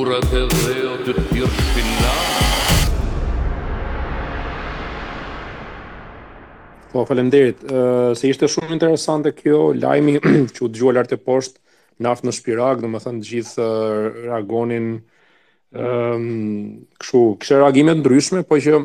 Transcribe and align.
Urat 0.00 0.32
e 0.34 0.42
dhe 0.50 0.76
të 1.04 1.14
tjërë 1.30 1.68
Po, 6.90 7.04
falemderit, 7.06 7.60
uh, 7.70 8.10
se 8.18 8.26
ishte 8.32 8.48
shumë 8.50 8.72
interesante 8.74 9.30
kjo, 9.36 9.60
lajmi 9.78 10.16
që 10.56 10.64
u 10.66 10.68
të 10.74 10.90
lartë 10.96 11.20
e 11.20 11.20
poshtë, 11.22 11.60
naftë 12.02 12.28
në 12.28 12.32
shpirak, 12.36 12.80
dhe 12.82 12.90
më 12.90 13.00
thënë 13.04 13.26
gjithë 13.28 13.66
uh, 13.66 14.16
reagonin 14.28 14.86
um, 15.72 16.24
këshu, 17.00 17.22
kështë 17.42 17.60
reagimet 17.60 18.00
ndryshme, 18.02 18.44
po 18.48 18.58
që 18.64 18.80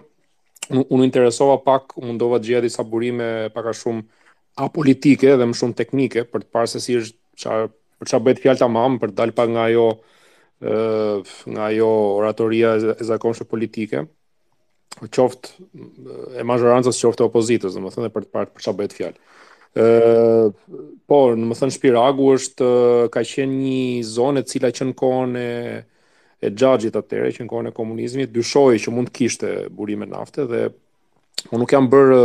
unë 0.75 1.05
interesova 1.07 1.57
pak, 1.65 1.95
unë 2.01 2.17
do 2.21 2.31
gjithë 2.35 2.65
disa 2.67 2.85
burime 2.87 3.29
paka 3.55 3.73
shumë 3.77 4.03
apolitike 4.65 5.35
dhe 5.39 5.47
më 5.49 5.59
shumë 5.61 5.77
teknike, 5.81 6.25
për 6.31 6.45
të 6.45 6.51
parë 6.55 6.73
se 6.75 6.83
si 6.85 6.99
është 6.99 7.43
qa, 7.45 7.57
për 8.01 8.11
qa 8.13 8.21
bëjt 8.27 8.43
fjallë 8.43 8.63
të 8.63 8.69
mamë, 8.75 9.01
për 9.03 9.13
të 9.13 9.17
dalë 9.23 9.37
pak 9.41 9.55
nga 9.57 9.69
jo 9.75 9.87
nga 11.45 11.65
jo 11.75 11.87
oratoria 12.21 12.69
e 12.95 13.03
zakonshë 13.05 13.43
politike, 13.51 14.05
po 14.95 15.07
qoftë 15.11 15.75
e 16.39 16.45
majorancës 16.47 17.01
qoftë 17.03 17.21
e 17.21 17.25
opozitës, 17.27 17.75
dhe 17.75 17.83
më 17.83 17.91
thënë 17.93 18.07
dhe 18.07 18.13
për 18.15 18.25
të 18.25 18.31
parë 18.33 18.51
për 18.55 18.63
qa 18.63 18.73
bëjt 18.79 18.95
fjallë 18.97 19.19
po, 19.75 21.17
në 21.35 21.45
më 21.49 21.55
thënë 21.59 21.75
Shpiragu 21.75 22.29
është, 22.35 22.67
ka 23.11 23.23
qenë 23.27 23.57
një 23.65 24.03
zonë 24.07 24.41
e 24.41 24.47
cila 24.51 24.69
që 24.71 24.85
në 24.89 24.95
kohën 25.01 25.35
e 25.39 25.49
e 26.45 26.49
gjagjit 26.51 26.93
atëre 26.99 27.29
që 27.31 27.41
në 27.45 27.49
kohën 27.49 27.67
e 27.69 27.73
komunizmit 27.73 28.31
dyshoj 28.35 28.75
që 28.83 28.91
mund 28.93 29.07
të 29.07 29.13
kishte 29.15 29.49
burime 29.73 30.05
nafte 30.05 30.43
dhe 30.45 30.65
unë 31.47 31.59
nuk 31.63 31.71
jam 31.73 31.87
bërë 31.89 32.17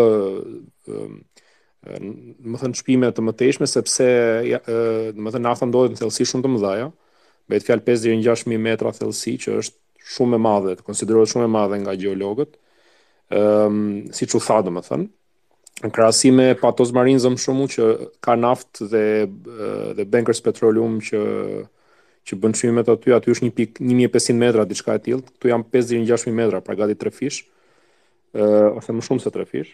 më 2.51 2.59
thënë 2.61 2.81
shpime 2.81 3.11
të 3.15 3.23
mëtejshme 3.25 3.69
sepse 3.71 4.09
më 5.15 5.35
thënë 5.35 5.45
nafta 5.47 5.71
ndodhet 5.71 5.95
në 5.95 6.01
thelësi 6.03 6.27
shumë 6.27 6.45
të 6.45 6.51
mëdhaja 6.57 6.91
bejt 7.55 7.69
fjalë 7.71 7.87
5-6.000 7.87 8.59
metra 8.67 8.93
thelësi 8.99 9.37
që 9.47 9.57
është 9.63 10.05
shumë 10.17 10.37
e 10.37 10.43
madhe, 10.45 10.75
të 10.77 10.87
konsiderohet 10.91 11.31
shumë 11.33 11.47
e 11.49 11.53
madhe 11.55 11.81
nga 11.85 11.95
geologët, 12.03 12.59
um, 13.33 13.79
si 14.17 14.27
që 14.29 14.43
tha 14.43 14.59
dhe 14.67 14.75
më 14.75 14.83
thënë, 14.91 15.09
në 15.81 15.91
krasime 15.97 16.47
Patos 16.61 16.91
Marinë 16.97 17.23
zëm 17.25 17.37
shumë 17.41 17.67
që 17.75 17.87
ka 18.25 18.35
naftë 18.39 18.89
dhe 18.93 19.05
dhe 19.99 20.07
Bankers 20.13 20.43
Petroleum 20.45 20.99
që 21.07 21.21
që 22.29 22.37
bën 22.37 22.53
çmimet 22.53 22.89
aty, 22.93 23.15
aty 23.17 23.33
është 23.33 23.47
një 23.47 23.53
pik 23.59 23.79
1500 23.81 24.37
metra 24.39 24.65
diçka 24.69 24.95
e 24.99 25.01
tillë. 25.07 25.23
Ktu 25.39 25.49
janë 25.51 25.65
5600 25.73 26.35
metra 26.37 26.61
pra 26.63 26.77
gati 26.77 26.95
3 27.01 27.11
fish. 27.17 27.39
ë 28.37 28.45
ose 28.79 28.93
më 28.95 29.03
shumë 29.07 29.23
se 29.25 29.31
3 29.35 29.47
fish. 29.49 29.71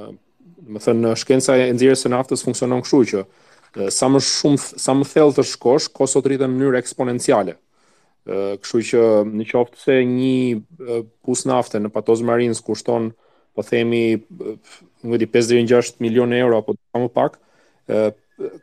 më 0.59 0.79
thënë, 0.83 1.11
shkenca 1.19 1.55
e 1.59 1.71
nxjerrjes 1.73 2.03
së 2.05 2.11
naftës 2.11 2.43
funksionon 2.45 2.83
kështu 2.83 3.01
që 3.11 3.89
sa 3.95 4.09
më 4.11 4.19
shumë 4.19 4.79
sa 4.83 4.93
më 4.97 5.07
thellë 5.07 5.35
të 5.37 5.45
shkosh, 5.53 5.89
kosto 5.95 6.19
rriten 6.25 6.49
në 6.51 6.57
mënyrë 6.59 6.79
eksponenciale. 6.83 7.57
ë 8.27 8.57
kështu 8.61 8.81
që 8.89 9.03
në 9.33 9.45
qoftë 9.49 9.77
se 9.81 9.95
një 10.05 11.05
pus 11.25 11.45
nafte 11.49 11.79
në 11.81 11.89
Patos 11.89 12.21
Marins 12.21 12.59
kushton 12.61 13.07
po 13.57 13.63
themi 13.65 14.01
nuk 15.01 15.17
di 15.17 15.25
5 15.25 15.49
deri 15.49 15.65
6 15.67 15.95
milionë 16.05 16.37
euro 16.43 16.57
apo 16.61 16.75
sa 16.77 16.99
më 17.01 17.09
pak, 17.15 17.39
ë 17.89 18.11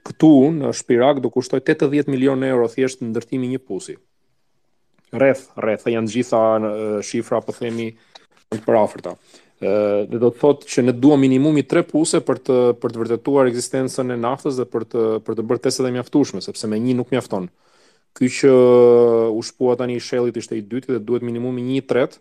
këtu 0.06 0.30
në 0.60 0.70
Shpirak 0.74 1.18
do 1.22 1.30
kushtoj 1.30 1.62
80 1.64 2.06
milionë 2.10 2.48
euro 2.52 2.68
thjesht 2.70 3.00
në 3.02 3.10
ndërtimi 3.12 3.48
një 3.50 3.60
pusi. 3.64 3.96
Rreth, 5.14 5.46
rreth 5.56 5.88
janë 5.88 6.12
gjitha 6.12 6.44
shifra 7.02 7.40
po 7.42 7.52
themi 7.56 7.90
për 8.64 8.76
afërta 8.76 9.16
dhe 10.08 10.18
do 10.20 10.28
të 10.30 10.38
thotë 10.38 10.68
që 10.70 10.82
ne 10.86 10.92
duam 10.94 11.18
minimumi 11.20 11.64
3 11.66 11.82
puse 11.90 12.20
për 12.22 12.38
të 12.46 12.58
për 12.78 12.92
të 12.94 13.00
vërtetuar 13.02 13.48
ekzistencën 13.50 14.14
e 14.14 14.18
naftës 14.22 14.58
dhe 14.60 14.66
për 14.70 14.84
të 14.92 15.02
për 15.26 15.38
të 15.40 15.44
bërë 15.50 15.62
testet 15.64 15.88
e 15.88 15.90
mjaftueshme 15.96 16.42
sepse 16.44 16.70
me 16.70 16.78
një 16.78 16.94
nuk 17.00 17.10
mjafton. 17.10 17.48
Ky 18.14 18.30
që 18.36 18.52
u 19.34 19.42
shpua 19.44 19.74
tani 19.78 19.98
i 19.98 20.02
shellit 20.02 20.38
ishte 20.38 20.54
i 20.58 20.62
dytë 20.62 20.94
dhe 20.94 21.02
duhet 21.02 21.26
minimumi 21.26 21.64
1/3 21.80 22.20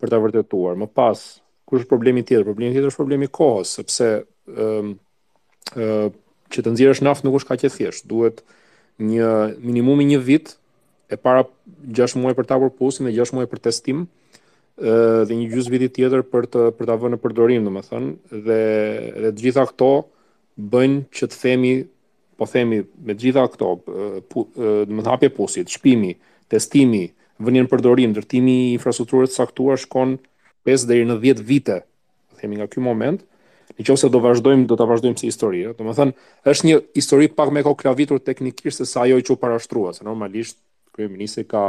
për 0.00 0.12
ta 0.12 0.20
vërtetuar. 0.20 0.76
Më 0.76 0.88
pas, 0.96 1.16
kush 1.64 1.82
është 1.84 1.88
problemi 1.94 2.22
tjetër? 2.28 2.44
Problemi 2.50 2.76
tjetër 2.76 2.92
është 2.92 3.00
problemi 3.02 3.24
i 3.24 3.32
kohës, 3.32 3.72
sepse 3.80 4.10
ë 4.52 4.68
ë 5.72 6.12
që 6.52 6.62
të 6.62 6.76
nxjerrësh 6.76 7.02
naftë 7.02 7.24
nuk 7.26 7.40
është 7.40 7.54
kaq 7.54 7.64
e 7.64 7.72
thjeshtë. 7.74 8.06
Duhet 8.12 8.44
një 9.00 9.32
minimumi 9.64 10.04
një 10.12 10.20
vit 10.28 10.52
e 11.10 11.16
para 11.16 11.48
6 11.96 12.20
muaj 12.20 12.36
për 12.38 12.46
ta 12.52 12.60
hapur 12.60 12.70
pusin 12.76 13.08
dhe 13.08 13.16
6 13.16 13.32
muaj 13.34 13.48
për 13.50 13.64
testim 13.70 14.04
dhe 14.76 15.34
një 15.36 15.46
gjysë 15.54 15.70
viti 15.72 15.88
tjetër 16.00 16.22
për 16.28 16.46
të 16.52 16.62
për 16.76 16.88
ta 16.90 16.96
vënë 17.00 17.16
në 17.16 17.20
përdorim, 17.22 17.64
domethënë, 17.64 18.10
dhe 18.44 18.60
dhe 19.24 19.30
të 19.32 19.44
gjitha 19.46 19.62
këto 19.70 19.88
bëjnë 20.74 21.02
që 21.16 21.28
të 21.32 21.38
themi, 21.42 21.70
po 22.36 22.44
themi 22.48 22.82
me 23.00 23.14
të 23.16 23.20
gjitha 23.28 23.44
këto, 23.54 23.70
domethënë 24.28 25.12
hapje 25.12 25.30
pusit, 25.36 25.72
shpimi, 25.72 26.12
testimi, 26.52 27.06
vënien 27.40 27.64
në 27.64 27.72
përdorim, 27.72 28.12
ndërtimi 28.12 28.56
i 28.66 28.74
infrastrukturës 28.74 29.32
saktuar 29.40 29.80
shkon 29.80 30.18
5 30.68 30.86
deri 30.90 31.08
në 31.08 31.16
10 31.24 31.46
vite, 31.48 31.78
themi 32.42 32.60
nga 32.60 32.68
ky 32.68 32.84
moment, 32.84 33.24
në 33.76 33.88
qoftë 33.88 34.04
se 34.04 34.12
do 34.12 34.20
vazhdojmë, 34.24 34.68
do 34.68 34.76
ta 34.76 34.84
vazhdojmë 34.88 35.16
si 35.20 35.30
histori, 35.32 35.64
domethënë 35.78 36.28
është 36.52 36.68
një 36.68 36.78
histori 37.00 37.30
pak 37.32 37.48
më 37.56 37.64
koklavitur 37.64 38.20
teknikisht 38.24 38.82
se 38.84 38.88
sa 38.92 39.08
ajo 39.08 39.22
që 39.24 39.36
u 39.36 39.40
parashtrua, 39.40 39.96
se 39.96 40.04
normalisht 40.04 40.60
kryeministri 40.96 41.48
ka 41.48 41.68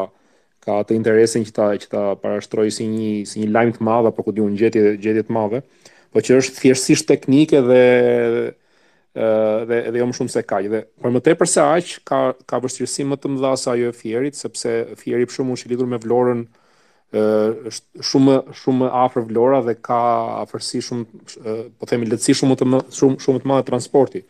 ka 0.67 0.81
atë 0.83 0.97
interesin 0.99 1.45
që 1.47 1.53
ta 1.55 1.67
që 1.79 1.89
ta 1.93 2.01
parashtrojë 2.19 2.73
si 2.75 2.87
një 2.91 3.11
si 3.31 3.43
një 3.43 3.51
lajm 3.55 3.73
të 3.77 3.85
madh 3.87 4.09
apo 4.11 4.25
ku 4.27 4.33
diun 4.35 4.57
gjetje 4.59 4.95
gjetje 5.03 5.23
të 5.27 5.35
madhe, 5.37 5.63
por 6.11 6.23
që 6.27 6.39
është 6.41 6.59
thjeshtësisht 6.61 7.07
teknike 7.07 7.61
dhe 7.69 7.79
ë 7.97 8.47
dhe 9.69 9.77
dhe 9.95 10.01
jo 10.03 10.07
më 10.11 10.17
shumë 10.17 10.33
se 10.35 10.43
kaq. 10.45 10.67
Dhe 10.73 10.81
por 11.01 11.13
më 11.15 11.23
tepër 11.29 11.49
se 11.53 11.63
aq 11.63 11.93
ka 12.09 12.19
ka 12.51 12.59
vështirësi 12.63 13.05
më 13.09 13.17
të 13.17 13.31
mëdha 13.33 13.53
se 13.57 13.71
ajo 13.73 13.91
e 13.93 13.97
Fierit, 14.01 14.35
sepse 14.37 14.73
Fieri 14.99 15.25
për 15.25 15.37
shkakun 15.37 15.55
është 15.55 15.71
lidhur 15.73 15.89
me 15.91 16.01
vlorën 16.03 16.43
ë 17.15 17.21
është 17.71 18.05
shumë 18.11 18.35
shumë 18.61 18.91
afër 19.07 19.25
vlora 19.31 19.63
dhe 19.69 19.77
ka 19.87 20.01
afërsi 20.43 20.83
shumë 20.85 21.55
po 21.79 21.89
themi 21.89 22.11
lehtësi 22.11 22.35
shumë 22.43 22.59
të 22.59 22.67
më, 22.73 22.83
shumë 22.99 23.21
shumë 23.23 23.43
të 23.45 23.51
madhe 23.53 23.67
transporti. 23.71 24.21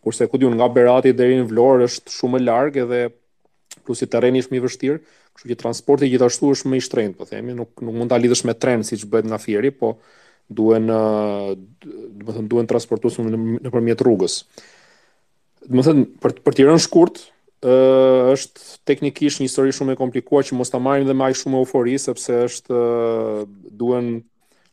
Kurse 0.00 0.30
ku 0.32 0.38
diun 0.40 0.54
nga 0.56 0.70
Berati 0.72 1.12
deri 1.12 1.42
në 1.42 1.50
Vlorë 1.50 1.86
është 1.90 2.12
shumë 2.14 2.38
larg 2.40 2.78
edhe 2.80 3.02
plus 3.84 4.00
i 4.00 4.06
terreni 4.08 4.40
është 4.40 4.54
më 4.54 4.56
i 4.56 4.62
vështirë, 4.64 4.96
Kështu 5.36 5.50
që 5.52 5.56
transporti 5.60 6.08
gjithashtu 6.10 6.50
është 6.54 6.70
më 6.72 6.78
i 6.80 6.84
shtrenjtë, 6.84 7.16
po 7.20 7.26
themi, 7.30 7.54
nuk 7.58 7.84
nuk 7.84 7.94
mund 8.00 8.10
ta 8.10 8.18
lidhësh 8.18 8.44
me 8.48 8.54
tren 8.64 8.82
siç 8.86 9.04
bëhet 9.12 9.28
nga 9.30 9.38
Fieri, 9.40 9.70
po 9.70 9.92
duhen, 10.58 10.88
do 10.90 11.54
të 12.26 12.34
thënë, 12.38 12.50
duhen 12.50 12.70
transportues 12.72 13.18
nëpërmjet 13.22 14.02
rrugës. 14.04 14.40
Do 15.70 15.78
të 15.78 15.86
thënë, 15.90 16.06
për 16.24 16.34
për 16.48 16.56
të 16.58 16.66
rënë 16.70 16.84
shkurt, 16.86 17.22
ë 17.62 17.78
është 18.34 18.66
teknikisht 18.90 19.40
një 19.42 19.46
histori 19.48 19.74
shumë 19.76 19.94
e 19.94 20.00
komplikuar 20.00 20.44
që 20.48 20.58
mos 20.58 20.72
ta 20.72 20.80
marrim 20.82 21.06
dhe 21.10 21.16
me 21.20 21.28
aq 21.30 21.38
shumë 21.42 21.60
eufori 21.62 21.96
sepse 22.02 22.42
është 22.48 22.82
duhen 23.82 24.10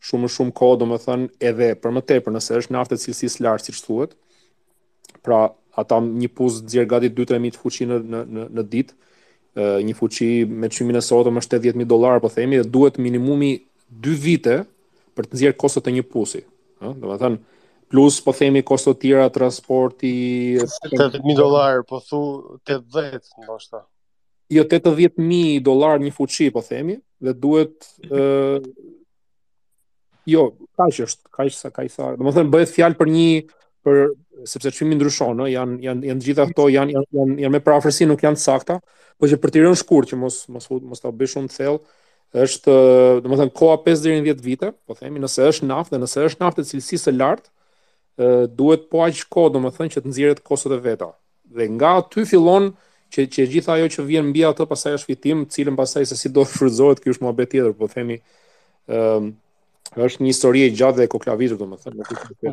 shumë 0.10 0.26
më 0.28 0.34
shumë 0.38 0.56
kohë, 0.60 0.80
do 0.82 0.88
të 0.96 1.00
thënë, 1.06 1.32
edhe 1.52 1.72
për 1.84 1.94
më 2.00 2.06
tepër 2.12 2.34
nëse 2.38 2.60
është 2.66 2.76
naftë 2.78 2.98
në 2.98 3.04
cilësi 3.06 3.32
të 3.38 3.46
lartë 3.48 3.70
siç 3.70 3.84
thuhet. 3.86 4.18
Pra 5.28 5.42
ata 5.78 6.02
një 6.04 6.32
puz 6.34 6.62
gati 6.72 7.14
2-3000 7.18 7.62
fuqi 7.62 7.86
në 7.94 8.02
në 8.12 8.26
në 8.58 8.72
ditë 8.76 9.04
një 9.58 9.94
fuqi 9.98 10.28
me 10.46 10.70
çmimin 10.70 10.98
e 10.98 11.02
sotëm 11.02 11.40
është 11.42 11.58
80000 11.60 11.88
dollar 11.90 12.20
po 12.22 12.30
themi 12.30 12.58
dhe 12.60 12.70
duhet 12.74 12.98
minimumi 13.02 13.52
2 14.08 14.14
vite 14.26 14.56
për 15.18 15.26
të 15.26 15.34
nxjerr 15.34 15.58
kostot 15.58 15.86
të 15.88 15.92
një 15.98 16.04
pusi 16.14 16.44
ë 16.82 16.94
domethënë 17.02 17.38
plus 17.90 18.20
po 18.22 18.34
themi 18.38 18.62
kostot 18.68 19.00
tjera 19.02 19.30
transporti 19.34 20.12
80000 20.62 21.34
dollar 21.40 21.82
po 21.90 22.00
thu 22.06 22.20
80 22.68 23.20
ndoshta 23.44 23.82
jo 24.54 24.64
80000 24.68 25.60
dollar 25.66 25.98
një 26.06 26.14
fuqi 26.14 26.52
po 26.54 26.62
themi 26.62 27.00
dhe 27.26 27.34
duhet 27.34 27.76
ë 28.10 28.62
jo 30.36 30.52
kaq 30.78 31.02
është 31.08 31.34
kaq 31.34 31.54
sa 31.56 31.70
kaq 31.74 31.90
sa 31.90 32.14
do 32.16 32.30
të 32.30 32.46
bëhet 32.54 32.76
fjalë 32.78 33.00
për 33.00 33.10
një 33.18 33.30
për 33.88 34.00
sepse 34.48 34.72
çfimi 34.76 34.98
ndryshon, 35.00 35.36
no? 35.40 35.46
janë 35.50 35.78
janë 35.88 36.10
janë 36.12 36.26
gjithë 36.28 36.44
ato 36.44 36.66
janë 36.72 36.96
janë 36.96 37.12
janë 37.18 37.38
jan 37.46 37.54
me 37.56 37.62
prafërsi 37.64 38.08
nuk 38.10 38.24
janë 38.26 38.40
sakta, 38.42 38.80
po 39.18 39.30
që 39.32 39.40
për 39.44 39.54
të 39.56 39.64
rënë 39.66 39.80
shkurt 39.84 40.12
që 40.12 40.20
mos 40.24 40.42
mos 40.56 40.68
fut 40.70 40.84
mos 40.92 41.02
ta 41.04 41.12
bësh 41.22 41.38
shumë 41.38 41.54
thellë, 41.56 41.80
është 42.46 42.76
domethënë 43.26 43.54
koha 43.58 43.78
5 43.88 44.04
deri 44.04 44.20
në 44.20 44.26
10 44.34 44.44
vite, 44.48 44.74
po 44.86 44.98
themi 45.00 45.24
nëse 45.24 45.48
është 45.54 45.70
naftë 45.72 45.96
dhe 45.96 46.02
nëse 46.04 46.26
është 46.32 46.44
naftë 46.44 46.68
cilësisë 46.72 47.08
së 47.10 47.16
lartë, 47.22 47.50
ë 48.20 48.34
duhet 48.60 48.88
po 48.92 49.06
aq 49.08 49.24
kohë 49.34 49.54
domethënë 49.58 49.96
që 49.96 50.04
të 50.06 50.12
nxjerrët 50.12 50.44
kostot 50.50 50.76
e 50.78 50.82
veta. 50.88 51.10
Dhe 51.56 51.70
nga 51.78 51.96
aty 52.04 52.28
fillon 52.28 52.72
që 53.16 53.24
që 53.34 53.46
gjithë 53.56 53.76
ajo 53.78 53.90
që 53.96 54.08
vjen 54.12 54.30
mbi 54.34 54.44
atë 54.52 54.68
pastaj 54.70 54.98
është 55.00 55.14
fitim, 55.14 55.46
cilën 55.54 55.78
pastaj 55.80 56.10
se 56.12 56.18
si 56.20 56.30
do 56.36 56.44
shfrytëzohet, 56.46 57.00
kjo 57.02 57.16
është 57.16 57.24
muhabet 57.26 57.54
tjetër, 57.56 57.76
po 57.80 57.88
themi 57.94 58.18
ë 58.92 59.36
është 59.96 60.24
një 60.24 60.30
histori 60.32 60.62
e 60.68 60.72
gjatë 60.78 61.04
e 61.06 61.08
koklavitur 61.12 61.60
domethënë. 61.60 62.06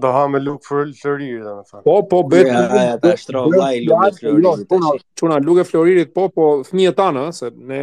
Do 0.02 0.10
ha 0.14 0.22
me 0.28 0.40
luk 0.42 0.62
fër 0.66 0.92
floririt 1.00 1.42
domethënë. 1.46 1.82
Po 1.86 1.96
po 2.10 2.20
bëhet 2.30 2.48
ja, 2.48 2.62
ja, 2.90 2.98
ta 3.02 3.14
shtroj 3.18 3.50
vaj 3.56 3.80
luk 3.88 4.18
floririt. 4.20 5.02
Çuna 5.18 5.38
luk 5.42 5.58
e 5.60 5.66
floririt 5.68 6.12
po 6.14 6.28
po 6.32 6.46
fëmijët 6.68 6.96
tanë 7.00 7.24
se 7.38 7.50
ne 7.70 7.80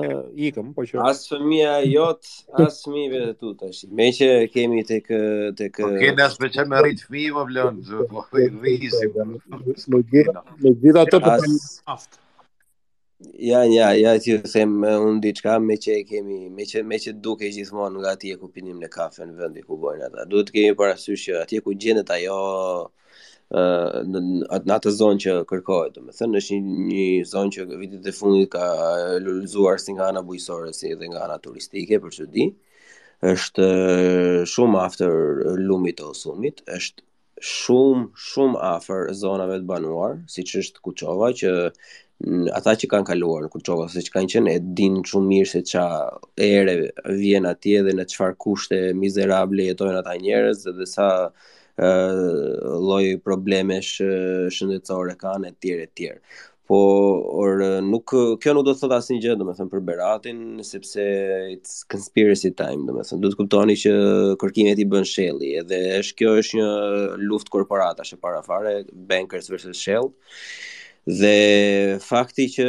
ikëm 0.49 0.71
po 0.77 0.85
që 0.87 1.01
as 1.09 1.25
fëmia 1.31 1.75
jot 1.89 2.31
as 2.63 2.79
fëmijëve 2.85 3.23
të 3.31 3.35
tu 3.41 3.53
tash. 3.59 3.85
që 4.21 4.29
kemi 4.53 4.83
tek 4.87 5.11
tek 5.57 5.75
Po 5.81 5.91
kemi 6.01 6.21
as 6.25 6.37
veçanë 6.41 6.67
me 6.71 6.81
rit 6.87 7.03
fëmijë 7.07 7.45
vlon 7.49 7.83
po 8.11 8.25
rrisim. 8.31 9.37
Me 9.91 10.05
gjithë 10.81 11.05
ato 11.05 11.19
po 11.19 11.37
aftë. 11.37 12.19
Ja, 13.37 13.63
ja, 13.63 13.91
ja, 13.93 14.13
që 14.19 14.37
them 14.51 14.81
unë 14.85 15.19
diçka 15.21 15.57
me 15.61 15.75
që 15.83 15.97
kemi, 16.09 16.37
me 16.49 16.65
që, 16.65 16.81
me 16.85 16.97
që 17.01 17.13
duke 17.25 17.49
gjithmonë 17.53 17.99
nga 18.01 18.13
atje 18.17 18.37
ku 18.41 18.49
pinim 18.53 18.79
në 18.81 18.89
kafe 18.95 19.25
në 19.29 19.35
vendi 19.41 19.61
ku 19.65 19.77
bojnë 19.81 20.07
ata. 20.07 20.25
Duhet 20.29 20.49
të 20.49 20.55
kemi 20.55 20.77
parasysh 20.79 21.25
që 21.27 21.37
atje 21.43 21.61
ku 21.65 21.73
gjendet 21.83 22.09
ajo 22.15 22.37
në, 23.51 24.21
në, 24.27 24.61
në 24.67 24.77
atë 24.77 24.93
zonë 24.97 25.21
që 25.25 25.35
kërkohet, 25.51 25.99
do 25.99 26.07
thënë 26.21 26.41
është 26.41 26.59
një, 26.89 27.05
zonë 27.33 27.55
që 27.57 27.67
vitet 27.83 28.09
e 28.09 28.15
fundit 28.19 28.51
ka 28.55 28.65
lulëzuar 29.27 29.81
si 29.83 29.97
nga 29.97 30.09
ana 30.13 30.25
bujqësore 30.25 30.73
si 30.77 30.91
edhe 30.95 31.11
nga 31.11 31.25
ana 31.27 31.37
turistike 31.45 32.01
për 32.05 32.17
çudi. 32.17 32.49
Është 33.35 33.69
shumë 34.49 34.83
after 34.87 35.57
lumit 35.69 36.01
o 36.09 36.13
sumit, 36.17 36.65
është 36.77 37.05
shumë 37.41 38.09
shumë 38.31 38.61
afër 38.75 39.09
zonave 39.17 39.57
të 39.61 39.67
banuar, 39.69 40.17
siç 40.31 40.53
është 40.61 40.83
Kuçova 40.85 41.29
që 41.41 41.51
ata 42.55 42.75
që 42.77 42.89
kanë 42.91 43.07
kaluar 43.09 43.47
në 43.47 43.53
Kuçova, 43.55 43.87
siç 43.89 44.11
kanë 44.13 44.29
qenë, 44.35 44.51
e 44.59 44.63
dinë 44.77 45.01
shumë 45.09 45.29
mirë 45.31 45.47
se 45.51 45.63
ç'a 45.71 45.85
erë 46.45 46.75
vjen 47.17 47.49
atje 47.49 47.81
dhe 47.87 47.95
në 47.97 48.05
çfarë 48.13 48.37
kushte 48.45 48.81
mizerable 49.01 49.65
jetojnë 49.71 49.97
ata 50.03 50.13
njerëz 50.21 50.67
dhe, 50.67 50.75
dhe 50.77 50.87
sa 50.93 51.07
lloj 51.81 53.05
problemesh 53.25 53.95
shëndetësore 54.53 55.15
kanë 55.17 55.49
etj 55.55 55.71
etj 55.81 56.09
po 56.67 56.77
or 57.41 57.61
nuk 57.85 58.07
kjo 58.41 58.53
nuk 58.53 58.65
do 58.67 58.73
të 58.75 58.81
thot 58.83 58.93
asnjë 58.97 59.19
gjë 59.25 59.35
domethën 59.41 59.69
për 59.71 59.81
Beratin 59.87 60.41
sepse 60.65 61.05
it's 61.53 61.79
conspiracy 61.93 62.51
time 62.57 62.85
domethënë 62.89 63.21
do 63.25 63.31
të 63.33 63.39
kuptoni 63.39 63.77
që 63.83 63.93
kërkimet 64.41 64.81
i 64.83 64.89
bën 64.91 65.07
Shelli 65.09 65.55
edhe 65.61 65.79
është 65.99 66.17
kjo 66.21 66.35
është 66.43 66.59
një 66.59 66.69
luftë 67.31 67.55
korporatash 67.55 68.13
e 68.15 68.19
parafare 68.25 68.75
bankers 69.09 69.49
versus 69.51 69.79
Shell 69.81 70.11
dhe 71.07 71.97
fakti 72.05 72.45
që 72.55 72.67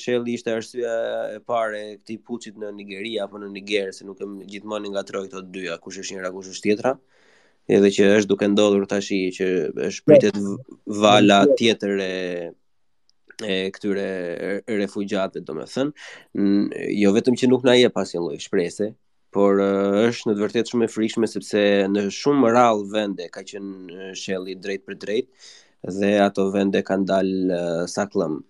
Shelli 0.00 0.38
ishte 0.38 0.54
arsyeja 0.56 0.94
e 1.36 1.42
parë 1.52 1.82
e 1.82 1.94
këtij 2.00 2.22
puçit 2.24 2.56
në 2.58 2.72
Nigeria 2.78 3.26
apo 3.26 3.40
në 3.42 3.50
Niger 3.58 3.92
se 3.96 4.08
nuk 4.08 4.22
e 4.24 4.30
gjithmonë 4.54 4.94
ngatroi 4.96 5.26
këto 5.28 5.44
dyja 5.58 5.76
kush 5.84 6.00
është 6.00 6.16
njëra 6.16 6.32
kush 6.38 6.48
është 6.54 6.68
tjetra 6.70 6.94
edhe 7.76 7.92
që 7.98 8.06
është 8.16 8.30
duke 8.32 8.48
ndodhur 8.54 8.88
tashi 8.88 9.20
që 9.36 9.50
është 9.90 10.08
pritet 10.08 10.40
vala 11.02 11.42
tjetër 11.58 12.00
e 12.08 12.14
e 13.46 13.58
këtyre 13.74 14.06
refugjatëve, 14.66 15.44
domethënë, 15.46 15.92
jo 17.02 17.12
vetëm 17.16 17.36
që 17.40 17.50
nuk 17.52 17.66
na 17.66 17.76
jep 17.78 17.96
asnjë 18.00 18.22
lloj 18.24 18.38
shpresë, 18.48 18.88
por 19.36 19.60
është 19.60 20.30
në 20.30 20.34
të 20.38 20.42
vërtetë 20.42 20.72
shumë 20.72 20.86
e 20.86 20.90
frikshme 20.92 21.28
sepse 21.28 21.62
në 21.92 22.06
shumë 22.16 22.50
rrallë 22.52 22.86
vende 22.94 23.26
ka 23.30 23.42
qenë 23.46 24.12
shelli 24.18 24.56
drejt 24.56 24.86
për 24.88 24.96
drejt 25.02 25.50
dhe 26.00 26.12
ato 26.24 26.48
vende 26.50 26.80
kanë 26.82 27.04
dalë 27.10 27.42
uh, 27.48 27.82
saklëm 27.88 28.40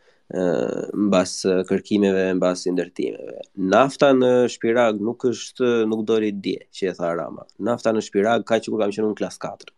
mbas 1.09 1.31
kërkimeve 1.71 2.25
mbas 2.37 2.67
ndërtimeve. 2.69 3.39
Nafta 3.73 4.11
në 4.13 4.29
Shpirag 4.53 4.99
nuk 5.01 5.25
është 5.31 5.71
nuk 5.89 6.03
dori 6.11 6.35
dje, 6.45 6.67
që 6.69 6.91
e 6.91 6.93
tha 6.99 7.15
Rama. 7.17 7.47
Nafta 7.65 7.95
në 7.97 8.03
Shpirag 8.05 8.45
ka 8.51 8.59
që 8.61 8.69
kur 8.75 8.83
kam 8.83 8.93
qenë 8.93 9.09
në 9.09 9.17
klas 9.23 9.41
4 9.41 9.73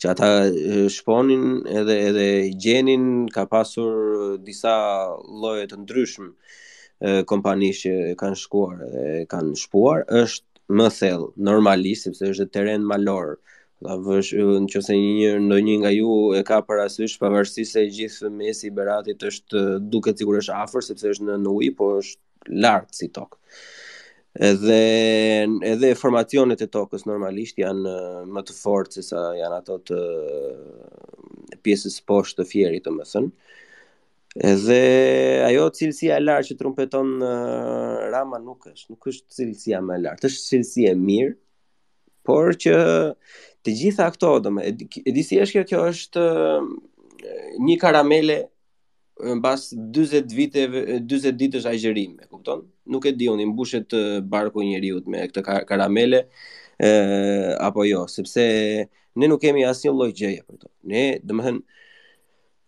që 0.00 0.08
ata 0.14 0.28
shponin 0.90 1.42
edhe 1.78 1.94
edhe 2.08 2.26
gjenin 2.64 3.04
ka 3.34 3.42
pasur 3.52 4.38
disa 4.46 4.72
lloje 5.42 5.66
të 5.72 5.78
ndryshme 5.82 7.16
kompanish 7.28 7.82
që 7.84 7.92
kanë 8.22 8.38
shkuar 8.42 8.78
dhe 8.94 9.06
kanë 9.32 9.56
shpuar 9.64 10.06
është 10.22 10.46
më 10.80 10.88
thellë 10.96 11.28
normalisht 11.50 12.08
sepse 12.08 12.30
është 12.32 12.48
terren 12.56 12.84
malor 12.92 13.34
dha 13.84 13.96
vësh 14.06 14.32
nëse 14.64 14.96
një 14.96 15.12
njëri 15.18 15.44
ndonjë 15.48 15.76
nga 15.82 15.92
ju 15.96 16.10
e 16.40 16.40
ka 16.48 16.58
parasysh 16.70 17.18
pavarësisht 17.20 17.76
se 17.76 17.84
gjithë 17.98 18.24
fëmesi 18.24 18.68
i 18.68 18.74
Beratit 18.80 19.26
është 19.32 19.64
duket 19.92 20.20
sigurisht 20.20 20.52
afër 20.62 20.84
sepse 20.88 21.12
është 21.14 21.28
në, 21.28 21.38
në 21.44 21.54
ujë 21.58 21.76
por 21.80 21.94
është 22.00 22.58
lart 22.64 22.90
si 23.00 23.08
tokë 23.16 23.36
edhe 24.36 25.46
edhe 25.64 25.94
formacionet 25.98 26.62
e 26.62 26.68
tokës 26.70 27.06
normalisht 27.08 27.58
janë 27.58 27.94
më 28.30 28.42
të 28.46 28.54
fortë 28.54 29.00
se 29.00 29.08
sa 29.10 29.22
janë 29.34 29.56
ato 29.58 29.78
të 29.82 30.00
pjesës 31.66 31.96
poshtë 32.06 32.40
të 32.42 32.48
fjerit, 32.50 32.84
domethënë. 32.86 33.32
Edhe 34.46 34.76
ajo 35.48 35.64
cilësia 35.74 36.20
e 36.20 36.22
lartë 36.22 36.52
që 36.52 36.58
trumpeton 36.60 37.16
Rama 38.14 38.38
nuk 38.38 38.68
është, 38.70 38.92
nuk 38.94 39.10
është 39.10 39.36
cilësia 39.40 39.80
më 39.82 39.96
e 39.98 40.02
lartë, 40.06 40.30
është 40.30 40.46
cilësia 40.52 40.94
e 40.94 41.00
mirë, 41.00 41.34
por 42.24 42.54
që 42.54 42.76
të 43.66 43.74
gjitha 43.76 44.06
ato 44.12 44.36
domë, 44.44 44.68
e 44.70 45.12
di 45.16 45.26
si 45.26 45.40
është 45.42 45.58
kjo, 45.58 45.66
kjo 45.72 45.84
është 45.90 46.26
një 47.66 47.76
karamele 47.82 48.38
mbas 49.40 49.66
40 49.74 50.30
viteve, 50.32 50.80
40 51.04 51.34
ditësh 51.42 51.66
agjërimi, 51.68 52.22
e 52.24 52.30
kupton? 52.30 52.62
nuk 52.90 53.06
e 53.08 53.14
di 53.16 53.28
unë 53.30 53.46
mbushet 53.52 53.94
barku 54.32 54.62
i 54.64 54.70
njeriu 54.72 55.00
me 55.10 55.24
këtë 55.30 55.44
karamele 55.68 56.24
ë 56.82 56.90
apo 57.66 57.84
jo, 57.88 58.04
sepse 58.10 58.44
ne 59.18 59.28
nuk 59.30 59.42
kemi 59.42 59.64
asnjë 59.70 59.92
lloj 59.94 60.10
gjeje 60.18 60.42
për 60.46 60.58
to. 60.64 60.68
Ne, 60.90 61.02
domethënë, 61.26 61.60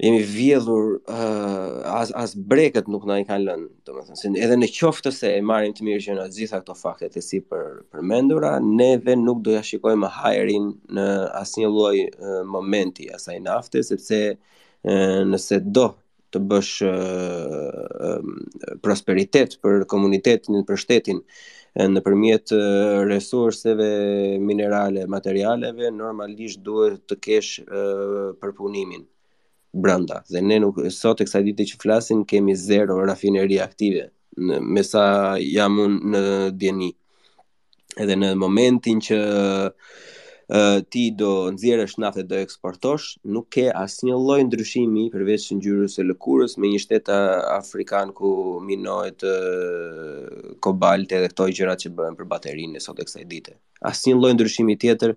jemi 0.03 0.23
vjedhur 0.27 0.89
uh, 1.15 1.77
as 1.95 2.11
as 2.19 2.33
breket 2.51 2.89
nuk 2.91 3.05
na 3.07 3.21
i 3.23 3.27
kanë 3.29 3.45
lënë 3.47 3.69
domethënë 3.87 4.19
se 4.19 4.31
edhe 4.45 4.57
në 4.59 4.67
qoftë 4.75 5.13
se 5.15 5.31
e 5.39 5.43
marrim 5.47 5.75
të 5.77 5.87
mirë 5.87 6.03
që 6.09 6.17
në 6.17 6.25
gjitha 6.35 6.59
këto 6.65 6.75
fakte 6.79 7.11
të 7.15 7.23
si 7.23 7.39
për 7.53 7.85
përmendura 7.95 8.57
neve 8.65 9.15
nuk 9.21 9.45
do 9.47 9.55
ja 9.55 9.63
shikojmë 9.69 10.11
hajerin 10.17 10.73
në 10.99 11.07
asnjë 11.39 11.71
lloj 11.71 11.95
uh, 12.09 12.41
momenti 12.51 13.07
asaj 13.15 13.39
nafte 13.47 13.85
sepse 13.87 14.23
uh, 14.37 15.23
nëse 15.31 15.63
do 15.71 15.93
të 16.33 16.41
bësh 16.51 16.75
prosperitet 18.85 19.59
për 19.63 19.85
komunitetin, 19.93 20.63
për 20.69 20.81
shtetin 20.81 21.21
në 21.93 22.03
përmjet 22.05 22.53
resurseve 23.09 23.87
minerale, 24.45 25.07
materialeve, 25.09 25.91
normalisht 25.97 26.63
duhet 26.67 27.05
të 27.09 27.19
kesh 27.25 27.53
përpunimin 28.43 29.05
branda. 29.73 30.21
Dhe 30.29 30.43
ne 30.45 30.59
nuk 30.61 30.83
sot 30.93 31.23
e 31.25 31.29
kësaj 31.29 31.45
dite 31.51 31.67
që 31.73 31.81
flasin 31.81 32.25
kemi 32.29 32.57
zero 32.61 32.99
rafineri 33.09 33.61
aktive, 33.65 34.09
në, 34.37 34.59
me 34.61 34.83
sa 34.85 35.05
jam 35.41 35.79
unë 35.87 36.13
në 36.13 36.25
djeni. 36.61 36.91
Edhe 38.01 38.17
në 38.21 38.35
momentin 38.41 39.01
që 39.05 39.17
ti 40.93 41.05
do 41.17 41.31
nxjerrësh 41.57 41.95
naftë 42.03 42.21
dhe 42.23 42.27
do 42.31 42.41
eksportosh, 42.45 43.07
nuk 43.35 43.49
ke 43.55 43.65
asnjë 43.83 44.19
lloj 44.21 44.41
ndryshimi 44.49 45.07
përveç 45.15 45.47
ngjyrës 45.57 45.97
së 45.97 46.05
lëkurës 46.11 46.59
me 46.61 46.69
një 46.73 46.81
shtet 46.85 47.09
afrikan 47.15 48.13
ku 48.13 48.33
minohet 48.67 49.25
kobalt 50.65 51.15
edhe 51.17 51.31
këto 51.33 51.49
gjërat 51.57 51.85
që 51.87 51.95
bëhen 51.97 52.19
për 52.21 52.29
baterinë 52.35 52.85
sot 52.85 53.01
e 53.01 53.09
kësaj 53.09 53.25
dite. 53.33 53.57
Asnjë 53.93 54.19
lloj 54.21 54.35
ndryshimi 54.37 54.77
tjetër 54.79 55.17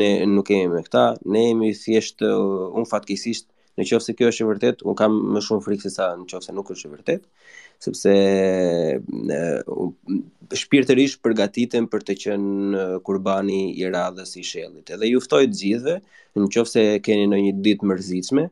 ne 0.00 0.10
nuk 0.36 0.48
kemi 0.48 0.72
me 0.72 0.82
këta. 0.86 1.04
Ne 1.28 1.44
jemi 1.50 1.74
thjesht 1.84 2.24
un 2.26 2.88
fatkeqësisht 2.94 3.50
Në 3.78 3.84
qofë 3.86 4.02
se 4.04 4.12
kjo 4.18 4.28
është 4.28 4.42
e 4.42 4.46
vërtet, 4.48 4.80
unë 4.84 4.98
kam 4.98 5.14
më 5.32 5.40
shumë 5.46 5.62
frikë 5.64 5.84
se 5.86 5.90
sa 5.94 6.08
në 6.18 6.26
qofë 6.28 6.44
se 6.44 6.52
nuk 6.52 6.72
është 6.74 6.88
e 6.88 6.90
vërtet 6.90 7.22
sepse 7.84 8.14
uh, 9.00 10.14
shpirtërisht 10.60 11.20
përgatitem 11.24 11.86
për 11.90 12.04
të 12.06 12.16
qenë 12.24 12.86
kurbani 13.08 13.60
i 13.80 13.88
radhës 13.92 14.34
i 14.40 14.44
shellit. 14.44 14.92
Edhe 14.92 15.08
ju 15.14 15.20
ftoj 15.24 15.46
të 15.48 15.60
gjithëve, 15.62 15.96
nëse 16.44 16.84
keni 17.06 17.24
ndonjë 17.30 17.54
ditë 17.64 17.88
mërzitshme, 17.92 18.46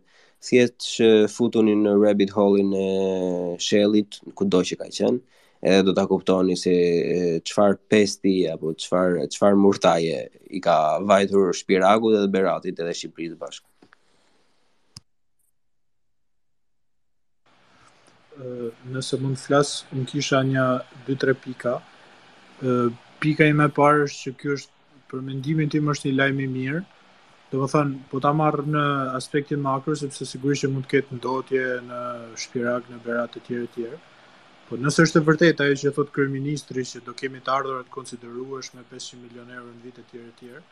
thjesht 0.48 0.78
që 0.94 1.10
futuni 1.32 1.74
në 1.84 1.96
rabbit 2.00 2.32
hole-in 2.38 2.72
e 2.78 2.88
shellit, 3.68 4.22
kudo 4.38 4.62
që 4.70 4.80
ka 4.80 4.88
qenë, 5.00 5.20
edhe 5.68 5.82
do 5.88 5.92
ta 5.98 6.06
kuptoni 6.08 6.54
se 6.56 6.74
çfarë 7.50 7.80
pesti 7.90 8.36
apo 8.54 8.70
çfarë 8.84 9.26
çfarë 9.34 9.58
murtaje 9.58 10.22
i 10.54 10.62
ka 10.62 10.78
vajtur 11.10 11.50
shpiragut 11.60 12.14
edhe 12.20 12.30
beratit 12.32 12.78
edhe 12.78 12.94
Shqipërisë 12.94 13.40
bashkë. 13.42 13.67
nëse 18.92 19.18
mund 19.22 19.38
të 19.38 19.44
flas, 19.46 19.70
un 19.96 20.04
kisha 20.08 20.42
një 20.46 20.66
2-3 21.08 21.34
pika. 21.44 21.72
ë 22.62 22.90
pika 23.22 23.46
ime 23.50 23.66
e 23.66 23.72
parë 23.78 24.04
është 24.08 24.20
që 24.24 24.30
ky 24.40 24.50
është 24.54 24.72
për 25.10 25.22
mendimin 25.28 25.70
tim 25.72 25.88
është 25.92 26.08
një 26.08 26.18
lajm 26.20 26.40
i 26.40 26.46
mirë. 26.58 26.80
Do 27.50 27.62
të 27.64 27.68
thonë, 27.72 27.96
po 28.10 28.20
ta 28.20 28.32
marr 28.36 28.66
në 28.68 28.84
aspektin 29.18 29.62
makro 29.64 29.94
sepse 29.96 30.26
sigurisht 30.28 30.64
që 30.66 30.70
mund 30.72 30.86
të 30.86 30.90
ketë 30.92 31.16
ndotje 31.18 31.64
në 31.86 32.00
shpirak, 32.44 32.90
në 32.92 32.98
berat 33.06 33.38
e 33.40 33.44
tjera 33.46 33.66
të 33.68 33.72
tjera. 33.76 34.00
Po 34.68 34.76
nëse 34.82 35.06
është 35.06 35.20
e 35.20 35.24
vërtetë 35.28 35.64
ajo 35.64 35.78
që 35.82 35.94
thot 35.96 36.10
kryeministri 36.12 36.84
që 36.90 37.00
do 37.06 37.14
kemi 37.16 37.40
të 37.40 37.54
ardhurat 37.56 37.88
të 37.88 37.94
konsiderueshme 37.96 38.82
me 38.82 38.86
500 38.92 39.20
milionë 39.22 39.56
euro 39.60 39.72
në 39.74 39.84
vit 39.86 39.96
e 39.96 40.04
tjera 40.10 40.26
të 40.26 40.40
tjera, 40.42 40.62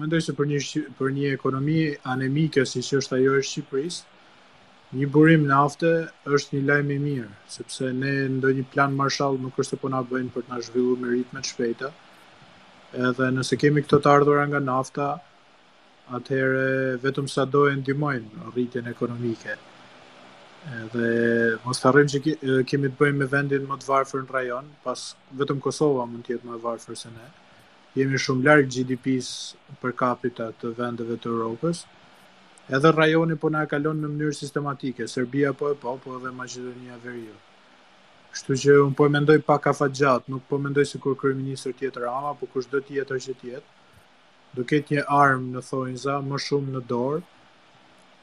mendoj 0.00 0.20
se 0.28 0.36
për 0.38 0.48
një 0.54 0.60
për 1.00 1.12
një 1.18 1.32
ekonomi 1.36 1.80
anemike 2.14 2.62
siç 2.74 2.92
është 3.00 3.16
ajo 3.18 3.32
e 3.40 3.46
Shqipërisë, 3.50 4.04
Një 4.90 5.06
burim 5.14 5.42
nafte 5.48 5.90
është 6.36 6.56
një 6.56 6.60
lajmë 6.68 6.94
i 6.96 7.00
mirë, 7.02 7.26
sepse 7.56 7.88
ne 7.98 8.10
ndonjë 8.34 8.62
një 8.62 8.70
plan 8.72 8.94
marshall 9.00 9.36
nuk 9.42 9.58
është 9.62 9.76
po 9.82 9.90
na 9.92 10.00
bëjnë 10.12 10.32
për 10.36 10.46
të 10.48 10.50
na 10.52 10.56
zhvilluar 10.68 10.96
me 11.02 11.10
ritme 11.12 11.42
të 11.44 11.50
shpejta. 11.52 11.90
Edhe 13.10 13.28
nëse 13.36 13.58
kemi 13.62 13.84
këto 13.84 14.00
të 14.06 14.10
ardhura 14.18 14.48
nga 14.50 14.60
nafta, 14.66 15.06
atëherë 16.18 16.64
vetëm 17.04 17.28
sa 17.34 17.44
do 17.52 17.62
e 17.70 17.76
ndihmojnë 17.76 18.48
rritjen 18.48 18.88
ekonomike. 18.94 19.54
Edhe 20.80 21.12
mos 21.68 21.82
harrim 21.86 22.10
që 22.10 22.64
kemi 22.72 22.90
të 22.90 22.98
bëjmë 23.04 23.18
me 23.22 23.30
vendin 23.36 23.70
më 23.70 23.78
të 23.84 23.90
varfër 23.92 24.26
në 24.26 24.34
rajon, 24.38 24.74
pas 24.88 25.06
vetëm 25.44 25.62
Kosova 25.68 26.08
mund 26.10 26.26
të 26.26 26.34
jetë 26.34 26.50
më 26.50 26.58
e 26.58 26.60
varfër 26.66 26.98
se 27.04 27.14
ne. 27.14 27.30
Jemi 27.94 28.18
shumë 28.26 28.48
larg 28.50 28.66
gdp 28.74 29.16
së 29.30 29.80
për 29.86 29.96
capita 30.04 30.50
të 30.58 30.74
vendeve 30.82 31.22
të 31.22 31.34
Evropës 31.36 31.86
edhe 32.76 32.90
rajoni 32.94 33.34
po 33.42 33.48
na 33.50 33.64
kalon 33.66 33.98
në 33.98 34.08
mënyrë 34.12 34.36
sistematike, 34.38 35.06
Serbia 35.10 35.50
po 35.56 35.72
e 35.72 35.76
po, 35.82 35.96
po 36.02 36.16
edhe 36.18 36.30
Maqedonia 36.40 36.98
veri 37.02 37.20
Veriut. 37.24 37.30
Jo. 37.32 38.28
Kështu 38.34 38.56
që 38.62 38.76
unë 38.84 38.96
po 39.00 39.08
e 39.08 39.14
mendoj 39.16 39.38
pa 39.48 39.56
a 39.56 40.14
nuk 40.32 40.44
po 40.48 40.58
mendoj 40.58 40.84
si 40.86 40.98
kur 40.98 41.16
kërë 41.18 41.34
minister 41.34 41.72
tjetër 41.72 42.06
ama, 42.06 42.34
po 42.34 42.46
kështë 42.46 42.72
do 42.76 42.80
tjetër 42.90 43.16
që 43.24 43.34
tjetë, 43.40 43.66
do 44.54 44.64
ketë 44.64 44.94
një 44.96 45.04
armë 45.08 45.52
në 45.56 45.60
thojnë 45.70 46.16
më 46.30 46.38
shumë 46.46 46.76
në 46.76 46.80
dorë, 46.92 47.22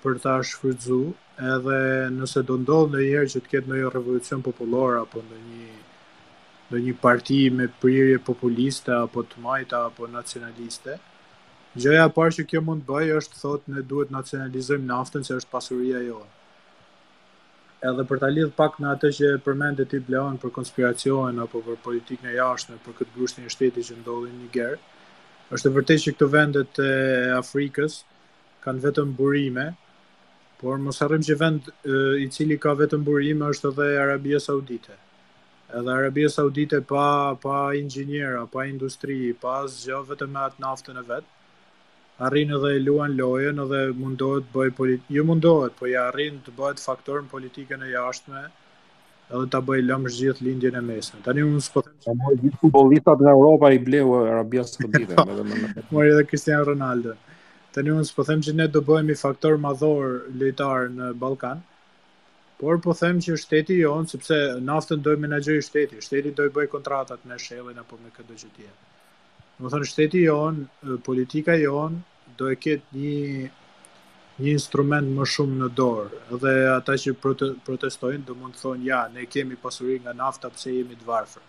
për 0.04 0.16
ta 0.24 0.38
shfrydzu, 0.48 1.02
edhe 1.38 1.80
nëse 2.16 2.44
do 2.48 2.56
ndodh 2.62 2.94
në 2.96 3.02
jërë 3.04 3.32
që 3.36 3.44
të 3.44 3.52
ketë 3.54 3.68
në 3.74 3.82
jo 3.82 3.92
revolucion 3.98 4.42
popullor, 4.48 4.96
apo 5.02 5.24
në 5.28 6.80
një, 6.80 6.94
parti 7.04 7.44
me 7.52 7.68
prirje 7.84 8.20
populiste, 8.30 8.94
apo 8.96 9.26
të 9.28 9.44
majta, 9.44 9.84
apo 9.92 10.08
nacionaliste, 10.08 11.00
Gjëja 11.78 12.08
e 12.08 12.12
parë 12.14 12.34
që 12.36 12.44
kjo 12.50 12.60
mund 12.66 12.84
të 12.86 12.90
bëjë 12.90 13.16
është 13.20 13.36
thotë 13.40 13.72
ne 13.74 13.82
duhet 13.90 14.12
nacionalizojmë 14.14 14.88
naftën 14.92 15.26
se 15.28 15.36
është 15.42 15.50
pasuria 15.52 16.00
jonë. 16.08 16.32
Edhe 17.90 18.06
për 18.10 18.22
ta 18.24 18.30
lidh 18.34 18.54
pak 18.62 18.80
me 18.82 18.88
atë 18.92 19.12
që 19.18 19.30
përmendet 19.48 19.92
ti 19.94 20.00
Bleon 20.08 20.40
për 20.42 20.54
konspiracionin 20.56 21.44
apo 21.44 21.62
për 21.68 21.78
politikën 21.86 22.32
e 22.32 22.40
jashtme 22.40 22.80
për 22.88 22.98
këtë 23.02 23.14
grushtin 23.20 23.46
e 23.50 23.54
shtetit 23.56 23.90
që 23.92 24.00
ndodhi 24.00 24.32
në 24.32 24.40
Niger, 24.40 24.74
është 25.54 25.70
e 25.72 25.76
vërtetë 25.78 26.06
që 26.06 26.16
këto 26.18 26.30
vendet 26.38 26.82
e 26.88 26.90
Afrikës 27.36 28.00
kanë 28.66 28.84
vetëm 28.88 29.14
burime, 29.22 29.68
por 30.64 30.82
mos 30.88 31.04
harrojmë 31.06 31.30
që 31.30 31.38
vend 31.46 31.70
i 32.26 32.28
cili 32.38 32.58
ka 32.64 32.74
vetëm 32.84 33.06
burime 33.12 33.54
është 33.54 33.74
edhe 33.76 33.90
Arabia 34.08 34.42
Saudite. 34.50 34.98
Edhe 35.70 35.98
Arabia 36.02 36.34
Saudite 36.42 36.82
pa 36.94 37.08
pa 37.48 37.62
inxhinierë, 37.86 38.48
pa 38.56 38.66
industri, 38.74 39.22
pa 39.46 39.60
asgjë 39.64 40.02
vetëm 40.14 40.36
me 40.40 40.48
atë 40.50 40.66
naftën 40.70 41.04
e 41.06 41.10
vet. 41.16 41.34
Ë 41.34 41.37
arrin 42.26 42.52
edhe 42.58 42.70
e 42.76 42.80
luan 42.86 43.12
lojën 43.18 43.60
edhe 43.64 43.80
mundohet 44.04 44.46
bëj 44.54 44.70
politikë. 44.80 45.16
Jo 45.18 45.26
mundohet, 45.32 45.76
po 45.82 45.90
ja 45.90 46.08
arrin 46.12 46.40
të 46.48 46.54
bëhet 46.60 46.82
faktor 46.86 47.20
në 47.22 47.30
politikën 47.34 47.84
e 47.88 47.92
jashtme 47.92 48.42
edhe 48.48 49.46
ta 49.56 49.62
bëj 49.68 49.84
lëmsh 49.90 50.18
gjithë 50.22 50.48
lindjen 50.48 50.80
e 50.80 50.84
mesme. 50.90 51.22
Tani 51.28 51.44
unë 51.50 51.62
s'po 51.68 51.84
them 51.90 52.00
se 52.06 52.16
mori 52.24 52.40
gjithë 52.42 52.62
futbollistat 52.64 53.22
nga 53.26 53.36
Europa 53.38 53.70
i 53.78 53.82
bleu 53.90 54.16
Arabia 54.24 54.66
Saudite, 54.72 55.20
edhe 55.26 55.46
më. 55.52 55.86
Mori 55.94 56.16
edhe 56.16 56.26
Cristiano 56.32 56.66
Ronaldo. 56.72 57.14
Tani 57.78 57.94
unë 58.00 58.10
s'po 58.10 58.26
them 58.32 58.42
që 58.50 58.56
ne 58.62 58.70
do 58.78 58.82
bëhemi 58.90 59.20
faktor 59.22 59.60
madhor 59.62 60.20
lojtar 60.42 60.88
në 60.98 61.12
Ballkan. 61.24 61.62
Por 62.58 62.80
po 62.82 62.96
them 62.98 63.20
që 63.22 63.36
shteti 63.44 63.76
jon, 63.84 64.08
sepse 64.10 64.36
naftën 64.72 65.04
do 65.06 65.14
i 65.14 65.20
menaxhoj 65.28 65.60
shteti, 65.70 66.02
shteti 66.08 66.34
do 66.40 66.48
i 66.50 66.56
bëj 66.56 66.72
kontratat 66.74 67.28
me 67.30 67.38
Shellin 67.46 67.78
apo 67.84 68.02
me 68.02 68.10
këtë 68.16 68.32
gjë 68.42 68.56
tjetër. 68.56 68.78
Më 69.58 69.70
thënë, 69.74 69.88
shteti 69.90 70.20
jonë, 70.26 70.96
politika 71.06 71.54
jonë, 71.58 71.96
do 72.38 72.48
e 72.54 72.56
ketë 72.62 72.94
një, 72.94 73.50
një 74.44 74.50
instrument 74.54 75.08
më 75.18 75.26
shumë 75.34 75.56
në 75.62 75.68
dorë. 75.80 76.18
Dhe 76.44 76.54
ata 76.76 76.94
që 77.04 77.10
prote, 77.24 77.48
protestojnë, 77.66 78.28
do 78.28 78.34
mund 78.42 78.54
të 78.54 78.60
thonë, 78.66 78.84
ja, 78.90 79.00
ne 79.16 79.22
kemi 79.26 79.56
pasuri 79.64 79.96
nga 80.04 80.14
nafta 80.20 80.52
pëse 80.54 80.70
jemi 80.76 80.96
të 81.00 81.06
varfër. 81.08 81.44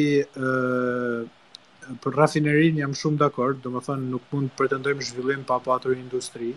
për 2.05 2.13
rafinerin 2.21 2.79
jam 2.85 2.95
shumë 3.01 3.21
dakord, 3.25 3.57
do 3.65 3.69
më 3.75 3.81
thënë, 3.89 4.05
nuk 4.15 4.25
mund 4.31 4.49
të 4.53 4.57
pretendojmë 4.61 5.07
zhvillim 5.09 5.43
pa 5.51 5.57
patur 5.67 5.93
industri. 5.99 6.53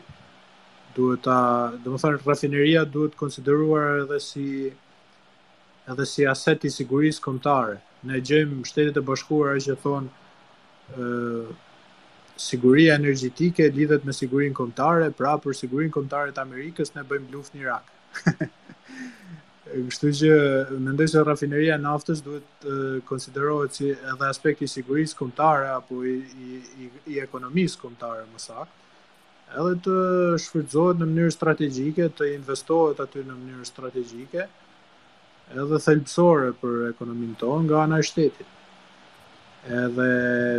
Duhet 0.93 1.21
ta, 1.25 1.39
do 1.81 1.87
më 1.95 1.99
thënë, 2.05 2.19
rafineria 2.29 2.81
duhet 2.93 3.13
konsideruar 3.25 3.87
edhe 4.03 4.19
si 4.27 4.47
edhe 5.91 6.05
si 6.05 6.25
aset 6.27 6.65
i 6.67 6.73
sigurisë 6.73 7.23
kombëtare. 7.25 7.79
Ne 8.07 8.19
gjejmë 8.21 8.61
Shtetet 8.69 8.99
e 8.99 9.03
Bashkuara 9.07 9.55
që 9.65 9.75
thon 9.83 10.09
ë 10.95 11.47
siguria 12.39 12.93
energjetike 12.99 13.67
lidhet 13.75 14.05
me 14.07 14.15
sigurinë 14.15 14.55
kombëtare, 14.59 15.09
pra 15.19 15.33
për 15.43 15.57
sigurinë 15.59 15.93
kombëtare 15.97 16.35
të 16.37 16.43
Amerikës 16.45 16.93
ne 16.95 17.03
bëjmë 17.09 17.33
luftë 17.33 17.55
në 17.57 17.63
Irak. 17.65 17.91
Kështu 19.69 20.11
që 20.21 20.29
mendoj 20.85 21.09
se 21.11 21.21
rafineria 21.27 21.75
e 21.75 21.81
naftës 21.83 22.23
duhet 22.25 22.45
të 22.63 22.75
konsiderohet 23.09 23.75
si 23.77 23.91
edhe 23.93 24.29
aspekti 24.29 24.65
i 24.65 24.71
sigurisë 24.71 25.17
kombëtare 25.19 25.67
apo 25.75 25.99
i, 26.09 26.15
i, 26.45 26.53
i, 26.85 26.89
i 27.13 27.19
ekonomisë 27.25 27.83
kombëtare 27.83 28.25
më 28.33 28.41
saktë 28.47 28.77
edhe 29.59 29.75
të 29.81 29.93
shfrytëzohet 30.45 30.99
në 31.01 31.05
mënyrë 31.09 31.33
strategjike, 31.33 32.07
të 32.19 32.25
investohet 32.35 32.99
aty 33.01 33.23
në 33.25 33.37
mënyrë 33.37 33.65
strategjike, 33.69 34.43
edhe 35.57 35.79
thelpsore 35.83 36.49
për 36.61 36.73
ekonomin 36.89 37.31
tonë 37.41 37.63
nga 37.67 37.77
ana 37.85 37.97
e 38.01 38.07
shtetit. 38.09 38.49
Edhe 39.79 40.05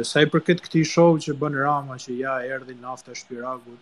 sa 0.08 0.24
i 0.24 0.28
përket 0.32 0.62
këtij 0.64 0.86
show 0.92 1.12
që 1.26 1.34
bën 1.38 1.54
Rama 1.62 1.96
që 2.02 2.16
ja 2.18 2.34
erdhi 2.56 2.74
nafta 2.80 3.14
shpiragut, 3.20 3.78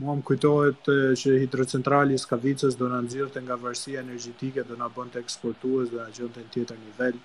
mua 0.00 0.14
më 0.18 0.26
kujtohet 0.28 0.90
që 1.22 1.38
hidrocentrali 1.42 2.14
i 2.14 2.20
Skavicës 2.24 2.76
do 2.78 2.88
na 2.92 3.00
nxjerrte 3.06 3.40
nga 3.46 3.56
varësia 3.62 4.04
energjetike, 4.04 4.66
do 4.68 4.76
na 4.82 4.90
bënte 4.96 5.16
eksportues, 5.22 5.88
do 5.92 6.02
na 6.02 6.08
të 6.12 6.28
në 6.44 6.52
tjetër 6.54 6.78
nivel. 6.84 7.18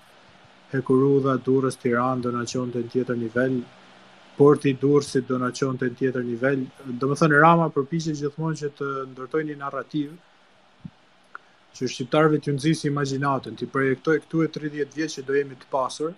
Hekurudha 0.72 1.36
Durrës 1.46 1.76
Tiranë 1.82 2.24
do 2.26 2.32
na 2.38 2.46
qonte 2.52 2.80
në 2.82 2.88
tjetër 2.96 3.16
nivel. 3.26 3.58
Porti 4.38 4.72
i 4.72 4.76
Durrësit 4.82 5.26
do 5.28 5.36
na 5.38 5.50
qonte 5.60 5.90
në 5.90 5.98
tjetër 6.00 6.24
nivel. 6.32 6.64
Domethënë 7.02 7.40
Rama 7.44 7.68
përpiqet 7.76 8.16
gjithmonë 8.22 8.60
që 8.62 8.70
të 8.78 8.90
ndërtojnë 9.12 9.52
një 9.52 9.72
që 11.76 11.88
shqiptarëve 11.92 12.38
t'ju 12.42 12.52
nxisë 12.56 12.88
imagjinatën, 12.90 13.54
ti 13.58 13.68
projektoj 13.74 14.16
këtu 14.26 14.42
e 14.46 14.50
30 14.58 14.94
vjet 14.98 15.12
që 15.16 15.24
do 15.28 15.36
jemi 15.38 15.56
të 15.60 15.68
pasur, 15.74 16.12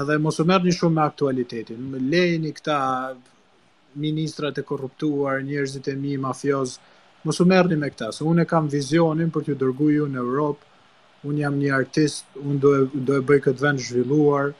edhe 0.00 0.16
mos 0.24 0.40
u 0.42 0.46
merrni 0.50 0.74
shumë 0.76 0.96
me 0.98 1.02
aktualitetin. 1.04 1.84
Më 1.94 2.00
lejeni 2.10 2.52
këta 2.58 2.78
ministrat 4.06 4.58
e 4.60 4.64
korruptuar, 4.70 5.40
njerëzit 5.48 5.90
e 5.92 5.96
mi 6.02 6.16
mafioz, 6.26 6.76
mos 7.26 7.40
u 7.40 7.46
merrni 7.52 7.78
me 7.80 7.92
këta, 7.94 8.10
se 8.12 8.26
unë 8.32 8.46
kam 8.50 8.68
vizionin 8.76 9.30
për 9.36 9.46
t'ju 9.48 9.58
dërguar 9.62 9.94
ju 10.00 10.08
në 10.16 10.22
Europë. 10.26 10.66
Unë 11.26 11.40
jam 11.44 11.54
një 11.62 11.72
artist, 11.80 12.26
unë 12.42 12.58
do 12.64 12.74
e, 12.80 12.86
do 13.10 13.16
bëj 13.30 13.42
këtë 13.46 13.62
vend 13.66 13.82
zhvilluar, 13.86 14.52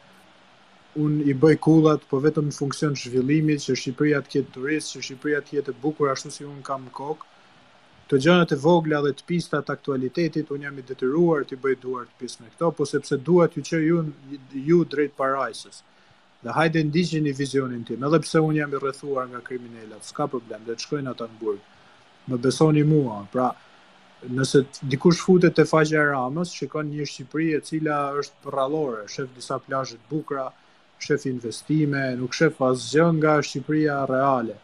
unë 1.04 1.26
i 1.30 1.34
bëj 1.42 1.58
kullat, 1.66 2.06
po 2.10 2.22
vetëm 2.24 2.46
në 2.48 2.56
funksion 2.56 2.94
zhvillimit, 2.96 3.60
që 3.66 3.74
Shqipëria 3.82 4.22
të 4.24 4.32
ketë 4.38 4.54
turist, 4.56 4.94
që 4.94 5.02
Shqipëria 5.10 5.42
të 5.46 5.58
jetë 5.58 5.74
bukur, 5.84 6.08
ashtu 6.14 6.32
si 6.34 6.46
unë 6.48 6.64
kam 6.66 6.86
kokë, 6.98 7.28
Të 8.06 8.18
gjanët 8.24 8.52
e 8.54 8.56
vogla 8.62 8.98
dhe 9.04 9.10
të 9.18 9.24
pista 9.28 9.58
të 9.66 9.72
aktualitetit, 9.76 10.50
unë 10.56 10.66
jam 10.68 10.76
i 10.78 10.82
detyruar 10.88 11.44
të 11.48 11.56
i 11.56 11.60
bëjt 11.62 11.80
duar 11.84 12.04
të 12.20 12.28
me 12.42 12.50
këto, 12.52 12.68
po 12.80 12.84
sepse 12.90 13.16
duat 13.28 13.56
ju 13.58 13.62
që 13.68 13.78
ju, 13.84 14.02
ju 14.66 14.78
drejt 14.92 15.16
parajsës. 15.22 15.80
Dhe 16.44 16.52
hajde 16.58 16.84
ndishin 16.90 17.24
një 17.26 17.32
vizionin 17.40 17.80
tim, 17.88 18.04
edhe 18.06 18.20
pse 18.22 18.42
unë 18.48 18.60
jam 18.60 18.76
i 18.76 18.80
rrethuar 18.82 19.26
nga 19.32 19.40
kriminellat, 19.48 20.06
s'ka 20.12 20.28
problem, 20.34 20.62
dhe 20.68 20.76
të 20.78 20.86
shkojnë 20.86 21.14
atë 21.16 21.30
në 21.32 21.38
burg, 21.44 21.72
Më 22.30 22.36
besoni 22.44 22.82
mua, 22.82 23.16
pra 23.32 23.44
nëse 24.38 24.60
dikush 24.94 25.18
futet 25.22 25.54
te 25.54 25.64
faqja 25.72 26.00
e 26.00 26.06
Ramës, 26.10 26.50
shikon 26.58 26.88
një 26.90 27.04
Shqipëri 27.10 27.52
e 27.54 27.60
cila 27.68 27.98
është 28.22 28.50
rrallore, 28.50 29.04
shef 29.12 29.28
disa 29.36 29.60
plazhe 29.66 29.94
të 29.98 30.08
bukura, 30.10 30.46
shef 31.06 31.28
investime, 31.30 32.02
nuk 32.22 32.34
shef 32.34 32.58
asgjë 32.70 33.04
nga 33.20 33.36
Shqipëria 33.48 34.00
reale 34.10 34.58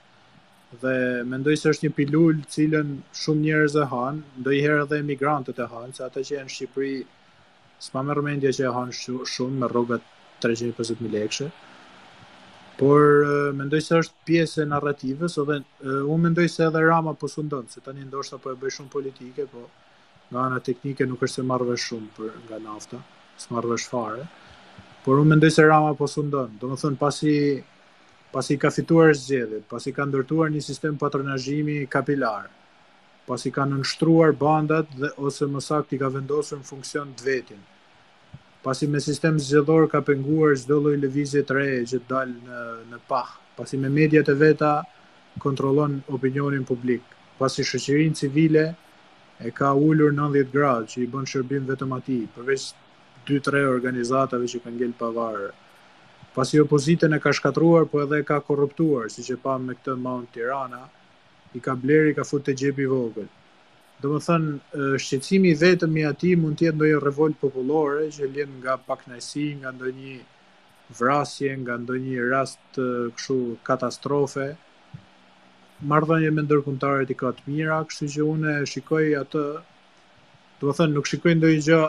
dhe 0.81 1.25
mendoj 1.29 1.57
se 1.61 1.71
është 1.75 1.87
një 1.88 1.93
pilul 1.99 2.38
cilën 2.55 2.93
shumë 3.23 3.45
njerëz 3.45 3.75
e 3.83 3.87
han, 3.91 4.23
ndonjëherë 4.41 4.85
edhe 4.87 5.00
emigrantët 5.02 5.61
e 5.61 5.67
han, 5.73 5.93
se 5.95 6.05
ata 6.07 6.23
që 6.25 6.37
janë 6.38 6.49
në 6.49 6.55
Shqipëri 6.55 6.93
s'pa 7.88 8.02
më 8.07 8.17
rëmendje 8.17 8.52
që 8.59 8.64
e 8.69 8.73
han 8.79 8.95
shumë 8.97 9.59
me 9.61 9.69
rrogat 9.69 10.07
350 10.45 11.02
mijë 11.05 11.14
lekësh. 11.17 11.43
Por 12.81 13.02
mendoj 13.59 13.83
se 13.85 13.99
është 14.02 14.25
pjesë 14.29 14.62
e 14.64 14.69
narrativës, 14.73 15.37
edhe 15.43 15.59
u 16.12 16.17
mendoj 16.23 16.49
se 16.50 16.64
edhe 16.67 16.83
Rama 16.87 17.12
po 17.21 17.29
sundon, 17.29 17.69
se 17.69 17.85
tani 17.85 18.07
ndoshta 18.09 18.38
po 18.43 18.55
e 18.55 18.59
bëj 18.62 18.76
shumë 18.79 18.91
politike, 18.95 19.47
po 19.52 19.67
nga 20.33 20.47
ana 20.49 20.62
teknike 20.71 21.05
nuk 21.07 21.21
është 21.26 21.43
se 21.43 21.45
marr 21.45 21.69
shumë 21.85 22.09
për 22.17 22.33
nga 22.47 22.62
nafta, 22.64 23.02
s'marr 23.45 23.76
shfare, 23.76 24.25
fare. 24.25 24.97
Por 25.05 25.21
u 25.21 25.29
mendoj 25.29 25.50
se 25.52 25.67
Rama 25.69 25.93
po 25.99 26.09
sundon. 26.09 26.57
Domethën 26.62 26.97
pasi 26.97 27.35
pasi 28.32 28.56
ka 28.56 28.72
fituar 28.72 29.12
zgjedhjet, 29.12 29.66
pasi 29.68 29.92
ka 29.92 30.06
ndërtuar 30.08 30.48
një 30.54 30.62
sistem 30.64 30.96
patronazhimi 30.96 31.84
kapilar, 31.92 32.48
pasi 33.28 33.52
ka 33.52 33.66
nënshtruar 33.68 34.32
bandat 34.40 34.88
dhe 34.96 35.10
ose 35.20 35.44
më 35.52 35.60
ti 35.88 36.00
ka 36.00 36.08
vendosur 36.08 36.56
në 36.58 36.66
funksion 36.72 37.12
të 37.12 37.22
vetin. 37.28 37.60
Pasi 38.64 38.86
me 38.88 39.00
sistem 39.04 39.36
zgjedhor 39.42 39.84
ka 39.92 40.00
penguar 40.06 40.54
çdo 40.62 40.76
lloj 40.82 40.96
lëvizje 41.02 41.42
të 41.44 41.52
reje 41.58 41.80
që 41.92 41.98
dal 42.08 42.30
në 42.46 42.60
në 42.94 42.98
pah, 43.10 43.30
pasi 43.58 43.76
me 43.82 43.90
mediat 43.92 44.28
e 44.30 44.34
veta 44.38 44.72
kontrollon 45.42 46.00
opinionin 46.16 46.64
publik, 46.64 47.02
pasi 47.38 47.66
shoqërinë 47.68 48.16
civile 48.22 48.64
e 49.44 49.50
ka 49.50 49.74
ulur 49.74 50.14
90 50.14 50.54
gradë 50.56 50.88
që 50.92 51.04
i 51.04 51.10
bën 51.10 51.28
shërbim 51.32 51.68
vetëm 51.68 51.92
ati, 51.98 52.20
përveç 52.36 52.70
2-3 53.28 53.66
organizatave 53.76 54.48
që 54.48 54.62
kanë 54.64 54.78
ngel 54.80 54.96
pavarë 55.02 55.50
pasi 56.34 56.56
opozitën 56.64 57.12
e 57.12 57.18
ka 57.20 57.30
shkatruar, 57.32 57.84
po 57.90 58.00
edhe 58.02 58.22
ka 58.24 58.40
korruptuar, 58.40 59.10
si 59.12 59.22
që 59.26 59.36
pa 59.44 59.58
me 59.60 59.74
këtë 59.76 59.98
Mount 60.00 60.30
Tirana, 60.32 60.82
i 61.56 61.60
ka 61.60 61.74
bleri, 61.76 62.14
ka 62.16 62.24
fut 62.24 62.44
të 62.46 62.54
gjepi 62.62 62.86
vogël. 62.88 63.28
Do 64.00 64.12
më 64.14 64.20
thënë, 64.26 64.96
shqecimi 65.04 65.52
vetëm 65.60 65.98
i 66.00 66.06
ati 66.08 66.32
mund 66.40 66.58
tjetë 66.58 66.78
ndojë 66.78 67.00
revolt 67.04 67.36
populore, 67.42 68.06
që 68.16 68.28
ljen 68.34 68.54
nga 68.62 68.78
paknajsi, 68.88 69.44
nga 69.60 69.70
ndonjë 69.76 70.14
vrasje, 70.98 71.52
nga 71.64 71.76
ndonjë 71.82 72.24
rast 72.32 72.78
këshu 73.16 73.38
katastrofe, 73.68 74.46
e 75.82 76.30
me 76.34 76.42
ndërkuntarët 76.46 77.10
i 77.12 77.18
ka 77.18 77.34
të 77.36 77.44
mira, 77.50 77.78
kështu 77.84 78.08
që 78.16 78.22
une 78.32 78.54
shikoj 78.72 79.06
atë, 79.20 79.42
do 80.60 80.64
më 80.70 80.76
thënë, 80.80 80.94
nuk 80.96 81.10
shikoj 81.12 81.36
ndojë 81.38 81.60
gjë 81.68 81.82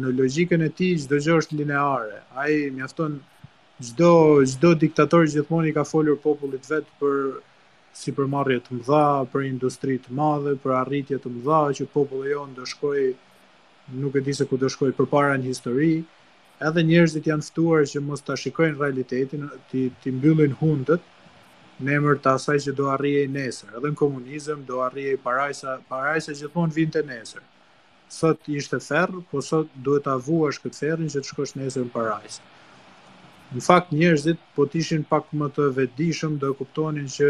në 0.00 0.14
logikën 0.18 0.62
e 0.66 0.70
ti, 0.80 0.90
gjdo 1.04 1.20
gjë 1.20 1.36
është 1.42 1.58
lineare. 1.60 2.22
Ai 2.38 2.70
mjafton, 2.72 3.20
çdo 3.86 4.10
çdo 4.50 4.70
diktator 4.84 5.24
gjithmonë 5.30 5.70
i 5.70 5.74
ka 5.76 5.82
folur 5.90 6.16
popullit 6.24 6.66
vet 6.72 6.88
për 7.00 7.16
si 8.00 8.12
për 8.18 8.28
marrje 8.34 8.58
të 8.66 8.76
mëdha, 8.78 9.06
për 9.34 9.46
industri 9.48 9.96
të 10.04 10.14
madhe, 10.18 10.52
për 10.64 10.74
arritje 10.80 11.18
të 11.24 11.32
mëdha 11.36 11.56
që 11.78 11.86
populli 11.96 12.32
jonë 12.34 12.54
do 12.58 12.66
shkojë 12.72 13.08
nuk 14.04 14.16
e 14.16 14.22
di 14.28 14.34
se 14.38 14.46
ku 14.50 14.56
do 14.64 14.70
shkojë 14.74 14.94
përpara 15.00 15.34
në 15.40 15.50
histori. 15.50 15.90
Edhe 16.68 16.84
njerëzit 16.92 17.26
janë 17.32 17.48
ftuar 17.48 17.84
që 17.94 18.02
mos 18.10 18.22
ta 18.28 18.36
shikojnë 18.42 18.78
realitetin, 18.82 19.50
ti 19.72 19.82
ti 20.02 20.14
mbyllin 20.18 20.54
hundët 20.60 21.10
në 21.82 21.96
emër 21.98 22.20
të 22.22 22.36
asaj 22.38 22.58
që 22.68 22.74
do 22.80 22.86
arrije 22.94 23.26
nesër. 23.38 23.74
Edhe 23.80 23.90
në 23.94 23.98
komunizëm 24.04 24.62
do 24.70 24.80
arrije 24.86 25.18
parajsa, 25.26 25.74
parajsa 25.90 26.36
gjithmonë 26.38 26.78
vinte 26.78 27.02
nesër. 27.10 27.42
Sot 28.20 28.48
ishte 28.58 28.78
ferr, 28.86 29.18
po 29.30 29.42
sot 29.50 29.68
duhet 29.88 30.06
ta 30.06 30.16
vuash 30.30 30.60
këtë 30.66 30.80
ferrin 30.84 31.12
që 31.16 31.20
të 31.24 31.32
shkosh 31.32 31.56
nesër 31.64 31.88
në 31.88 31.96
parajsë. 31.96 32.52
Në 33.52 33.60
fakt 33.60 33.90
njerëzit, 33.92 34.38
po 34.56 34.64
të 34.72 34.78
ishin 34.82 35.02
pak 35.08 35.26
më 35.38 35.46
të 35.56 35.64
vetëdijshëm, 35.78 36.36
do 36.42 36.50
e 36.52 36.56
kuptonin 36.60 37.08
që 37.14 37.26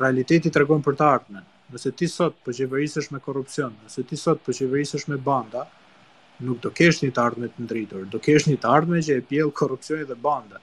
realiteti 0.00 0.52
tregon 0.54 0.84
për 0.86 0.96
të 1.00 1.04
ardhmen. 1.16 1.42
Nëse 1.74 1.90
ti 2.00 2.06
sot 2.12 2.38
po 2.46 2.54
çeverisesh 2.58 3.10
me 3.12 3.20
korrupsion, 3.26 3.74
nëse 3.84 4.04
ti 4.08 4.16
sot 4.22 4.40
po 4.46 4.54
çeverisesh 4.58 5.04
me 5.12 5.18
banda, 5.26 5.66
nuk 6.50 6.62
do 6.66 6.72
kesh 6.80 7.02
një 7.02 7.10
të 7.18 7.22
ardhme 7.26 7.50
të 7.52 7.66
ndritur, 7.66 8.06
do 8.14 8.20
kesh 8.28 8.46
një 8.52 8.56
të 8.64 8.70
ardhme 8.78 9.02
që 9.08 9.18
e 9.20 9.26
pjell 9.32 9.52
korrupsionin 9.60 10.08
dhe 10.14 10.16
banda. 10.28 10.62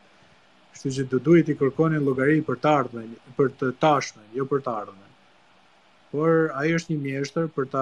Kështu 0.74 0.96
që 0.98 1.06
do 1.14 1.22
duhet 1.30 1.54
i 1.54 1.58
kërkonin 1.62 2.08
llogari 2.10 2.42
për 2.50 2.58
të 2.66 2.74
ardhmen, 2.80 3.14
për 3.38 3.54
të 3.62 3.72
tashmen, 3.86 4.26
jo 4.40 4.50
për 4.54 4.66
të 4.68 4.76
ardhmen 4.80 5.06
por 6.12 6.50
ai 6.58 6.70
është 6.74 6.92
një 6.92 7.00
mjeshtër 7.02 7.50
për 7.56 7.68
ta 7.74 7.82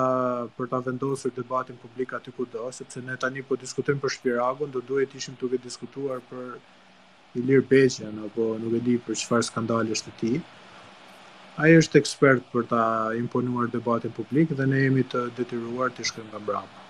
për 0.57 0.69
ta 0.71 0.79
vendosur 0.85 1.31
debatin 1.35 1.77
publik 1.83 2.13
aty 2.17 2.33
kudo, 2.35 2.65
sepse 2.77 3.01
ne 3.05 3.15
tani 3.23 3.43
po 3.51 3.55
diskutojmë 3.61 4.01
për 4.03 4.13
Shpiragun, 4.17 4.71
do 4.73 4.81
duhet 4.89 5.13
ishim 5.19 5.37
duke 5.43 5.59
diskutuar 5.63 6.19
për 6.31 6.57
Ilir 7.39 7.63
Beqen 7.69 8.19
apo 8.27 8.49
nuk 8.63 8.73
e 8.75 8.81
di 8.87 8.97
për 9.05 9.15
çfarë 9.21 9.45
skandali 9.47 9.95
është 9.95 10.11
ti. 10.19 10.33
Ai 11.61 11.71
është 11.79 12.01
ekspert 12.01 12.43
për 12.51 12.67
ta 12.71 12.81
imponuar 13.19 13.71
debatin 13.73 14.13
publik 14.19 14.51
dhe 14.59 14.67
ne 14.73 14.81
jemi 14.83 15.05
të 15.13 15.23
detyruar 15.39 15.95
të 15.97 16.05
shkojmë 16.11 16.29
nga 16.33 16.41
brapa. 16.49 16.83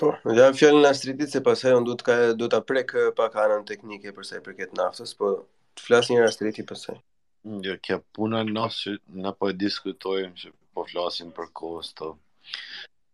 Po, 0.00 0.12
dhe 0.24 0.38
jam 0.40 0.56
fjallin 0.58 0.82
në 0.84 0.88
astritit 0.94 1.32
se 1.32 1.42
pasaj 1.46 1.72
unë 1.78 1.88
duhet 1.90 2.02
ka, 2.08 2.16
duhet 2.40 2.54
ta 2.56 2.60
prek 2.70 2.96
pak 3.20 3.36
anën 3.44 3.68
teknike 3.68 4.12
sa 4.22 4.40
i 4.40 4.42
përket 4.48 4.72
naftës, 4.80 5.12
po 5.20 5.32
të 5.76 5.86
flas 5.86 6.10
një 6.12 6.24
astriti 6.28 6.64
përsej. 6.68 6.98
Jo, 7.44 7.74
kjo 7.86 7.96
puna 8.16 8.40
në 8.44 8.52
nësë 8.56 8.76
që 8.92 9.24
në 9.24 9.32
po 9.38 9.48
e 9.52 9.56
diskutojmë 9.62 10.40
që 10.42 10.50
po 10.74 10.84
flasim 10.90 11.28
për 11.38 11.50
kohës 11.60 11.90
të 12.00 12.08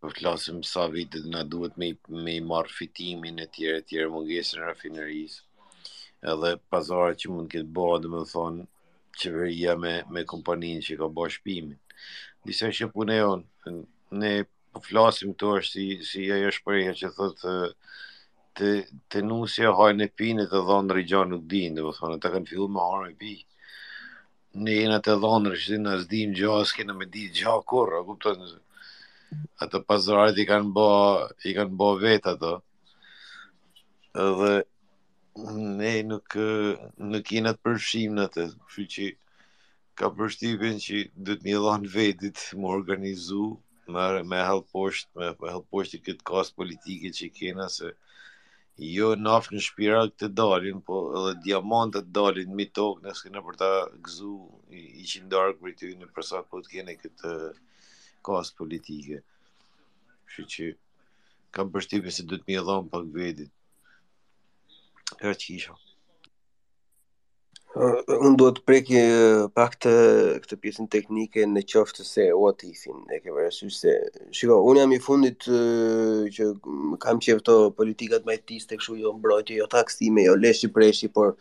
po 0.03 0.09
flasim 0.19 0.61
sa 0.69 0.85
vitet 0.93 1.25
në 1.33 1.41
duhet 1.55 1.75
me, 1.77 1.89
me 2.09 2.35
i 2.37 2.41
marë 2.51 2.71
fitimin 2.77 3.41
e 3.45 3.49
tjere 3.57 3.81
tjere 3.89 4.07
mungesën 4.15 4.59
në 4.61 4.69
rafineris 4.69 5.35
edhe 6.35 6.53
pazare 6.73 7.17
që 7.23 7.33
mund 7.33 7.51
këtë 7.55 7.71
bëha 7.79 7.97
dhe 8.05 8.11
më 8.15 8.23
thonë 8.31 8.67
qeveria 9.23 9.75
me, 9.83 9.93
me 10.15 10.23
kompaninë 10.33 10.85
që 10.87 10.97
ka 11.03 11.11
bëha 11.19 11.33
shpimin 11.37 11.77
disa 12.49 12.71
që 12.79 12.89
e 13.19 13.21
onë 13.29 13.77
ne 14.23 14.33
po 14.73 14.79
flasim 14.87 15.35
të 15.39 15.51
është 15.59 15.73
si, 15.73 15.89
si 16.11 16.29
e 16.37 16.39
është 16.51 16.65
përja 16.71 16.95
që 17.01 17.13
thotë 17.19 17.57
të, 18.57 18.73
të 19.11 19.25
nusja 19.29 19.75
hajnë 19.81 20.07
e 20.07 20.11
pinë 20.23 20.47
të 20.53 20.63
dhonë 20.69 20.87
në 20.93 21.01
rigja 21.01 21.25
nuk 21.33 21.47
dinë 21.55 21.75
dhe 21.79 21.89
më 21.89 21.97
thonë 21.99 22.21
të 22.23 22.33
kanë 22.37 22.49
fillu 22.53 22.71
me 22.77 22.87
harë 22.91 23.11
e 23.13 23.19
pinë 23.25 23.49
në 24.61 24.73
jenë 24.73 24.97
të 25.05 25.13
dhonër, 25.21 25.55
që 25.65 25.77
në 25.81 25.93
zdim 26.03 26.33
gjo, 26.37 26.57
s'ke 26.69 26.83
me 26.93 27.05
di 27.13 27.25
gjo 27.39 27.55
kur, 27.67 27.93
a 27.99 28.03
kupton, 28.05 28.43
atë 29.65 29.79
pasërarit 29.89 30.37
i 30.43 30.45
kanë 30.49 30.69
bo, 30.75 30.85
i 31.49 31.53
kanë 31.57 31.73
bo 31.79 31.87
vetë 32.03 32.35
ato, 32.35 32.51
edhe 34.25 34.51
ne 35.81 35.93
nuk, 36.11 36.37
nuk 37.15 37.33
jenë 37.33 37.55
të 37.55 37.63
përshim 37.65 38.15
në 38.19 38.27
të, 38.35 38.45
që 38.75 38.85
që 38.95 39.09
ka 39.99 40.11
përshtipin 40.19 40.77
që 40.85 41.01
dhe 41.25 41.39
të 41.39 41.49
një 41.49 41.63
dhonë 41.65 41.91
vetit 41.95 42.45
më 42.59 42.69
organizu, 42.77 43.47
me, 43.93 44.05
me 44.29 44.43
poshtë, 44.73 45.09
me 45.41 45.53
helpë 45.55 45.69
poshtë 45.73 45.97
i 45.97 46.03
këtë 46.05 46.29
kasë 46.29 46.57
politike 46.59 47.13
që 47.17 47.33
kena, 47.41 47.69
se... 47.79 47.95
Uh, 47.95 48.12
jo 48.81 49.07
nafë 49.15 49.53
në 49.55 49.59
shpirak 49.65 50.13
këtë 50.13 50.27
dalin, 50.37 50.79
po 50.87 50.95
edhe 51.19 51.33
diamantët 51.45 52.07
dalin 52.17 52.55
mi 52.57 52.65
tokë, 52.79 53.03
nësë 53.05 53.27
këne 53.27 53.43
për 53.47 53.59
ta 53.61 53.67
gëzu 54.07 54.31
i, 54.79 54.81
i 55.01 55.03
qinë 55.11 55.29
për 55.61 55.75
të 55.81 55.91
në 56.01 56.07
përsa 56.15 56.41
po 56.49 56.61
të 56.65 56.73
kene 56.73 56.95
këtë 57.03 57.33
eh, 57.51 57.61
kasë 58.25 58.55
politike. 58.57 59.19
Shë 60.33 60.47
që 60.55 60.71
kam 61.53 61.69
përshtipin 61.75 62.15
se 62.19 62.23
du 62.25 62.37
të 62.39 62.45
mi 62.49 62.57
edhonë 62.57 62.89
për 62.95 63.07
vedit. 63.17 63.51
Kërë 65.21 65.37
që 65.43 65.53
isha. 65.59 65.77
Unë 67.73 68.35
duhet 68.37 68.59
preki 68.69 68.99
pak 69.57 69.73
të 69.81 69.91
këtë 70.43 70.57
pjesën 70.61 70.87
teknike 70.93 71.45
në 71.49 71.63
qoftë 71.71 72.03
se 72.05 72.25
o 72.37 72.49
të 72.53 72.67
ifin, 72.69 72.99
e 73.09 73.17
ke 73.23 73.33
vërësu 73.33 73.69
se... 73.73 73.95
Shiko, 74.39 74.59
unë 74.69 74.83
jam 74.83 74.91
i 74.93 74.99
fundit 75.01 75.47
që 76.35 76.49
kam 77.05 77.21
të 77.49 77.55
politikat 77.79 78.27
majtis 78.29 78.69
të 78.69 78.77
këshu 78.77 78.97
jo 79.01 79.15
mbrojtje, 79.17 79.55
jo 79.61 79.65
taksime, 79.73 80.25
jo 80.27 80.35
leshi 80.43 80.69
preshi, 80.75 81.09
por 81.17 81.33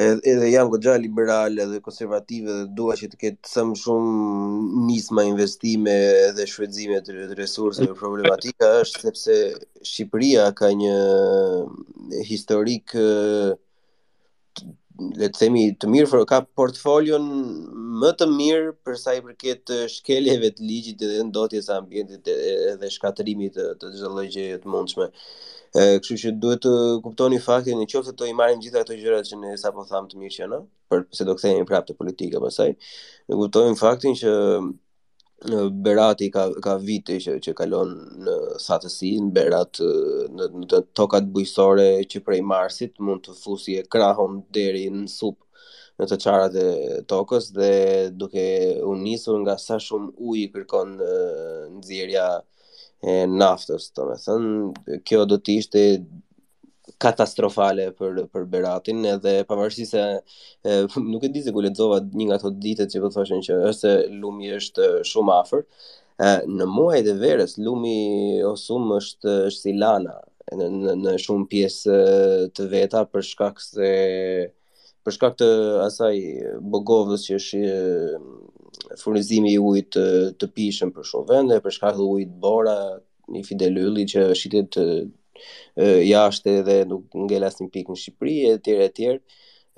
edhe 0.00 0.48
jam 0.54 0.72
këtë 0.72 0.88
gjallë 0.88 1.04
liberale 1.04 1.62
edhe 1.66 1.82
konservative 1.84 2.48
dhe 2.56 2.72
duha 2.80 2.96
që 3.02 3.10
të 3.12 3.20
ketë 3.26 3.52
sëmë 3.58 3.76
shumë 3.82 4.80
nisma 4.88 5.26
investime 5.34 5.98
dhe 6.38 6.48
shvedzime 6.54 7.02
të 7.04 7.34
resurseve 7.44 7.92
problematika 8.00 8.72
është 8.80 9.04
sepse 9.04 9.38
Shqipëria 9.92 10.48
ka 10.62 10.72
një 10.80 12.18
historik 12.32 12.96
le 14.98 15.28
të 15.32 15.38
themi 15.40 15.62
të 15.82 15.88
mirë 15.92 16.08
for 16.10 16.22
ka 16.28 16.38
portfolion 16.60 17.24
më 18.02 18.10
të 18.20 18.28
mirë 18.36 18.70
për 18.86 18.96
sa 19.00 19.14
i 19.16 19.20
përket 19.24 19.72
shkeljeve 19.94 20.50
të 20.56 20.66
ligjit 20.68 21.02
dhe 21.04 21.26
ndotjes 21.28 21.68
së 21.68 21.74
ambientit 21.80 22.30
dhe 22.80 22.90
shkatërimit 22.94 23.58
të 23.82 23.92
çdo 23.98 24.12
lloji 24.14 24.46
të 24.62 24.72
mundshme. 24.74 25.10
Ë, 25.76 25.98
kështu 26.04 26.16
që 26.22 26.32
duhet 26.42 26.62
të 26.64 26.72
kuptoni 27.04 27.42
faktin 27.48 27.80
nëse 27.82 28.16
do 28.22 28.30
i 28.30 28.34
marrim 28.40 28.62
gjitha 28.64 28.84
ato 28.84 28.96
gjërat 29.02 29.28
që 29.32 29.40
ne 29.44 29.52
sapo 29.64 29.84
tham 29.90 30.08
të 30.08 30.22
mirë 30.22 30.34
që 30.38 30.48
ëh, 30.48 30.64
për 30.90 31.04
se 31.20 31.28
do 31.28 31.34
kthehemi 31.36 31.68
prapë 31.68 31.90
te 31.92 31.98
politika 32.00 32.40
pasaj. 32.46 32.70
Ne 33.28 33.40
kuptojmë 33.42 33.80
faktin 33.84 34.16
që 34.22 34.32
Berati 35.44 36.30
ka 36.32 36.48
ka 36.64 36.76
vite 36.80 37.20
që 37.20 37.34
që 37.44 37.52
kalon 37.60 37.90
në 38.24 38.36
thatësi, 38.64 39.10
në 39.20 39.30
Berat 39.36 39.76
në, 40.32 40.44
në 40.64 40.80
tokat 40.96 41.24
bujësore 41.34 41.84
që 42.08 42.20
prej 42.24 42.38
Marsit 42.40 42.94
mund 43.04 43.20
të 43.26 43.34
fusje 43.42 43.82
krahun 43.92 44.40
deri 44.56 44.86
në 44.88 45.04
sup 45.12 45.36
në 46.00 46.06
të 46.08 46.16
çarat 46.24 46.54
e 46.60 46.70
tokës 47.12 47.50
dhe 47.52 47.70
duke 48.16 48.46
u 48.88 48.94
nisur 49.02 49.38
nga 49.44 49.58
sa 49.60 49.76
shumë 49.78 50.10
ujë 50.16 50.48
kërkon 50.56 50.92
nxjerrja 51.04 52.26
e 53.04 53.20
naftës, 53.36 53.90
domethënë 53.96 54.98
kjo 55.04 55.24
do 55.28 55.36
të 55.44 55.58
ishte 55.60 55.84
katastrofale 57.02 57.90
për 57.96 58.22
për 58.32 58.46
Beratin 58.52 59.02
edhe 59.12 59.34
pavarësisht 59.48 59.96
se 59.96 60.76
nuk 61.06 61.26
e 61.26 61.30
di 61.34 61.42
se 61.44 61.52
ku 61.52 61.64
lexova 61.64 61.98
një 62.06 62.28
nga 62.28 62.38
ato 62.40 62.52
ditët 62.64 62.92
që 62.94 63.02
po 63.04 63.10
thoshin 63.14 63.42
që 63.46 63.58
është 63.72 63.92
lumi 64.22 64.52
është 64.56 64.88
shumë 65.10 65.34
afër. 65.40 65.64
Në 66.58 66.68
muajt 66.72 67.10
e 67.12 67.14
verës 67.20 67.56
lumi 67.64 67.96
osum 68.52 68.86
është 69.00 69.34
është 69.50 69.60
si 69.62 69.74
lana 69.82 70.16
në 70.60 70.68
në, 70.78 70.94
në 71.04 71.14
shumë 71.24 71.48
pjesë 71.52 71.98
të 72.56 72.68
veta 72.72 73.02
për 73.12 73.26
shkak 73.32 73.60
se 73.60 73.90
për 75.04 75.14
shkak 75.18 75.36
të 75.42 75.48
asaj 75.88 76.16
bogovës 76.72 77.26
që 77.28 77.36
është 77.40 78.98
furnizimi 79.02 79.52
i 79.54 79.60
ujit 79.68 79.90
të, 79.94 80.06
të 80.40 80.48
pishëm 80.56 80.90
për 80.96 81.06
shumë 81.12 81.28
vende 81.34 81.60
për 81.64 81.76
shkak 81.76 81.94
të 81.98 82.08
ujit 82.16 82.32
bora 82.46 82.78
i 83.36 83.44
fidelyllit 83.48 84.10
që 84.14 84.26
shitet 84.40 84.70
të 84.78 84.88
jashtë 86.08 86.56
edhe 86.60 86.78
nuk 86.92 87.16
ngel 87.26 87.48
asnjë 87.48 87.70
pikë 87.76 87.92
në 87.94 88.02
Shqipëri 88.02 88.36
e 88.52 88.56
tjerë 88.68 88.88
e 88.90 88.94
tjerë. 89.00 89.24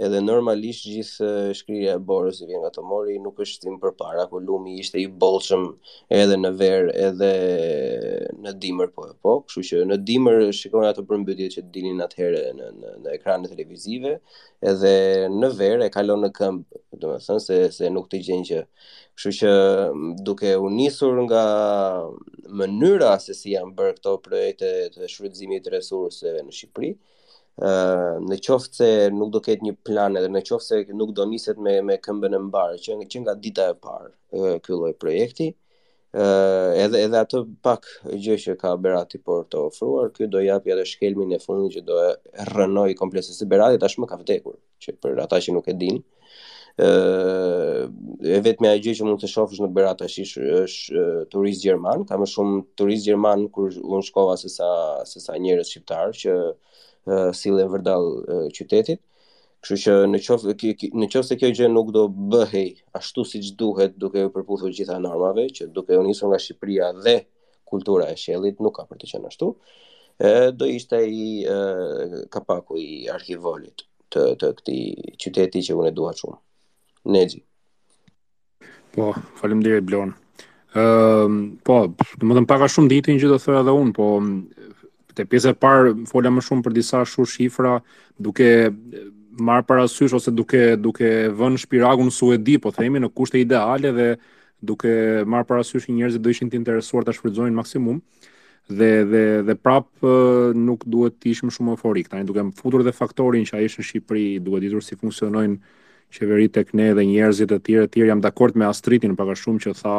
Edhe 0.07 0.21
normalisht 0.23 0.85
gjithë 0.87 1.29
shkrija 1.59 1.97
e 1.99 2.03
Borës 2.09 2.37
i 2.39 2.47
vjen 2.47 2.61
nga 2.63 2.69
Tomori 2.77 3.17
nuk 3.19 3.41
është 3.43 3.65
tim 3.65 3.81
përpara 3.83 4.29
ku 4.31 4.39
lumi 4.39 4.77
ishte 4.79 5.01
i 5.03 5.09
bollshëm 5.23 5.65
edhe 6.21 6.37
në 6.39 6.53
ver 6.61 6.87
edhe 7.07 7.31
në 8.45 8.53
dimër 8.63 8.93
po 8.95 9.09
po, 9.25 9.33
kështu 9.49 9.65
që 9.73 9.81
në 9.91 9.99
dimër 10.11 10.53
shikon 10.61 10.87
ato 10.87 11.03
përmbytjet 11.09 11.57
që 11.57 11.65
dilin 11.75 11.99
atëherë 12.07 12.45
në 12.61 12.71
në, 12.77 12.95
në 13.07 13.17
ekranet 13.19 13.51
televizive 13.51 14.15
edhe 14.73 14.95
në 15.35 15.51
ver 15.59 15.83
e 15.83 15.91
kalon 15.99 16.23
në 16.29 16.31
këmbë 16.39 16.83
do 17.03 17.13
të 17.13 17.25
thënë 17.27 17.43
se 17.45 17.59
se 17.79 17.91
nuk 17.95 18.09
të 18.11 18.21
gjen 18.27 18.43
që 18.49 18.61
kështu 19.19 19.35
që 19.39 19.53
duke 20.27 20.53
u 20.65 20.71
nisur 20.75 21.21
nga 21.27 21.43
mënyra 22.61 23.15
se 23.25 23.37
si 23.39 23.55
janë 23.55 23.75
bërë 23.79 23.97
këto 23.99 24.17
projekte 24.27 24.73
të 24.97 25.11
shfrytëzimit 25.15 25.67
të 25.67 25.77
resurseve 25.79 26.43
në 26.47 26.57
Shqipëri 26.59 26.93
ë 26.95 27.73
në 28.31 28.41
qoftë 28.49 28.77
se 28.83 28.91
nuk 29.21 29.33
do 29.35 29.43
ketë 29.49 29.67
një 29.69 29.77
plan 29.91 30.19
edhe 30.21 30.31
në 30.35 30.45
qoftë 30.51 30.67
se 30.89 30.99
nuk 31.01 31.15
do 31.19 31.27
niset 31.33 31.59
me 31.69 31.79
me 31.93 31.97
këmbën 32.09 32.37
e 32.39 32.43
mbarë 32.49 32.83
që, 32.85 32.99
që 33.11 33.25
nga 33.25 33.35
dita 33.47 33.71
e 33.73 33.79
parë 33.87 34.59
ky 34.67 34.77
lloj 34.77 34.93
projekti 35.05 35.51
ë 36.09 36.23
uh, 36.25 36.71
edhe 36.81 37.03
edhe 37.05 37.19
atë 37.21 37.39
pak 37.67 37.83
gjë 38.25 38.37
që 38.45 38.53
ka 38.63 38.71
Berati 38.81 39.19
por 39.21 39.43
të 39.53 39.59
ofruar, 39.67 40.07
ky 40.17 40.25
do 40.33 40.41
japi 40.41 40.73
atë 40.73 40.87
shkelmin 40.95 41.35
e 41.37 41.39
fundit 41.43 41.75
që 41.75 41.83
do 41.91 41.99
e 42.07 42.07
rrënoj 42.49 42.95
kompleksisë 42.97 43.45
Berati 43.51 43.77
tashmë 43.83 44.09
ka 44.09 44.17
vdekur, 44.23 44.55
që 44.81 44.95
për 45.05 45.21
ata 45.27 45.37
që 45.45 45.53
nuk 45.59 45.69
e 45.69 45.75
dinë, 45.83 46.01
ëh 46.79 47.87
e 48.37 48.39
vetmja 48.45 48.71
gjë 48.79 48.93
që 49.01 49.07
mund 49.07 49.19
të 49.23 49.29
shohësh 49.31 49.63
në 49.65 49.69
Berat 49.75 49.99
tash 49.99 50.19
është 50.55 51.05
turist 51.33 51.65
gjerman, 51.65 52.05
ka 52.07 52.15
më 52.23 52.29
shumë 52.33 52.61
turist 52.79 53.07
gjerman 53.09 53.49
kur 53.55 53.73
unë 53.81 54.05
shkova 54.07 54.37
se 54.39 54.51
sa 54.53 54.69
se 55.11 55.23
sa 55.25 55.35
njerëz 55.43 55.73
shqiptar 55.73 56.15
që 56.23 56.37
sillen 57.41 57.71
vërdall 57.75 58.07
qytetit. 58.59 59.03
Kështu 59.65 59.81
që 59.85 59.95
në 60.13 60.21
qoftë 60.23 60.73
në 61.03 61.11
se 61.31 61.39
kjo 61.41 61.51
gjë 61.59 61.71
nuk 61.75 61.91
do 61.99 62.05
bëhej 62.35 62.69
ashtu 63.01 63.27
siç 63.33 63.51
duhet 63.59 63.99
duke 64.05 64.29
u 64.29 64.33
përputhur 64.37 64.75
gjitha 64.79 65.01
normave 65.03 65.49
që 65.57 65.67
duke 65.75 65.99
u 65.99 66.07
nisur 66.07 66.31
nga 66.31 66.39
Shqipëria 66.45 66.93
dhe 67.05 67.17
kultura 67.71 68.07
e 68.13 68.17
shellit 68.23 68.63
nuk 68.63 68.79
ka 68.79 68.87
për 68.91 69.03
të 69.03 69.11
qenë 69.13 69.33
ashtu. 69.33 69.49
ë 70.33 70.51
do 70.59 70.67
ishte 70.79 70.99
i 71.23 71.27
kapaku 72.35 72.79
i 72.89 72.91
arkivolit 73.17 73.83
të 74.13 74.23
të 74.41 74.49
këtij 74.59 74.85
qyteti 75.25 75.67
që 75.69 75.77
unë 75.83 75.93
dua 75.99 76.15
shumë. 76.21 76.39
Neji. 77.09 77.41
Po, 78.93 79.13
faleminderit 79.41 79.85
Blon. 79.89 80.13
uh, 80.13 81.37
po, 81.65 81.77
më 81.89 82.19
të 82.21 82.41
them 82.41 82.47
pak 82.51 82.67
a 82.67 82.71
shumë 82.71 82.91
ditën 82.95 83.17
që 83.23 83.31
do 83.31 83.39
thoya 83.41 83.63
edhe 83.65 83.73
un, 83.75 83.93
po 83.97 84.09
te 85.17 85.25
pjesa 85.27 85.55
e 85.55 85.59
parë 85.59 85.95
fola 86.11 86.29
më 86.31 86.45
shumë 86.47 86.65
për 86.67 86.77
disa 86.77 87.01
shu 87.09 87.25
shifra, 87.27 87.79
duke 88.21 88.49
marr 89.41 89.65
parasysh 89.67 90.13
ose 90.19 90.35
duke 90.37 90.61
duke 90.85 91.09
vënë 91.41 91.63
shpiragun 91.65 92.11
suedi, 92.15 92.59
po 92.61 92.75
themi 92.77 93.01
në 93.01 93.09
kushte 93.17 93.41
ideale 93.41 93.93
dhe 93.97 94.09
duke 94.73 94.93
marr 95.27 95.47
parasysh 95.49 95.89
që 95.89 95.97
njerëzit 95.97 96.21
do 96.23 96.35
ishin 96.37 96.51
të 96.53 96.61
interesuar 96.61 97.07
ta 97.09 97.15
shfrytëzonin 97.17 97.57
maksimum 97.57 98.03
dhe 98.69 98.93
dhe 99.15 99.25
dhe 99.49 99.57
prap 99.65 99.89
nuk 100.69 100.85
duhet 100.87 101.17
të 101.19 101.33
ishim 101.33 101.55
shumë 101.57 101.75
euforik 101.79 102.11
tani 102.13 102.27
duke 102.29 102.45
futur 102.61 102.85
dhe 102.87 102.93
faktorin 103.01 103.47
që 103.49 103.59
ai 103.63 103.67
është 103.73 103.83
në 103.83 103.89
Shqipëri 103.91 104.27
duhet 104.49 104.67
ditur 104.69 104.85
si 104.87 104.99
funksionojnë 105.01 105.59
qeverit 106.13 106.55
tek 106.57 106.73
ne 106.75 106.89
dhe 106.97 107.05
njerëzit 107.05 107.51
e 107.55 107.59
tjerë 107.61 107.85
e 107.87 107.93
tjerë 107.93 108.09
jam 108.13 108.21
dakord 108.25 108.57
me 108.57 108.67
Astritin 108.69 109.17
pak 109.17 109.29
a 109.35 109.37
shumë 109.37 109.61
që 109.65 109.73
tha 109.81 109.97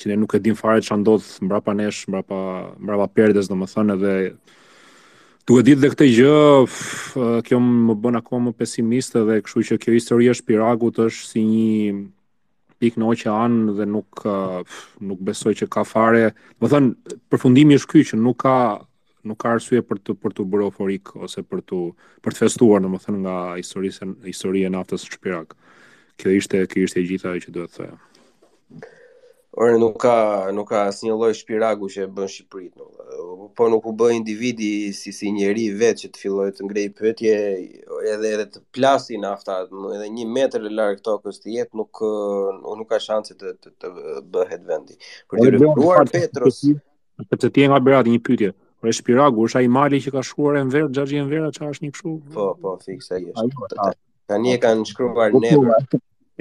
që 0.00 0.10
ne 0.10 0.16
nuk 0.20 0.34
e 0.34 0.42
dim 0.42 0.56
fare 0.58 0.82
çfarë 0.82 1.00
ndodh 1.02 1.26
mbrapa 1.44 1.74
nesh, 1.78 2.06
mbrapa 2.08 2.38
mbrapa 2.78 3.06
perdes 3.14 3.50
domethënë 3.50 3.96
edhe 3.98 4.14
Tu 5.44 5.58
e 5.60 5.60
ditë 5.60 5.76
dhe 5.82 5.88
këtë 5.92 6.06
gjë, 6.08 6.36
kjo 7.44 7.56
më 7.60 7.92
bën 8.00 8.16
akoma 8.16 8.46
më 8.48 8.52
pesimiste 8.56 9.20
dhe 9.28 9.42
këshu 9.44 9.60
që 9.68 9.76
kjo 9.82 9.92
historie 9.92 10.32
shpiragut 10.32 11.02
është 11.04 11.26
si 11.28 11.42
një 11.44 11.98
pik 12.80 12.96
në 12.96 13.10
oqe 13.12 13.28
anë 13.28 13.74
dhe 13.76 13.84
nuk, 13.84 14.22
nuk 15.04 15.20
besoj 15.28 15.52
që 15.58 15.68
ka 15.76 15.84
fare. 15.84 16.30
Më 16.64 16.70
thënë, 16.72 17.12
përfundimi 17.28 17.76
është 17.76 17.92
kjo 17.92 18.06
që 18.10 18.20
nuk 18.24 18.40
ka 18.46 18.54
nuk 19.24 19.40
ka 19.40 19.54
arsye 19.56 19.82
për 19.84 20.00
të 20.04 20.14
për 20.20 20.34
të 20.38 20.44
bërë 20.52 20.66
euforik 20.68 21.14
ose 21.26 21.42
për 21.48 21.62
të 21.68 21.80
për 22.24 22.34
të 22.36 22.42
festuar 22.44 22.82
domethënë 22.84 23.22
nga 23.24 23.36
historisë 23.60 24.08
historia 24.28 24.68
e 24.70 24.74
naftës 24.76 25.04
së 25.06 25.16
Shpirak. 25.16 25.54
Kjo 26.20 26.34
ishte 26.40 26.60
kjo 26.70 26.84
ishte 26.86 27.02
e 27.02 27.18
ajo 27.32 27.42
që 27.46 27.54
duhet 27.56 27.72
të 27.72 27.78
thoja. 27.78 27.94
Ore 29.64 29.76
nuk 29.78 29.96
ka 30.02 30.14
nuk 30.54 30.66
ka 30.72 30.80
asnjë 30.90 31.14
lloj 31.14 31.30
Shpiraku 31.38 31.86
që 31.94 32.04
e 32.04 32.08
bën 32.16 32.30
Shqipërinë, 32.32 32.86
po 33.56 33.68
nuk 33.72 33.84
u 33.86 33.92
bë 33.96 34.08
individi 34.16 34.90
si 34.98 35.12
si 35.16 35.30
njerëj 35.32 35.68
vetë 35.80 36.00
që 36.02 36.10
të 36.10 36.20
filloj 36.24 36.48
të 36.58 36.66
ngrej 36.68 36.86
pyetje 36.98 37.36
edhe 37.36 38.32
edhe 38.34 38.46
të 38.50 38.64
plasin 38.76 39.22
nafta, 39.24 39.60
edhe 39.96 40.08
një 40.18 40.26
metër 40.36 40.66
larg 40.74 41.00
tokës 41.06 41.38
të 41.44 41.54
jetë 41.58 41.78
nuk 41.80 42.02
nuk, 42.02 42.74
nuk 42.82 42.90
ka 42.90 42.98
shanse 43.06 43.38
të, 43.40 43.54
të, 43.62 43.70
të 43.70 43.94
bëhet 44.34 44.66
vendi. 44.72 44.98
Për 45.30 45.44
të 45.44 45.54
rëfruar 45.56 46.10
Petros, 46.12 46.60
sepse 47.30 47.52
ti 47.54 47.64
e 47.64 47.70
nga 47.70 47.78
Berati 47.80 48.10
një 48.12 48.22
pyetje. 48.26 48.52
Por 48.84 48.90
është 48.92 49.14
është 49.16 49.58
ai 49.62 49.68
mali 49.74 49.96
që 50.04 50.10
ka 50.12 50.20
shkruar 50.28 50.58
Enver, 50.60 50.84
Xhaxhi 50.92 51.16
Envera, 51.16 51.46
çfarë 51.56 51.70
është 51.74 51.86
një 51.86 51.92
kështu? 51.94 52.10
Po, 52.34 52.46
po, 52.60 52.72
fikse 52.84 53.16
ai 53.16 53.92
Tani 54.28 54.50
e 54.52 54.56
kanë 54.60 54.84
shkruar 54.90 55.32
ne. 55.40 55.52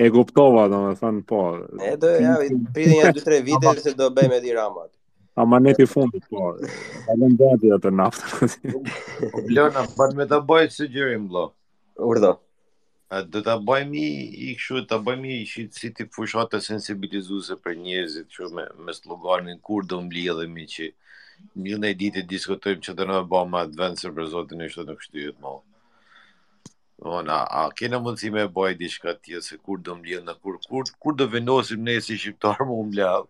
E 0.03 0.09
kuptova, 0.11 0.65
domethënë, 0.73 1.21
po. 1.29 1.37
E 1.87 1.93
do 2.01 2.09
ja, 2.25 2.33
pritin 2.75 2.97
ja 2.99 3.13
2-3 3.15 3.37
vite 3.47 3.71
se 3.85 3.93
do 3.95 4.09
bëj 4.15 4.27
me 4.33 4.39
Dirama. 4.43 4.83
A 5.39 5.45
ne 5.59 5.73
ti 5.77 5.87
fundi, 5.87 6.19
po. 6.29 6.49
Kalon 7.05 7.37
gati 7.39 7.71
atë 7.77 7.93
naftë. 8.01 8.49
Po, 8.73 8.81
Blona, 9.47 9.85
bat 9.95 10.09
po, 10.09 10.09
me 10.19 10.27
të 10.33 10.39
bëjt 10.49 10.75
së 10.81 10.87
gjërim, 10.97 11.29
blo. 11.31 11.45
Urdo. 12.09 12.33
Do 13.31 13.43
të 13.45 13.55
bëjmë 13.69 14.03
i, 14.03 14.09
i 14.49 14.57
këshu, 14.59 14.83
të 14.91 14.99
bëjmë 15.07 15.31
i 15.31 15.39
shi, 15.51 15.69
si 15.79 15.93
ti 15.95 16.09
fushat 16.15 16.51
të 16.51 16.59
sensibilizuse 16.67 17.55
për 17.63 17.79
njerëzit, 17.85 18.27
që 18.35 18.51
me, 18.57 18.67
me 18.87 18.97
sloganin 18.99 19.63
kur 19.63 19.87
do 19.93 20.01
mblidhemi 20.09 20.67
që 20.75 20.89
një 21.67 21.77
nëjë 21.81 21.95
ditë 21.99 22.21
të 22.23 22.29
diskutojmë 22.31 22.81
që 22.87 22.93
të 22.97 23.05
nëmë 23.09 23.27
bëmë 23.31 23.59
advancer 23.61 24.13
për 24.17 24.27
zotin 24.33 24.63
e 24.65 24.69
shtë 24.73 24.85
në 24.89 24.95
kështyjët 24.99 25.39
më. 25.45 25.53
Unë, 27.03 27.29
a, 27.33 27.39
a 27.59 27.63
kena 27.79 27.99
mundësi 28.03 28.29
me 28.35 28.43
bëjë 28.57 28.77
diçka 28.81 29.15
tje, 29.23 29.41
se 29.47 29.57
kur 29.65 29.79
do 29.87 29.95
më 30.01 30.09
lënë, 30.13 30.35
kur, 30.43 30.59
kur, 30.69 30.87
kur 31.03 31.17
do 31.19 31.27
vendosim 31.33 31.81
ne 31.87 31.97
si 32.05 32.17
shqiptarë 32.21 32.67
më 32.69 32.77
më 32.89 32.99
lënë, 32.99 33.23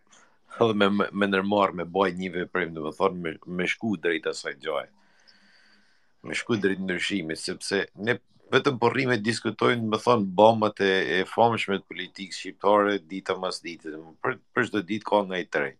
edhe 0.63 0.75
me, 0.81 0.89
me, 1.07 1.29
nërmarë, 1.31 1.77
me 1.79 1.85
bëjë 1.95 2.19
një 2.19 2.31
veprim, 2.37 2.75
dhe 2.75 2.83
më 2.85 2.91
thonë, 2.99 3.23
me, 3.23 3.33
me 3.59 3.67
shku 3.73 3.95
drejta 4.03 4.35
asaj 4.35 4.57
gjojë, 4.59 4.91
me 6.29 6.37
shku 6.37 6.59
drejt 6.61 6.83
nërshimi, 6.91 7.39
sepse 7.45 7.81
ne 8.07 8.19
vetëm 8.53 8.77
po 8.77 8.91
diskutojmë 8.91 9.25
diskutojnë, 9.27 9.89
më 9.95 9.99
thonë, 10.03 10.27
bombat 10.39 10.83
e, 10.85 10.91
e 11.17 11.21
famshme 11.33 11.79
të 11.81 11.87
politikës 11.89 12.43
shqiptare, 12.43 12.99
dita 13.15 13.35
mas 13.41 13.63
dite, 13.65 13.95
për, 14.21 14.37
për 14.53 14.69
shdo 14.69 14.83
ditë 14.91 15.09
ka 15.09 15.23
nga 15.25 15.39
i 15.41 15.49
trejtë 15.55 15.79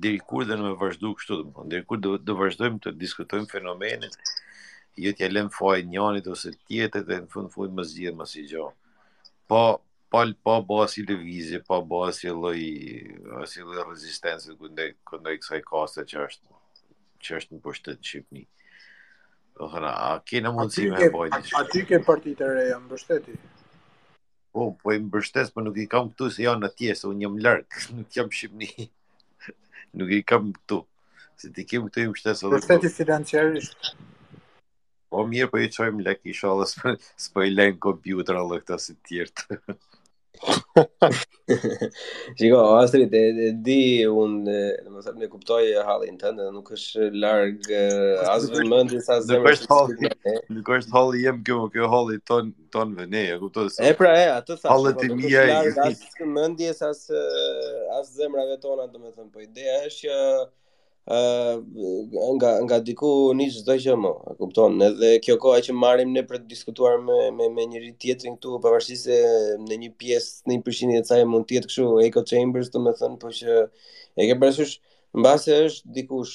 deri 0.00 0.18
kur 0.26 0.44
dhe 0.48 0.56
në 0.58 0.64
me 0.68 0.72
vazhdu 0.80 1.12
kështu 1.18 1.36
dhe 1.38 1.44
më 1.46 1.52
thonë, 1.56 1.70
deri 1.74 1.86
kur 1.88 2.00
dhe, 2.02 2.12
të 2.26 2.36
vazhdojmë 2.40 2.80
të 2.86 2.92
diskutojmë 3.02 3.50
fenomenin, 3.52 4.16
jo 5.04 5.12
t'ja 5.18 5.28
lëm 5.32 5.48
faj 5.54 5.76
njërit 5.92 6.28
ose 6.34 6.52
tjetët 6.56 7.06
dhe 7.10 7.18
në 7.24 7.30
fund 7.34 7.52
fund 7.54 7.74
më 7.78 7.86
zgjidhe 7.90 8.14
më 8.18 8.26
si 8.32 8.44
gjo. 8.50 8.68
Po, 9.50 9.62
po, 10.10 10.24
po 10.46 10.56
bo 10.70 10.80
si 10.88 11.04
pa 11.04 11.62
po 11.68 11.80
bo 11.92 12.00
si 12.14 12.28
loj, 12.30 12.60
si 13.50 13.60
loj 13.66 13.84
rezistensi 13.90 14.52
i 14.52 14.90
kësaj 15.08 15.62
kaste 15.66 16.04
që 16.12 16.18
është, 16.26 16.46
që 17.24 17.36
është 17.40 17.54
në 17.56 17.60
pushtet 17.66 17.98
në 18.00 18.06
Shqipni. 18.10 18.44
Do 19.54 19.68
thëna, 19.70 19.90
a 19.90 20.12
kena 20.26 20.50
mundësi 20.52 20.88
me 20.90 21.10
bojnë? 21.10 21.42
A 21.58 21.64
ty 21.70 21.84
ke 21.86 22.00
partit 22.02 22.40
e 22.42 22.48
reja 22.48 22.80
në 22.82 22.88
pushteti? 22.90 23.36
Po, 24.54 24.72
po 24.78 24.92
i 24.94 24.98
mbështes, 25.02 25.50
po 25.54 25.62
nuk 25.62 25.76
i 25.82 25.86
kam 25.90 26.10
këtu 26.12 26.28
se 26.30 26.44
janë 26.46 26.62
në 26.62 26.70
tjesë, 26.78 27.08
unë 27.10 27.24
jam 27.26 27.36
lërkë, 27.46 27.82
nuk 27.98 28.10
jam 28.18 28.30
Shqipni 28.34 28.88
nuk 29.92 30.10
i 30.10 30.22
kam 30.22 30.52
këtu. 30.56 30.78
Se 31.42 31.50
ti 31.56 31.64
kemë 31.72 31.88
këtu 31.90 32.04
i 32.04 32.10
mështesë 32.12 32.46
edhe 32.48 32.60
këtu. 32.62 32.70
Dhe 32.72 32.78
ti 32.84 32.92
financiarisht. 32.98 33.90
Po 35.14 35.24
mirë, 35.32 35.50
po 35.52 35.60
i 35.64 35.68
qojmë 35.76 36.06
lek, 36.08 36.22
i 36.32 36.36
shalë, 36.40 36.68
s'po 37.26 37.44
i 37.48 37.52
lejmë 37.54 37.80
kompjuter 37.88 38.40
allë 38.40 38.62
këta 38.62 38.80
si 38.86 38.96
tjertë. 39.10 39.60
Shiko, 42.38 42.58
Astrid, 42.82 43.12
e, 43.14 43.18
e 43.46 43.48
di 43.66 43.80
unë, 44.10 44.38
në 44.84 44.88
më 44.94 44.98
thëmë, 45.06 45.26
kuptoj 45.32 45.60
halin 45.86 46.16
të 46.20 46.28
ndë, 46.34 46.44
nuk 46.56 46.66
është 46.74 47.00
largë 47.22 47.82
asë 48.34 48.48
dhe 48.54 48.62
më 48.70 48.78
ndës 48.88 49.08
asë 49.16 49.32
nuk 49.38 49.48
është 49.52 49.68
halin. 49.70 49.96
Nuk 50.56 50.68
është 50.78 50.92
halin 50.96 51.22
jem 51.26 51.38
kjo, 51.48 51.58
kjo 51.76 51.84
halin 51.94 52.22
ton, 52.30 52.46
ton 52.76 52.88
vë 52.98 53.04
ne, 53.14 53.22
e 53.36 53.38
kuptoj 53.44 53.66
E 53.86 53.88
pra 54.00 54.12
e, 54.18 54.20
atë 54.34 54.54
të 54.58 54.64
po 54.66 54.76
Nuk 54.82 55.00
është 55.30 55.50
largë 56.34 56.64
asë 58.02 58.24
më 58.34 58.42
nga 61.06 62.50
nga 62.64 62.78
diku 62.86 63.10
nis 63.38 63.54
çdo 63.60 63.74
gjë 63.82 63.94
më, 64.02 64.12
e 64.30 64.34
kupton? 64.40 64.72
Edhe 64.88 65.10
kjo 65.24 65.36
kohë 65.42 65.60
që 65.68 65.72
marrim 65.82 66.10
ne 66.16 66.22
për 66.28 66.38
të 66.40 66.48
diskutuar 66.54 66.96
me 67.04 67.18
me 67.36 67.48
me 67.56 67.62
njëri 67.68 67.90
tjetrin 68.00 68.36
këtu 68.36 68.60
pavarësisht 68.64 69.04
se 69.08 69.16
në 69.68 69.74
një 69.84 69.90
pjesë 70.00 70.48
në 70.48 70.52
një 70.56 70.64
përqindje 70.66 71.00
e 71.00 71.04
saj 71.10 71.24
mund 71.28 71.44
të 71.48 71.58
jetë 71.60 71.68
kështu 71.68 71.84
echo 72.06 72.22
chambers, 72.30 72.72
domethënë, 72.74 73.20
por 73.20 73.32
që 73.40 73.60
e 74.20 74.26
ke 74.30 74.36
parasysh 74.40 74.74
Mbase 75.14 75.54
është 75.68 75.92
dikush 75.94 76.32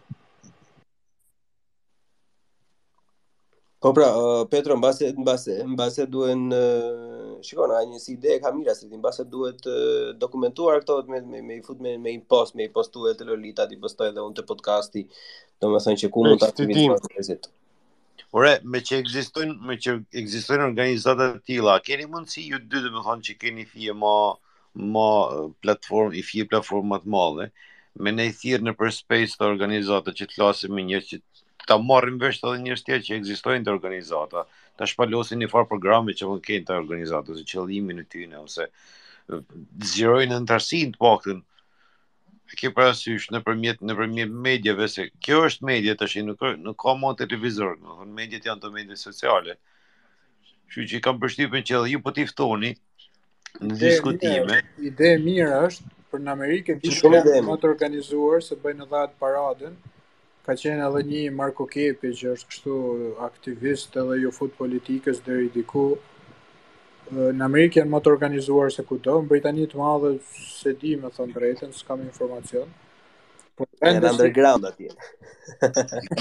Po 3.86 3.92
pra, 3.94 4.08
uh, 4.20 4.44
Petro, 4.54 4.76
në 4.76 4.82
base, 4.86 5.12
në 5.70 5.76
base, 5.82 6.06
duen, 6.16 6.48
uh, 6.60 7.36
shikon, 7.48 7.76
a 7.78 7.84
njësi 7.92 8.16
ide 8.16 8.34
e 8.38 8.40
kamira, 8.46 8.74
se 8.80 8.88
në 8.92 9.02
base 9.04 9.28
duhet 9.36 9.68
uh, 9.70 10.16
dokumentuar 10.24 10.80
këto, 10.86 11.02
me, 11.12 11.20
me, 11.34 11.44
me, 11.52 11.60
me, 11.88 11.94
me 12.08 12.16
impost, 12.20 12.56
me 12.58 12.66
impostu 12.72 13.04
e 13.12 13.14
të 13.20 13.28
lolita, 13.30 13.68
të 13.70 13.78
postoj 13.84 14.10
dhe 14.16 14.24
unë 14.30 14.40
të 14.42 14.48
podcasti, 14.54 15.06
Domethënë 15.62 15.98
më 16.00 16.04
që 16.04 16.12
ku 16.16 16.26
mund 16.26 16.42
të 16.42 16.52
aktivizohesh 16.54 17.32
me 17.36 17.42
Ore, 18.36 18.58
me 18.68 18.80
që 18.86 18.98
ekzistojnë, 19.02 19.54
me 19.68 19.76
që 19.84 19.94
ekzistojnë 20.22 20.66
organizata 20.70 21.28
të 21.36 21.40
tilla, 21.50 21.76
keni 21.88 22.08
mundësi 22.16 22.44
ju 22.50 22.60
dy 22.74 22.82
të 22.86 22.92
më 22.96 23.04
thonë 23.06 23.24
që 23.30 23.36
keni 23.44 23.64
fije 23.74 23.94
më 24.02 24.16
më 24.96 25.06
platformë, 25.66 26.18
i 26.20 26.24
fije 26.32 26.48
platforma 26.52 27.00
të 27.02 27.12
mëdha, 27.14 27.48
me 28.04 28.12
ne 28.18 28.26
thirr 28.42 28.66
në 28.68 28.74
për 28.82 28.92
space 28.98 29.40
të 29.40 29.48
organizata 29.52 30.12
që 30.20 30.28
të 30.34 30.42
lasim 30.44 30.76
me 30.80 30.84
që 31.10 31.22
ta 31.72 31.80
marrim 31.86 32.20
vesh 32.24 32.44
edhe 32.44 32.60
njështë 32.66 32.92
tjerë 32.92 33.06
që 33.08 33.16
ekzistojnë 33.22 33.66
të 33.70 33.74
organizata, 33.78 34.44
ta 34.78 34.86
shpalosin 34.92 35.40
një 35.42 35.50
farë 35.54 35.72
programi 35.72 36.14
që 36.20 36.28
mund 36.30 36.44
të 36.50 36.60
të 36.68 36.78
organizata, 36.84 37.32
ose 37.34 37.48
qëllimin 37.54 38.04
e 38.04 38.06
tyre 38.16 38.38
ose 38.44 38.68
në 39.32 40.44
ndërsinë 40.46 40.94
të 40.94 41.00
paktën 41.08 41.42
e 42.52 42.56
ke 42.60 42.70
parasysh 42.76 43.26
në 43.34 43.40
përmjet 43.46 43.82
në 43.88 43.96
përmjet 44.00 44.32
medjeve 44.48 44.86
se 44.92 45.06
kjo 45.26 45.40
është 45.50 45.68
medje 45.70 45.96
të 46.00 46.08
shi 46.14 46.22
nuk, 46.28 46.44
nuk 46.68 46.78
ka 46.84 46.94
mod 47.02 47.20
televizor 47.20 47.74
në 47.76 47.96
thonë 48.00 48.16
medjet 48.20 48.48
janë 48.48 48.64
të 48.66 48.72
medjet 48.76 49.02
sociale 49.02 49.58
që 50.74 50.86
që 50.92 50.98
i 51.00 51.04
kam 51.04 51.20
përshtypën 51.24 51.66
që 51.70 51.78
edhe 51.82 51.92
ju 51.94 52.00
për 52.00 52.08
po 52.08 52.16
tiftoni 52.20 52.72
në 53.60 53.76
ide 53.76 53.80
diskutime 53.84 54.62
ide 54.92 55.12
mirë 55.28 55.60
është 55.68 55.92
për 56.12 56.24
në 56.24 56.34
Amerike 56.38 56.78
në 56.80 56.96
shumë 57.02 57.16
në 57.18 57.24
që 57.36 57.44
në 57.50 57.58
të 57.64 57.70
organizuar 57.74 58.44
se 58.48 58.60
bëjnë 58.64 58.88
edhe 58.88 59.00
atë 59.04 59.22
paradën 59.26 59.76
ka 60.48 60.56
qenë 60.62 60.88
edhe 60.88 61.04
një 61.12 61.26
Marko 61.42 61.68
Kepi 61.76 62.14
që 62.22 62.32
është 62.38 62.54
kështu 62.54 62.78
aktivist 63.30 63.98
edhe 64.04 64.22
ju 64.24 64.32
fut 64.40 64.56
politikës 64.62 65.20
dhe 65.28 65.42
i 65.48 65.52
diku 65.60 65.90
në 67.16 67.44
Amerikë 67.46 67.80
janë 67.82 67.92
më 67.94 68.00
të 68.06 68.12
organizuar 68.14 68.72
se 68.74 68.84
kudo, 68.88 69.18
në 69.24 69.30
Britani 69.32 69.68
të 69.72 69.80
madhe 69.80 70.12
se 70.34 70.74
di 70.82 70.96
me 71.00 71.12
thonë 71.16 71.34
drejten, 71.36 71.72
s'kam 71.76 72.02
informacion. 72.06 72.68
Po 73.58 73.66
e 73.88 73.94
në 73.96 74.12
underground 74.12 74.68
atje. 74.70 74.92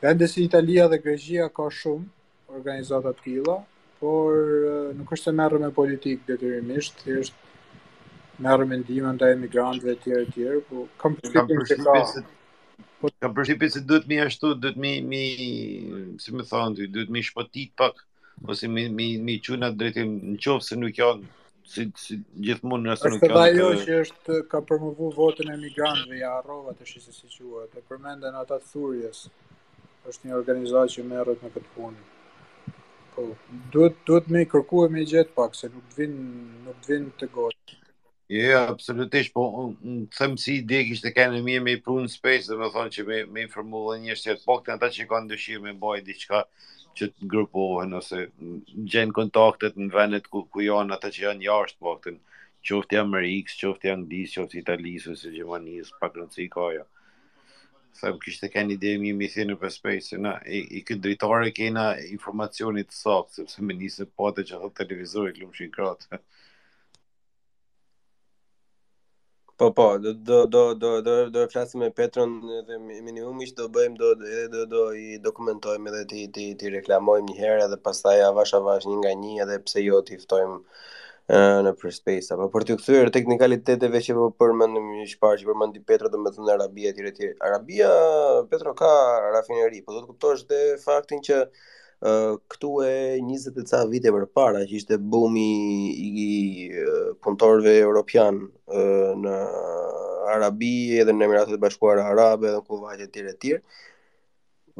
Vende 0.03 0.29
si 0.33 0.46
Italia 0.46 0.87
dhe 0.88 1.00
Grecia 1.05 1.48
ka 1.53 1.66
shumë 1.70 2.55
organizatat 2.57 3.18
tila, 3.24 3.59
por 4.00 4.37
nuk 4.96 5.11
është 5.12 5.29
se 5.31 5.35
merë 5.40 5.61
me 5.61 5.72
politikë 5.76 6.29
dhe 6.31 6.38
të 6.40 6.53
rrimisht, 6.55 7.03
të 7.05 7.18
është 7.24 8.44
merë 8.44 8.66
me 8.70 8.79
ndime 8.81 9.11
ndaj 9.18 9.35
emigrantëve 9.37 9.98
tjerë 10.07 10.31
tjerë, 10.35 10.61
po 10.70 10.87
kam 11.03 11.18
përshkipin 11.20 11.66
se 11.68 11.76
ka... 11.85 12.31
Po, 13.00 13.08
ka 13.24 13.28
përshtypje 13.32 13.66
se 13.74 13.80
duhet 13.88 14.06
mi 14.08 14.16
ashtu, 14.20 14.50
duhet 14.62 14.76
mi 14.84 14.90
mi 15.12 15.20
si 16.22 16.34
më 16.36 16.44
thon 16.50 16.74
ti, 16.76 16.84
duhet 16.94 17.08
mi 17.14 17.22
shpotit 17.28 17.70
pak 17.82 17.94
ose 18.52 18.68
mi 18.74 18.82
mi 18.98 19.06
mi 19.28 19.34
çuna 19.46 19.70
drejtim 19.82 20.10
nëse 20.34 20.74
nuk 20.80 20.92
janë, 21.02 21.24
si 21.72 21.82
si 22.04 22.12
gjithmonë 22.48 22.84
nëse 22.90 23.06
nuk 23.14 23.22
kanë. 23.24 23.38
Është 23.38 23.46
ajo 23.46 23.68
kë... 23.72 23.84
që 23.86 23.96
është 24.04 24.36
ka 24.52 24.60
përmëvu 24.68 25.08
votën 25.16 25.52
e 25.54 25.56
migranëve, 25.62 26.18
ja 26.20 26.34
harrova 26.36 26.76
të 26.76 26.90
shisë 26.92 27.16
si 27.20 27.32
quhet. 27.48 27.78
E 27.80 27.86
përmenden 27.88 28.36
ata 28.42 28.60
thurjes. 28.72 29.24
Është 30.12 30.28
një 30.28 30.36
organizatë 30.42 30.94
që 30.98 31.08
merret 31.14 31.42
me 31.46 31.54
këtë 31.56 31.74
punë. 31.76 32.06
Po, 33.14 33.28
duhet 33.72 33.96
duhet 34.10 34.28
më 34.36 34.44
kërkuar 34.52 34.92
më 34.96 35.08
gjet 35.14 35.32
pak 35.40 35.56
se 35.62 35.72
nuk 35.72 35.88
të 35.96 36.12
nuk 36.68 36.84
vin 36.90 37.08
të 37.20 37.32
gojë. 37.38 37.79
Jo, 38.30 38.60
absolutisht, 38.70 39.32
po 39.34 39.42
në 39.82 39.94
thëmë 40.14 40.36
si 40.38 40.52
ide 40.60 40.78
kështë 40.86 41.06
të 41.08 41.10
kene 41.16 41.38
mje 41.42 41.62
me 41.66 41.72
i 41.74 41.78
prunë 41.86 42.04
në 42.06 42.10
space 42.12 42.46
dhe 42.46 42.58
me 42.60 42.68
thonë 42.74 42.92
që 42.96 43.04
me, 43.08 43.16
informu 43.42 43.80
dhe 43.88 43.96
njështë 44.04 44.28
jetë 44.30 44.44
po 44.46 44.56
këtë 44.60 44.76
në 44.76 44.80
ta 44.84 44.88
që 44.96 45.06
kanë 45.12 45.30
dëshirë 45.32 45.62
me 45.64 45.72
bëjë 45.80 46.04
diqka 46.10 46.42
që 47.00 47.08
të 47.10 47.26
ngrupohen 47.30 47.96
ose 47.98 48.22
gjenë 48.92 49.16
kontaktet 49.18 49.80
në 49.82 49.88
vendet 49.96 50.30
ku, 50.34 50.44
ku 50.54 50.62
janë 50.62 50.94
ata 50.98 51.10
që 51.16 51.24
janë 51.24 51.48
jashtë 51.48 51.82
po 51.82 51.96
këtën 52.04 52.20
qoftë 52.70 52.96
janë 53.00 53.08
Amerikës, 53.10 53.56
qoftë 53.64 53.90
janë 53.90 53.98
Anglisë, 54.00 54.36
qoftë 54.38 54.58
Italisë 54.62 55.12
ose 55.16 55.34
Gjemanisë, 55.34 55.98
pak 55.98 56.20
rëndësi 56.22 56.46
ka 56.54 56.68
jo. 56.76 56.84
Thëmë 57.98 58.22
kështë 58.28 58.44
të 58.44 58.52
kene 58.54 58.76
ide 58.78 58.92
mirë 59.08 59.18
me 59.18 59.26
i 59.26 59.32
thinë 59.34 59.56
për 59.64 59.72
space, 59.78 60.20
na, 60.22 60.36
i, 60.46 60.62
i 60.78 60.84
këtë 60.86 61.02
dritare 61.08 61.50
kena 61.58 61.88
informacionit 62.14 62.94
sotë, 62.94 63.40
sepse 63.40 63.66
me 63.66 63.74
njëse 63.82 64.06
pate 64.22 64.46
që 64.52 64.62
të 64.62 64.72
televizorit 64.84 65.42
lumë 65.42 65.64
shikratë. 65.64 66.20
Po 69.60 69.70
po, 69.74 69.98
do 69.98 70.14
do 70.14 70.46
do 70.46 70.74
do 70.80 70.90
do 71.06 71.14
do 71.32 71.40
të 71.44 71.50
flasim 71.52 71.82
me 71.84 71.88
Petron 71.98 72.30
edhe 72.58 72.76
minimum 72.84 73.40
ish 73.46 73.50
do 73.58 73.66
bëjmë 73.72 73.98
do 74.02 74.08
edhe 74.24 74.44
do 74.52 74.60
do 74.70 74.84
i 75.00 75.18
dokumentojmë 75.26 75.90
edhe 75.92 76.00
ti 76.12 76.22
ti 76.36 76.44
ti 76.62 76.70
reklamojmë 76.76 77.26
një 77.26 77.34
herë 77.40 77.58
edhe 77.66 77.78
pastaj 77.88 78.14
avash 78.28 78.52
avash 78.58 78.86
një 78.92 78.96
nga 79.02 79.12
një 79.24 79.32
edhe 79.44 79.58
pse 79.66 79.82
jo 79.86 80.00
ti 80.10 80.16
ftojmë 80.22 80.56
uh, 80.60 81.58
në 81.66 81.72
free 81.82 81.96
space 81.98 82.32
apo 82.38 82.48
për 82.56 82.66
të 82.70 82.76
kthyer 82.80 83.12
teknikaliteteve 83.18 84.00
që 84.08 84.16
po 84.20 84.30
përmendëm 84.44 84.86
një 84.94 85.04
çfarë 85.12 85.42
që 85.42 85.50
përmend 85.50 85.76
Petro 85.76 85.90
Petra 85.96 86.12
do 86.16 86.22
më 86.24 86.32
thonë 86.38 86.54
Arabia 86.56 86.94
etj 86.94 87.10
etj. 87.12 87.30
Arabia 87.50 87.92
Petro 88.54 88.72
ka 88.80 88.94
rafineri, 89.36 89.84
po 89.84 89.98
do 89.98 90.00
të 90.06 90.14
kuptosh 90.14 90.46
dhe 90.54 90.62
faktin 90.88 91.20
që 91.28 91.44
këtu 92.00 92.70
e 92.84 93.18
20 93.20 93.58
e 93.60 93.64
ca 93.68 93.84
vite 93.84 94.08
për 94.12 94.24
para 94.34 94.62
që 94.64 94.76
ishte 94.80 94.96
bumi 94.96 95.48
i, 95.92 96.08
i 96.22 96.70
punëtorve 97.20 97.74
europian 97.82 98.38
në 99.24 99.34
Arabi 100.32 100.72
edhe 101.02 101.12
në 101.12 101.26
Emiratet 101.28 101.54
e 101.54 101.60
Bashkuara 101.60 102.06
Arabe 102.14 102.48
edhe 102.48 102.62
në 102.62 102.64
Kuwait 102.70 103.02
etj 103.04 103.24
etj. 103.28 103.52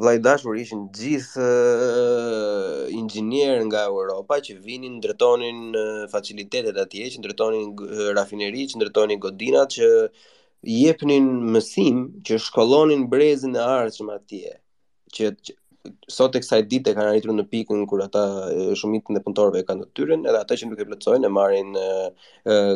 Vllai 0.01 0.15
dashur 0.25 0.55
ishin 0.57 0.87
gjithë 0.97 1.45
uh, 1.85 2.83
inxhinier 2.95 3.59
nga 3.67 3.83
Europa 3.91 4.37
që 4.47 4.55
vinin 4.65 4.95
ndërtonin 4.97 5.59
uh, 5.77 5.89
facilitetet 6.13 6.77
atje, 6.83 7.09
që 7.11 7.21
ndërtonin 7.21 7.67
uh, 7.75 8.07
rafineri, 8.17 8.63
që 8.71 8.79
ndërtonin 8.81 9.21
godinat 9.21 9.75
që 9.75 9.89
jepnin 10.73 11.27
mësim, 11.53 11.99
që 12.25 12.39
shkollonin 12.47 13.05
brezin 13.13 13.53
e 13.59 13.61
ardhshëm 13.61 14.09
atje. 14.15 14.55
Që, 15.13 15.33
që 15.45 15.57
sot 16.15 16.35
e 16.35 16.41
kësaj 16.43 16.59
dite 16.71 16.91
kanë 16.95 17.11
arritur 17.11 17.33
në 17.35 17.43
pikën 17.51 17.83
kur 17.89 18.03
ata 18.05 18.21
shumit 18.79 19.07
në 19.13 19.21
punëtorve 19.25 19.61
kanë 19.69 19.87
të 19.97 20.05
edhe 20.15 20.33
ata 20.39 20.57
që 20.61 20.67
nuk 20.69 20.81
e 20.83 20.87
plëtsojnë 20.89 21.29
e 21.29 21.31
marin 21.37 21.71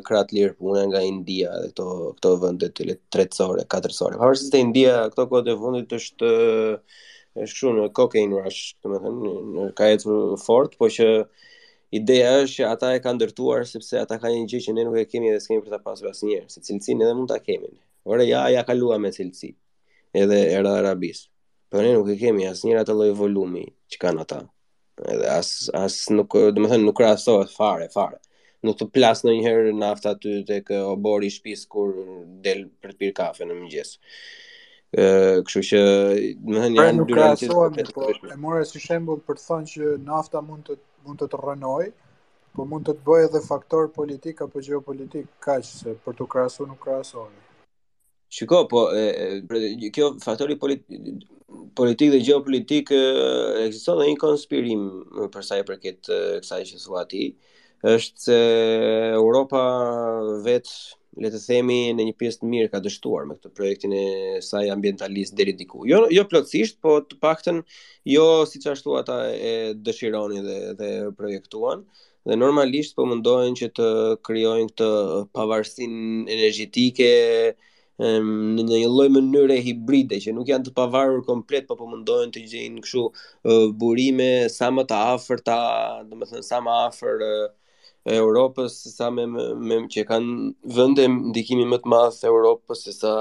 kratë 0.09 0.37
lirë 0.37 0.55
punë 0.61 0.85
nga 0.91 1.01
India 1.09 1.51
dhe 1.61 1.69
këto, 1.73 1.87
këto 2.19 2.31
vëndet 2.45 2.73
të 2.77 2.87
le 2.89 2.95
tretësore, 3.15 3.65
katërsore 3.73 4.17
pa 4.21 4.31
se 4.41 4.61
India 4.63 4.95
këto 5.11 5.27
kote 5.33 5.53
vëndet 5.65 5.93
është 5.99 6.31
është 7.45 7.59
shumë 7.59 7.83
në 7.83 7.91
kokain 7.99 8.33
rush 8.39 8.63
domethënë 8.81 9.35
në 9.57 9.67
ka 9.81 9.91
fort 10.47 10.79
po 10.81 10.91
që 10.99 11.09
Ideja 11.95 12.31
është 12.43 12.55
që 12.57 12.63
ata 12.67 12.87
e 12.97 13.01
kanë 13.03 13.15
ndërtuar 13.19 13.61
sepse 13.69 13.99
ata 14.01 14.17
kanë 14.23 14.39
një 14.39 14.47
gjë 14.51 14.59
që 14.65 14.73
ne 14.75 14.83
nuk 14.87 14.95
e 14.99 15.03
kemi 15.07 15.29
dhe 15.31 15.37
s'kemi 15.39 15.61
për 15.63 15.75
ta 15.75 15.79
pasur 15.85 16.09
asnjëherë, 16.09 16.49
se 16.51 16.63
cilësinë 16.67 17.05
edhe 17.05 17.13
mund 17.15 17.29
ta 17.31 17.37
kemi. 17.39 17.69
Ora 18.15 18.25
ja 18.27 18.41
ja 18.51 18.63
kalua 18.67 18.97
me 18.99 19.13
cilësi. 19.15 19.53
Edhe 20.23 20.41
era 20.57 20.73
arabisë. 20.81 21.29
Po 21.75 21.81
ne 21.83 21.89
nuk 21.91 22.07
e 22.07 22.13
kemi 22.21 22.45
asnjëra 22.47 22.85
të 22.88 22.93
lloj 22.95 23.09
volumi 23.19 23.65
që 23.91 23.97
kanë 24.01 24.21
ata. 24.23 24.38
Edhe 25.11 25.25
as 25.31 25.49
as 25.79 25.97
nuk, 26.17 26.38
domethënë 26.55 26.85
nuk 26.88 26.95
krahasohet 26.95 27.51
fare, 27.51 27.89
fare. 27.91 28.21
Nuk 28.63 28.77
të 28.79 28.88
plas 28.95 29.25
ndonjëherë 29.25 29.73
nafta 29.81 30.13
aty 30.15 30.38
tek 30.47 30.71
obori 30.77 31.27
i 31.27 31.33
shtëpis 31.35 31.65
kur 31.75 31.91
del 32.47 32.61
për 32.79 32.93
të 32.95 32.97
pirë 33.03 33.17
kafe 33.19 33.47
në 33.49 33.57
mëngjes. 33.59 33.91
Ë, 34.95 35.11
kështu 35.49 35.65
që 35.73 35.81
domethënë 36.45 36.79
pra 36.79 36.89
janë 36.89 37.07
dy 37.09 37.19
rrugë. 37.51 37.88
Po 37.99 38.07
e 38.31 38.39
morë 38.47 38.63
si 38.71 38.83
shembull 38.88 39.19
për 39.27 39.41
të 39.41 39.47
thënë 39.49 39.71
që 39.73 39.91
nafta 40.07 40.45
mund 40.47 40.71
të 40.71 40.79
mund 41.09 41.19
të 41.19 41.27
të 41.35 41.41
rënoj, 41.43 41.85
po 42.55 42.69
mund 42.71 42.88
të 42.88 42.95
të 43.01 43.09
bëjë 43.11 43.27
edhe 43.33 43.43
faktor 43.51 43.91
politik 43.99 44.45
apo 44.47 44.63
geopolitik, 44.69 45.27
kaq 45.49 45.67
se 45.73 45.99
për 46.07 46.21
të 46.21 46.29
krahasuar 46.35 46.71
nuk 46.71 46.79
krahasohen. 46.88 47.35
Shiko, 48.31 48.67
po, 48.69 48.89
e, 48.93 49.41
e, 49.49 49.91
kjo 49.93 50.07
faktori 50.23 50.57
politik, 50.59 51.29
politikë 51.77 52.11
dhe 52.15 52.21
geopolitikë 52.27 52.99
ekziston 53.67 54.01
dhe 54.01 54.07
një 54.11 54.17
konspirim 54.23 54.85
për 55.35 55.45
sa 55.47 55.59
i 55.61 55.65
përket 55.67 56.09
kësaj 56.11 56.61
që 56.71 56.79
thua 56.83 57.03
ti, 57.11 57.25
është 57.95 58.21
se 58.29 58.38
Europa 59.15 59.61
vetë, 60.45 60.77
le 61.23 61.29
të 61.31 61.39
themi, 61.45 61.75
në 61.95 62.05
një 62.09 62.13
pjesë 62.19 62.39
të 62.41 62.47
mirë 62.51 62.69
ka 62.73 62.79
dështuar 62.83 63.27
me 63.29 63.38
këtë 63.38 63.51
projektin 63.55 63.93
e 63.95 64.01
saj 64.43 64.65
ambientalist 64.73 65.35
deri 65.39 65.53
diku. 65.59 65.85
Jo 65.88 66.01
jo 66.11 66.25
plotësisht, 66.27 66.75
po 66.83 66.97
të 67.07 67.19
paktën 67.23 67.61
jo 68.11 68.25
siç 68.51 68.65
ashtu 68.73 68.97
ata 68.99 69.21
e 69.51 69.53
dëshironin 69.85 70.43
dhe 70.49 70.57
dhe 70.81 70.89
projektuan 71.21 71.85
dhe 72.27 72.35
normalisht 72.41 72.97
po 72.97 73.05
mundohen 73.07 73.55
që 73.55 73.69
të 73.79 73.88
krijojnë 74.27 74.71
këtë 74.73 74.89
pavarësin 75.39 75.95
energjetike, 76.35 77.09
në 78.01 78.63
një 78.67 78.79
lloj 78.91 79.05
mënyre 79.15 79.55
hibride 79.63 80.17
që 80.19 80.34
nuk 80.36 80.49
janë 80.51 80.67
të 80.67 80.73
pavarur 80.75 81.21
komplet, 81.25 81.67
por 81.69 81.77
po 81.79 81.88
mundohen 81.88 82.31
të 82.36 82.41
gjejnë 82.51 82.81
kështu 82.84 83.03
burime 83.79 84.27
sa 84.51 84.69
më 84.75 84.84
të 84.89 84.97
afërta, 85.15 85.58
domethënë 86.12 86.43
sa 86.49 86.60
më 86.65 86.79
afër 86.88 87.25
Europës, 88.15 88.73
sa 88.93 89.08
më 89.10 89.23
me, 89.31 89.77
që 89.89 90.03
kanë 90.05 90.75
vënde 90.77 91.05
ndikimi 91.31 91.63
më 91.65 91.79
të 91.81 91.89
madhë 91.91 92.12
se 92.19 92.27
Europës, 92.29 92.84
se 92.86 92.91
sa 92.93 93.13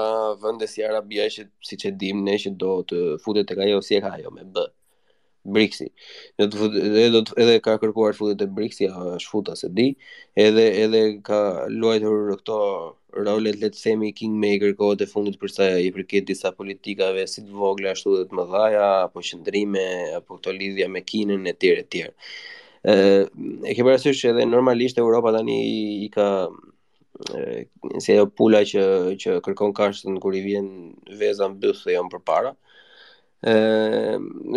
vënde 0.43 0.67
si 0.69 0.83
Arabia 0.85 1.25
që, 1.33 1.47
si 1.65 1.79
që 1.81 1.89
dim 2.03 2.19
ne 2.27 2.35
që 2.43 2.51
do 2.61 2.75
të 2.91 2.99
futet 3.23 3.51
e 3.55 3.63
ajo 3.65 3.79
si 3.87 3.95
e 3.97 4.01
ka 4.03 4.11
ajo 4.19 4.29
me 4.35 4.43
bë, 4.45 4.65
Brixi. 5.55 5.87
Do 6.37 6.45
të 6.51 6.59
futet, 6.61 6.85
edhe, 7.01 7.23
edhe 7.41 7.55
ka 7.65 7.77
kërkuar 7.81 8.13
futet 8.19 8.45
e 8.45 8.51
Brixi, 8.59 8.85
a 8.93 9.17
shfuta 9.25 9.55
se 9.57 9.71
di, 9.79 9.87
edhe, 10.45 10.67
edhe 10.85 11.03
ka 11.25 11.41
luajtur 11.73 12.35
këto 12.43 12.61
rolet 13.23 13.55
le 13.61 13.69
të 13.71 13.79
themi 13.81 14.09
kingmaker 14.17 14.73
kohët 14.77 15.03
e 15.05 15.07
fundit 15.09 15.37
për 15.39 15.51
sa 15.53 15.67
i 15.79 15.91
përket 15.95 16.27
disa 16.29 16.51
politikave 16.55 17.25
si 17.31 17.43
të 17.45 17.55
vogla 17.55 17.93
ashtu 17.95 18.15
edhe 18.17 18.27
të 18.31 18.37
mëdha 18.39 18.63
apo 19.07 19.23
qendrime 19.29 19.85
apo 20.17 20.37
këto 20.39 20.53
lidhja 20.57 20.89
me 20.91 21.01
Kinën 21.07 21.47
e 21.47 21.53
tjerë 21.55 21.83
e 21.83 21.87
tjerë. 21.93 22.13
Ë 22.83 22.95
e 23.71 23.77
ke 23.77 23.85
parasysh 23.87 24.25
edhe 24.31 24.45
normalisht 24.49 24.99
Europa 25.01 25.31
tani 25.37 25.57
i 26.05 26.09
ka 26.13 26.27
e, 27.37 27.65
si 28.03 28.15
ajo 28.17 28.27
pula 28.39 28.61
që 28.71 28.83
që 29.21 29.39
kërkon 29.47 29.73
kashën 29.79 30.19
kur 30.23 30.35
i 30.37 30.43
vjen 30.45 30.69
veza 31.21 31.47
mbyllse 31.53 31.95
janë 31.95 32.11
përpara. 32.17 32.53
Ë 33.45 33.55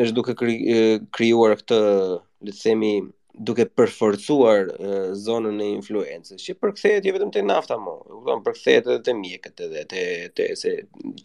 është 0.02 0.16
duke 0.16 0.34
krijuar 0.42 1.54
këtë 1.62 1.78
le 1.84 2.52
të 2.52 2.58
themi 2.62 2.92
duke 3.38 3.64
përforcuar 3.76 4.68
uh, 4.72 4.96
zonën 5.14 5.58
e 5.62 5.66
influencës. 5.76 6.40
që 6.42 6.56
përkthehet 6.62 7.04
jo 7.06 7.12
vetëm 7.14 7.30
te 7.34 7.42
nafta 7.44 7.76
më, 7.78 7.94
do 8.08 8.16
të 8.18 8.26
thon 8.26 8.42
përkthehet 8.46 8.88
edhe 8.90 8.98
te 9.06 9.14
mjekët 9.20 9.62
edhe 9.66 9.82
te 9.92 10.04
te 10.36 10.46
se 10.62 10.72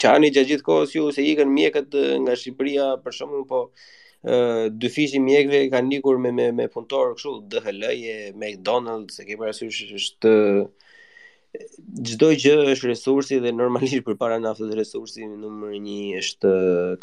çani 0.02 0.30
gjatë 0.36 0.49
gjithë 0.52 0.67
kohës 0.67 0.93
ju 0.95 1.08
se 1.15 1.26
ikën 1.32 1.49
mjekët 1.58 1.97
nga 2.23 2.36
Shqipëria 2.39 2.88
për 3.04 3.17
shkakun 3.17 3.47
po 3.49 3.62
uh, 3.71 4.67
dy 4.80 4.91
fishi 4.95 5.19
mjekëve 5.30 5.65
kanë 5.73 5.93
nikur 5.95 6.19
me 6.26 6.32
me 6.39 6.52
me 6.60 6.67
puntor 6.76 7.15
kështu 7.17 7.34
DHL-je, 7.54 8.17
McDonald's, 8.41 9.17
e 9.19 9.26
kemi 9.26 9.41
parasysh 9.41 9.82
është 10.02 10.36
çdo 12.12 12.30
gjë 12.43 12.54
është 12.76 12.89
resursi 12.91 13.38
dhe 13.43 13.52
normalisht 13.58 14.06
përpara 14.08 14.38
naftës 14.43 14.69
dhe 14.71 14.78
resursi 14.80 15.26
numër 15.32 15.73
1 15.82 15.97
është 16.21 16.54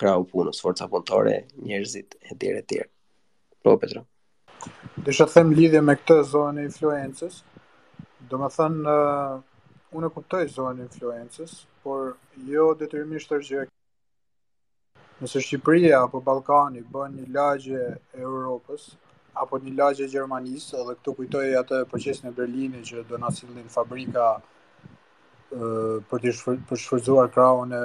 krahu 0.01 0.25
punës, 0.33 0.59
forca 0.62 0.88
punëtore, 0.94 1.37
njerëzit 1.68 2.16
etj 2.31 2.51
etj. 2.62 2.81
Po 3.62 3.75
Petro. 3.83 4.03
Dhe 5.05 5.12
shë 5.16 5.27
them 5.35 5.53
lidhje 5.57 5.81
me 5.85 5.94
këtë 5.99 6.16
zonë 6.33 6.61
e 6.61 6.66
influencës, 6.68 7.37
do 8.31 8.40
më 8.42 8.49
thënë, 8.57 8.96
uh, 8.96 9.40
unë 9.96 10.11
e 10.11 10.14
kuptoj 10.16 10.42
zonë 10.57 10.85
e 10.85 10.88
influencës, 10.88 11.55
por 11.85 12.11
jo 12.53 12.66
detyrimisht 12.83 13.31
të 13.33 13.38
rëgjë. 13.40 13.62
Nëse 15.20 15.42
Shqipëria 15.44 16.03
apo 16.07 16.20
Balkani 16.27 16.83
bën 16.96 17.16
një 17.18 17.27
lagje 17.37 17.81
e 17.92 18.20
Europës, 18.27 18.90
apo 19.40 19.61
një 19.64 19.75
lagje 19.81 20.09
Gjermanisë, 20.12 20.77
edhe 20.83 20.96
këtu 20.99 21.14
kujtoj 21.20 21.46
atë 21.62 21.83
procesin 21.92 22.29
e 22.31 22.37
Berlinit 22.37 22.87
që 22.90 23.07
do 23.11 23.18
na 23.20 23.31
asilin 23.33 23.70
fabrika 23.73 24.35
ë 24.40 24.40
uh, 25.57 25.99
për 26.12 26.27
të 26.68 26.81
shfërzuar 26.81 27.33
kraun 27.35 27.73
e, 27.77 27.85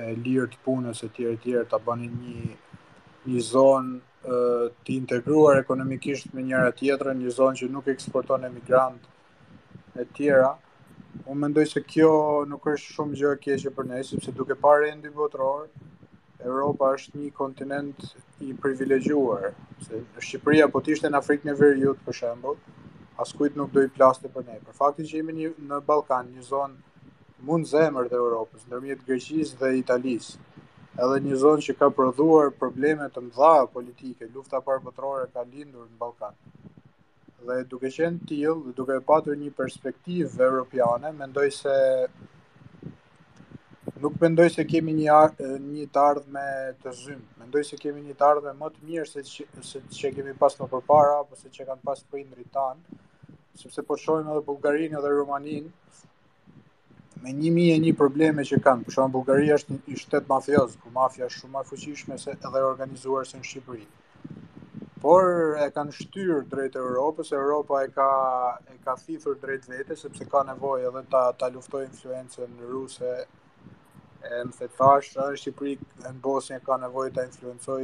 e 0.00 0.04
lirë 0.24 0.48
të 0.54 0.62
punës 0.66 1.04
e 1.06 1.12
tjere 1.16 1.36
tjere 1.44 1.64
të 1.72 1.82
bënë 1.88 2.10
një, 2.16 2.48
një 3.30 3.44
zonë 3.52 4.04
të 4.26 4.94
integruar 4.98 5.60
ekonomikisht 5.60 6.32
me 6.34 6.42
njëra 6.42 6.70
tjetër 6.78 7.12
një 7.18 7.30
zonë 7.36 7.60
që 7.60 7.66
nuk 7.70 7.90
eksporton 7.92 8.46
migrant 8.54 9.02
e 9.94 10.06
tjera, 10.16 10.48
unë 11.30 11.40
mendoj 11.44 11.66
se 11.72 11.82
kjo 11.86 12.10
nuk 12.50 12.66
është 12.72 12.94
shumë 12.96 13.18
gjë 13.20 13.30
e 13.36 13.42
keqe 13.44 13.70
për 13.76 13.86
ne, 13.90 14.00
sepse 14.04 14.34
duke 14.34 14.56
parë 14.62 14.88
rendin 14.88 15.14
botëror, 15.16 15.68
Europa 16.46 16.88
është 16.98 17.20
një 17.20 17.30
kontinent 17.38 18.02
i 18.44 18.50
privilegjuar, 18.62 19.52
se 19.86 20.02
Shqipëria 20.20 20.66
po 20.72 20.82
të 20.84 20.96
ishte 20.98 21.10
në 21.10 21.22
Afrikën 21.22 21.50
e 21.52 21.94
për 22.08 22.18
shembull, 22.18 22.58
askujt 23.22 23.56
nuk 23.56 23.70
do 23.72 23.82
i 23.82 23.88
plaste 23.96 24.28
për 24.28 24.44
ne. 24.50 24.58
Për 24.66 24.74
faktin 24.76 25.06
që 25.08 25.16
jemi 25.20 25.32
një, 25.38 25.50
në 25.70 25.78
Ballkan, 25.88 26.26
një 26.34 26.42
zonë 26.50 26.74
mund 27.48 27.66
zemër 27.70 28.08
të 28.12 28.16
Europës, 28.18 28.66
ndërmjet 28.68 29.06
Greqisë 29.08 29.58
dhe 29.62 29.72
Italisë, 29.80 30.36
edhe 31.04 31.16
një 31.26 31.36
zonë 31.42 31.64
që 31.66 31.74
ka 31.80 31.86
prodhuar 31.96 32.48
probleme 32.60 33.06
të 33.12 33.22
mëdha 33.26 33.48
politike, 33.72 34.28
lufta 34.34 34.60
përbotrore 34.64 35.26
ka 35.34 35.42
lindur 35.48 35.88
në 35.90 35.98
Ballkan. 36.00 36.38
Dhe 37.46 37.58
duke 37.72 37.90
qenë 37.96 38.24
tillë, 38.30 38.72
duke 38.78 38.96
patur 39.10 39.36
një 39.40 39.50
perspektivë 39.60 40.46
evropiane, 40.48 41.10
mendoj 41.18 41.46
se 41.58 41.74
nuk 44.04 44.16
mendoj 44.20 44.48
se 44.54 44.64
kemi 44.68 44.94
një 44.96 45.12
ar 45.18 45.36
një 45.66 45.86
të 45.92 46.00
ardhme 46.10 46.46
të 46.84 46.92
zymë, 47.04 47.28
Mendoj 47.46 47.62
se 47.68 47.76
kemi 47.78 48.02
një 48.02 48.16
të 48.18 48.24
ardhme 48.26 48.52
më 48.62 48.68
të 48.76 48.88
mirë 48.88 49.06
se 49.10 49.22
se 49.68 49.80
që 50.00 50.12
kemi 50.16 50.34
pas 50.40 50.56
më 50.58 50.66
përpara 50.72 51.20
apo 51.20 51.36
se 51.42 51.52
që 51.56 51.68
kanë 51.68 51.86
pas 51.88 52.02
prindrit 52.10 52.50
tan, 52.56 52.80
sepse 53.60 53.84
po 53.86 53.96
shohim 54.00 54.32
edhe 54.32 54.42
Bullgarinë 54.48 54.98
edhe 54.98 55.12
Rumaninë, 55.14 55.70
me 57.22 57.32
një 57.32 57.50
mi 57.54 57.64
e 57.72 57.76
një 57.80 57.92
probleme 57.96 58.44
që 58.44 58.58
kanë, 58.64 58.82
për 58.86 58.94
shumë 58.96 59.12
Bulgaria 59.14 59.56
është 59.58 59.76
një 59.76 60.00
shtetë 60.02 60.28
mafioz, 60.30 60.74
ku 60.82 60.90
mafia 60.96 61.28
është 61.30 61.44
shumë 61.44 61.60
afuqishme 61.62 62.18
se 62.20 62.34
edhe 62.34 62.62
organizuar 62.70 63.24
se 63.28 63.38
në 63.40 63.48
Shqipëri. 63.50 63.86
Por 65.00 65.28
e 65.62 65.70
kanë 65.72 65.94
shtyrë 65.96 66.38
drejt 66.50 66.76
e 66.76 66.82
Europës, 66.82 67.30
Europa 67.38 67.80
e 67.84 67.88
ka, 67.96 68.08
e 68.72 68.76
ka 68.84 68.94
thithur 69.00 69.38
drejt 69.42 69.68
vete, 69.72 69.96
sepse 69.96 70.26
ka 70.28 70.42
nevoj 70.50 70.80
edhe 70.90 71.02
ta, 71.12 71.24
ta 71.40 71.48
luftoj 71.54 71.84
influencën 71.86 72.52
në 72.60 72.70
ruse, 72.74 73.12
e 74.30 74.42
në 74.48 74.54
the 74.58 74.68
thash, 74.76 75.14
në 75.16 75.28
Shqipëri 75.40 75.76
e 76.04 76.08
në 76.10 76.16
Bosnje 76.24 76.60
ka 76.66 76.80
nevoj 76.82 77.10
ta 77.16 77.24
influencoj 77.28 77.82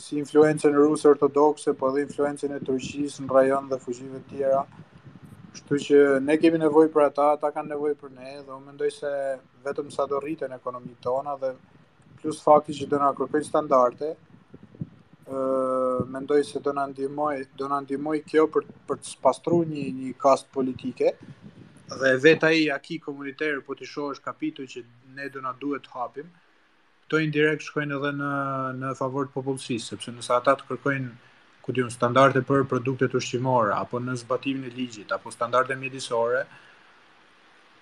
si 0.00 0.18
influencën 0.22 0.72
ruse 0.76 1.08
ortodoxe, 1.08 1.72
po 1.74 1.90
dhe 1.94 2.04
influencën 2.04 2.52
e 2.58 2.62
Turqisë 2.68 3.22
në 3.24 3.32
rajon 3.36 3.68
dhe 3.70 3.78
fuqive 3.84 4.20
tjera, 4.30 4.64
Kështu 5.56 5.76
që 5.82 5.98
ne 6.20 6.34
kemi 6.40 6.58
nevojë 6.60 6.90
për 6.94 7.02
ata, 7.06 7.26
ata 7.38 7.48
kanë 7.56 7.70
nevojë 7.72 7.94
për 8.00 8.10
ne 8.14 8.32
dhe 8.32 8.52
unë 8.52 8.66
mendoj 8.66 8.88
se 8.94 9.10
vetëm 9.66 9.88
sa 9.94 10.04
do 10.10 10.18
rriten 10.20 10.52
ekonomitë 10.56 11.00
tona 11.06 11.32
dhe 11.44 11.50
plus 12.20 12.40
fakti 12.44 12.76
që 12.80 12.88
do 12.92 12.98
na 13.02 13.08
kërkojnë 13.20 13.46
standarde, 13.48 14.10
ë 15.26 16.04
mendoj 16.16 16.40
se 16.50 16.60
do 16.66 16.74
na 16.76 16.84
ndihmoj, 16.90 17.40
do 17.62 17.70
na 17.72 17.80
ndihmoj 17.86 18.18
kjo 18.28 18.44
për 18.56 18.68
për 18.90 19.00
të 19.00 19.16
pastruar 19.28 19.70
një 19.72 19.86
një 20.02 20.12
kast 20.26 20.50
politike 20.58 21.14
dhe 22.02 22.12
vet 22.26 22.44
ai 22.52 22.66
aki 22.76 23.00
komuniter 23.06 23.62
po 23.66 23.78
ti 23.78 23.88
shohësh 23.94 24.20
kapitull 24.28 24.68
që 24.76 24.84
ne 25.16 25.30
do 25.36 25.40
na 25.48 25.54
duhet 25.64 25.88
të 25.88 25.96
hapim. 25.96 26.28
Kto 27.06 27.22
indirekt 27.24 27.64
shkojnë 27.70 27.96
edhe 28.00 28.12
në 28.20 28.30
në 28.84 28.92
favor 29.00 29.30
të 29.30 29.38
popullsisë, 29.38 29.92
sepse 29.94 30.12
nëse 30.18 30.36
ata 30.36 30.56
të 30.60 30.68
kërkojnë 30.68 31.14
ku 31.66 31.74
diun 31.74 31.90
standarde 31.90 32.40
për 32.46 32.62
produktet 32.70 33.14
ushqimore 33.18 33.72
apo 33.74 33.98
në 34.06 34.14
zbatimin 34.22 34.68
e 34.70 34.72
ligjit 34.76 35.12
apo 35.16 35.32
standarde 35.34 35.74
mjedisore 35.80 36.44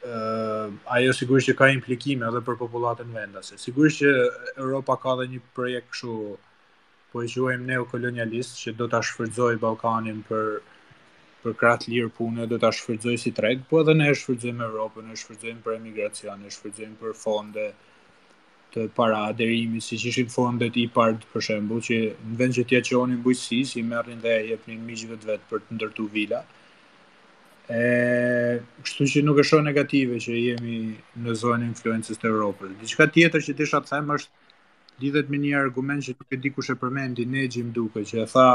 ë 0.09 0.94
ajo 0.97 1.12
sigurisht 1.18 1.51
që 1.53 1.57
ka 1.61 1.68
implikime 1.75 2.27
edhe 2.31 2.40
për 2.49 2.57
popullatën 2.62 3.12
vendase. 3.18 3.59
Sigurisht 3.61 4.01
që 4.03 4.12
Europa 4.64 4.97
ka 5.05 5.14
dhënë 5.20 5.37
një 5.37 5.42
projekt 5.59 5.92
kështu 5.92 6.16
po 7.12 7.23
e 7.27 7.31
quajmë 7.33 7.68
neokolonialist 7.73 8.57
që 8.62 8.75
do 8.81 8.88
ta 8.94 9.01
shfrytëzojë 9.09 9.61
Ballkanin 9.64 10.25
për 10.31 10.49
për 11.44 11.55
krah 11.61 11.77
të 11.81 11.90
lirë 11.92 12.11
punë, 12.16 12.44
do 12.49 12.57
ta 12.61 12.70
shfrytëzojë 12.73 13.20
si 13.20 13.31
treg, 13.37 13.66
po 13.68 13.83
edhe 13.85 13.92
ne 13.99 14.07
e 14.09 14.14
shfrytëzojmë 14.16 14.62
Europën, 14.66 15.11
e 15.12 15.16
shfrytëzojmë 15.23 15.59
për 15.66 15.75
emigracion, 15.77 16.40
e 16.49 16.53
shfrytëzojmë 16.56 16.96
për 17.02 17.13
fonde 17.23 17.67
të 18.75 18.85
para 18.96 19.20
aderimit, 19.31 19.83
si 19.87 19.98
që 20.00 20.08
ishin 20.10 20.31
fondet 20.33 20.75
i 20.83 20.88
partë 20.94 21.29
për 21.33 21.44
shembu, 21.48 21.79
që 21.87 21.98
në 22.12 22.38
vend 22.40 22.56
që 22.58 22.64
tja 22.70 22.81
që 22.88 22.98
onin 23.00 23.20
bujësi, 23.25 23.60
si 23.70 23.83
merrin 23.90 24.22
dhe 24.25 24.35
jepnin 24.50 24.83
miqëve 24.88 25.18
të 25.22 25.31
vetë 25.31 25.50
për 25.50 25.62
të 25.68 25.77
ndërtu 25.79 26.06
vila. 26.16 26.40
E, 27.79 27.85
kështu 28.85 29.06
që 29.14 29.22
nuk 29.29 29.38
e 29.40 29.46
shohë 29.50 29.64
negative 29.68 30.18
që 30.25 30.35
jemi 30.40 30.79
në 31.27 31.37
zonë 31.42 31.68
influences 31.70 32.18
të 32.20 32.29
Europës. 32.33 32.75
Diçka 32.83 33.06
tjetër 33.14 33.46
që 33.46 33.56
disha 33.62 33.81
të 33.85 33.94
them 33.94 34.10
është 34.18 34.42
lidhet 35.04 35.31
me 35.33 35.38
një 35.44 35.54
argument 35.60 36.04
që 36.08 36.16
nuk 36.18 36.35
e 36.35 36.42
di 36.42 36.52
kush 36.56 36.75
e 36.75 36.79
përmendi, 36.83 37.29
ne 37.31 37.46
gjim 37.50 37.70
duke 37.79 38.02
që 38.08 38.25
e 38.25 38.27
tha 38.35 38.48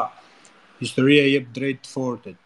historia 0.83 1.25
jep 1.31 1.49
drejt 1.55 1.89
fortet. 1.95 2.37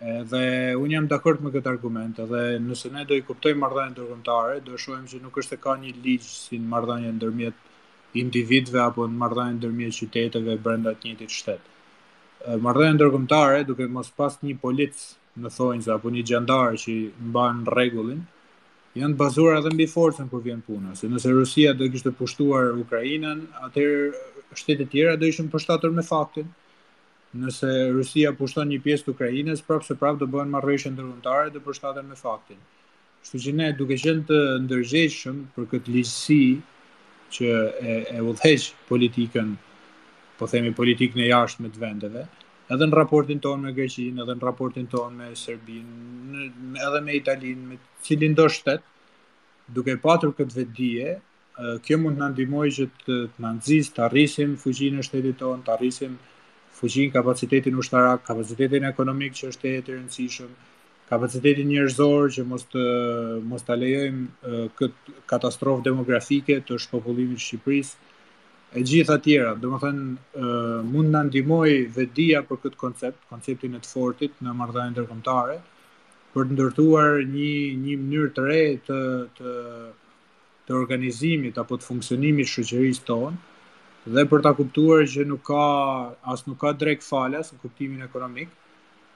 Edhe 0.00 0.42
unë 0.80 0.94
jam 0.96 1.06
dakord 1.12 1.42
me 1.44 1.50
këtë 1.52 1.68
argument, 1.74 2.18
edhe 2.24 2.40
nëse 2.66 2.88
ne 2.92 3.02
do 3.08 3.16
i 3.18 3.22
kuptojmë 3.30 3.60
marrëdhënien 3.60 3.90
ndërkombëtare, 3.92 4.54
do 4.68 4.78
shohim 4.80 5.02
se 5.10 5.18
nuk 5.24 5.34
është 5.42 5.56
se 5.58 5.58
ka 5.64 5.74
një 5.82 5.90
ligj 6.06 6.24
si 6.24 6.58
në 6.58 7.00
ndërmjet 7.18 8.16
individëve 8.22 8.80
apo 8.86 9.04
në 9.16 9.50
ndërmjet 9.58 9.98
qyteteve 9.98 10.56
brenda 10.68 10.94
të 10.94 11.06
njëjtit 11.10 11.34
shteti. 11.36 11.76
Marrëdhënia 12.68 12.94
ndërkombëtare, 12.96 13.60
duke 13.72 13.86
mos 13.98 14.08
pas 14.22 14.38
një 14.48 14.56
polic, 14.64 14.96
në 15.36 15.50
thonjë 15.58 15.84
se 15.88 15.92
apo 15.98 16.08
një 16.14 16.24
gjendar 16.32 16.80
që 16.84 16.94
mban 17.34 17.60
rregullin, 17.68 18.22
janë 19.02 19.18
bazuar 19.20 19.58
edhe 19.60 19.74
mbi 19.76 19.84
forcën 19.96 20.32
kur 20.32 20.40
vjen 20.48 20.62
puna, 20.70 20.94
se 20.96 21.12
nëse 21.12 21.28
Rusia 21.36 21.76
do 21.76 21.84
kishte 21.92 22.14
pushtuar 22.22 22.72
Ukrainën, 22.86 23.44
atëherë 23.68 24.56
shtetet 24.62 24.94
tjera 24.96 25.18
do 25.20 25.28
ishin 25.28 25.52
përshtatur 25.52 25.92
me 25.92 26.02
faktin, 26.08 26.48
nëse 27.38 27.68
Rusia 27.94 28.32
pushton 28.34 28.68
një 28.74 28.78
pjesë 28.82 29.06
të 29.06 29.12
Ukrajinës, 29.14 29.60
prapë 29.66 29.86
se 29.86 29.96
prapë 30.00 30.18
do 30.22 30.26
bëhen 30.32 30.50
marrëveshje 30.50 30.90
ndërkombëtare 30.96 31.52
dhe 31.54 31.62
përshtaten 31.66 32.08
me 32.10 32.16
faktin. 32.18 32.56
Kështu 33.22 33.40
që 33.44 33.52
ne 33.60 33.68
duke 33.78 33.98
qenë 34.02 34.24
të 34.30 34.38
ndërgjeshëm 34.66 35.36
për 35.54 35.68
këtë 35.70 35.94
ligjësi 35.94 36.40
që 37.36 37.50
e, 37.54 37.96
e 38.18 38.20
udhëheq 38.30 38.66
politikën, 38.90 39.52
po 40.38 40.48
themi 40.50 40.74
politikën 40.74 41.22
e 41.22 41.28
me 41.66 41.70
të 41.70 41.78
vendeve, 41.84 42.26
edhe 42.74 42.86
në 42.90 42.98
raportin 42.98 43.42
tonë 43.44 43.68
me 43.68 43.72
Greqinë, 43.78 44.22
edhe 44.24 44.34
në 44.40 44.46
raportin 44.48 44.88
tonë 44.90 45.16
me 45.20 45.30
Serbinë, 45.36 46.46
edhe 46.86 47.00
me 47.06 47.14
Italinë, 47.18 47.68
me 47.74 47.78
cilin 48.06 48.34
do 48.34 48.48
shtet, 48.48 48.82
duke 49.68 49.94
patur 50.02 50.34
këtë 50.34 50.56
vetdije, 50.58 51.14
kjo 51.84 51.98
mund 52.00 52.16
të 52.18 52.22
na 52.24 52.30
ndihmojë 52.34 52.74
që 52.78 52.86
të 53.04 53.16
nëndzis 53.44 53.90
na 53.92 53.96
të 53.96 54.04
arrisim 54.08 54.56
fuqinë 54.62 54.98
e 54.98 55.06
shtetit 55.06 55.38
tonë, 55.44 55.64
të 55.66 55.74
arrisim 55.76 56.18
fuqin, 56.80 57.12
kapacitetin 57.12 57.76
ushtarak, 57.84 58.24
kapacitetin 58.30 58.88
ekonomik 58.88 59.36
që 59.40 59.48
është 59.52 59.70
e 59.76 59.80
të 59.86 59.96
rëndësishëm, 59.98 60.52
kapacitetin 61.12 61.68
njerëzor 61.74 62.30
që 62.36 62.44
mos 62.52 62.64
të 62.74 62.84
mos 63.50 63.66
ta 63.68 63.76
lejojmë 63.82 64.56
këtë 64.80 65.16
katastrofë 65.32 65.84
demografike 65.90 66.56
të 66.70 66.78
shpopullimit 66.86 67.40
të 67.42 67.48
Shqipërisë 67.48 68.08
e 68.80 68.84
gjitha 68.88 69.18
tjera. 69.24 69.52
Do 69.62 69.74
të 69.74 69.82
thënë 69.84 70.44
mund 70.94 71.12
na 71.16 71.22
ndihmoj 71.28 71.70
vetdia 71.98 72.42
për 72.48 72.62
këtë 72.64 72.80
koncept, 72.84 73.20
konceptin 73.34 73.76
e 73.78 73.82
të 73.84 73.92
fortit 73.92 74.40
në 74.44 74.56
marrëdhënien 74.62 74.96
ndërkombëtare 74.96 75.58
për 76.34 76.48
të 76.48 76.56
ndërtuar 76.56 77.22
një 77.34 77.52
një 77.84 77.98
mënyrë 78.04 78.32
të 78.38 78.48
re 78.48 78.60
të 78.88 79.00
të 79.36 79.54
të 80.68 80.74
organizimit 80.78 81.56
apo 81.58 81.76
të 81.82 81.88
funksionimit 81.92 82.46
shoqërisë 82.56 83.04
tonë 83.10 83.38
dhe 84.08 84.22
për 84.30 84.40
ta 84.44 84.52
kuptuar 84.56 85.02
që 85.04 85.24
nuk 85.28 85.42
ka 85.44 85.56
as 86.32 86.46
nuk 86.46 86.58
ka 86.62 86.70
drejt 86.72 87.02
falas 87.04 87.50
në 87.52 87.58
kuptimin 87.60 88.02
ekonomik, 88.06 88.48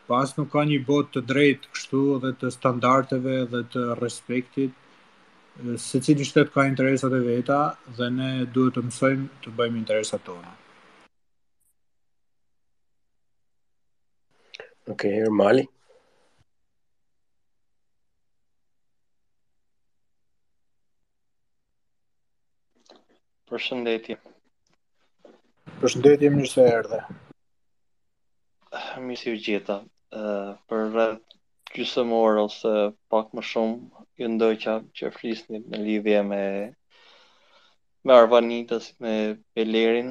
pa 0.06 0.18
as 0.20 0.34
nuk 0.36 0.50
ka 0.52 0.64
një 0.68 0.82
bot 0.86 1.08
të 1.14 1.20
drejt 1.28 1.64
kështu 1.74 2.02
dhe 2.20 2.32
të 2.40 2.50
standarteve 2.52 3.38
dhe 3.52 3.62
të 3.72 3.86
respektit, 4.02 4.72
se 5.80 6.00
cili 6.04 6.26
shtet 6.28 6.52
ka 6.54 6.66
interesat 6.68 7.12
e 7.16 7.22
veta 7.24 7.62
dhe 7.96 8.10
ne 8.16 8.28
duhet 8.52 8.76
të 8.76 8.84
mësojmë 8.84 9.44
të 9.44 9.54
bëjmë 9.56 9.80
interesat 9.80 10.20
tona. 10.26 10.52
Ok, 14.84 15.06
herë 15.16 15.32
Mali. 15.32 15.64
Përshëndetje 23.48 24.20
përshëndetje 25.84 26.28
mirë 26.32 26.48
se 26.50 26.62
erdhe. 26.74 26.98
Mirë 29.06 29.16
se 29.20 29.32
u 29.34 29.38
gjitha, 29.46 29.74
Ë 30.16 30.20
uh, 30.26 30.52
për 30.70 30.82
rreth 30.92 31.32
gjysmë 31.76 32.14
orë 32.18 32.44
ose 32.46 32.70
pak 33.12 33.32
më 33.38 33.42
shumë 33.48 34.00
ju 34.22 34.30
ndoqa 34.36 34.76
që 35.00 35.10
flisni 35.16 35.58
në 35.66 35.80
lidhje 35.82 36.22
me 36.30 36.38
me 38.06 38.16
Arvanitas 38.20 38.86
me 39.04 39.12
Pelerin. 39.52 40.08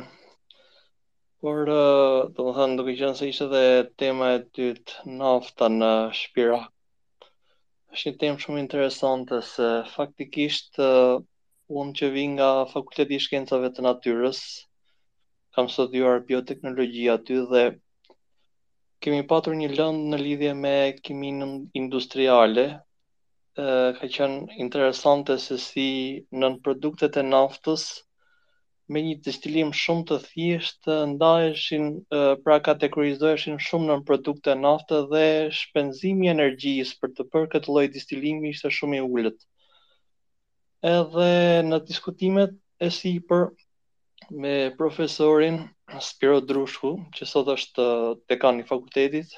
Por 1.42 1.72
uh, 1.76 2.20
do 2.36 2.44
të 2.46 2.54
thënë 2.60 2.78
duke 2.82 2.96
qenë 3.02 3.18
se 3.22 3.30
ishte 3.34 3.48
dhe 3.56 3.62
tema 4.04 4.28
e 4.34 4.36
dytë 4.60 5.10
nafta 5.24 5.72
në 5.80 5.92
Shpira. 6.22 6.60
Është 7.96 8.12
një 8.12 8.18
temë 8.26 8.44
shumë 8.46 8.62
interesante 8.68 9.42
se 9.56 9.72
faktikisht 9.96 10.78
uh, 10.90 11.16
unë 11.82 11.98
që 12.02 12.12
vi 12.20 12.28
nga 12.36 12.52
Fakulteti 12.76 13.18
i 13.18 13.26
Shkencave 13.26 13.74
të 13.74 13.88
Natyrës, 13.90 14.44
kam 15.54 15.68
studiuar 15.70 16.22
bioteknologji 16.28 17.04
aty 17.14 17.36
dhe 17.50 17.64
kemi 19.06 19.20
patur 19.32 19.54
një 19.58 19.68
lëndë 19.80 20.08
në 20.14 20.18
lidhje 20.28 20.54
me 20.62 20.76
kiminë 21.08 21.48
industriale. 21.84 22.66
ka 24.00 24.08
qenë 24.16 24.56
interesante 24.64 25.36
se 25.42 25.58
si 25.64 25.84
nën 26.42 26.56
produktet 26.66 27.20
e 27.22 27.24
naftës 27.34 27.84
me 28.94 29.04
një 29.08 29.12
distilim 29.28 29.70
shumë 29.82 30.06
të 30.12 30.18
thjeshtë 30.24 30.96
ndaheshin 31.12 31.86
pra 32.46 32.58
kategorizoheshin 32.70 33.62
shumë 33.68 33.90
nën 33.92 34.34
e 34.56 34.56
naftë 34.64 35.04
dhe 35.14 35.28
shpenzimi 35.60 36.26
i 36.28 36.32
energjisë 36.34 36.98
për 37.02 37.14
të 37.18 37.28
për 37.36 37.46
këtë 37.54 37.74
lloj 37.76 37.86
distilimi 38.00 38.50
ishte 38.56 38.74
shumë 38.80 38.98
i 38.98 39.06
ulët. 39.12 39.38
Edhe 40.96 41.30
në 41.70 41.84
diskutimet 41.92 42.58
e 42.82 42.90
sipër 42.98 43.50
me 44.32 44.72
profesorin 44.78 45.64
Spiro 46.02 46.40
Drushku, 46.46 46.92
që 47.16 47.28
sot 47.28 47.50
është 47.54 47.84
uh, 47.84 48.12
dekan 48.30 48.62
i 48.62 48.68
fakultetit. 48.68 49.34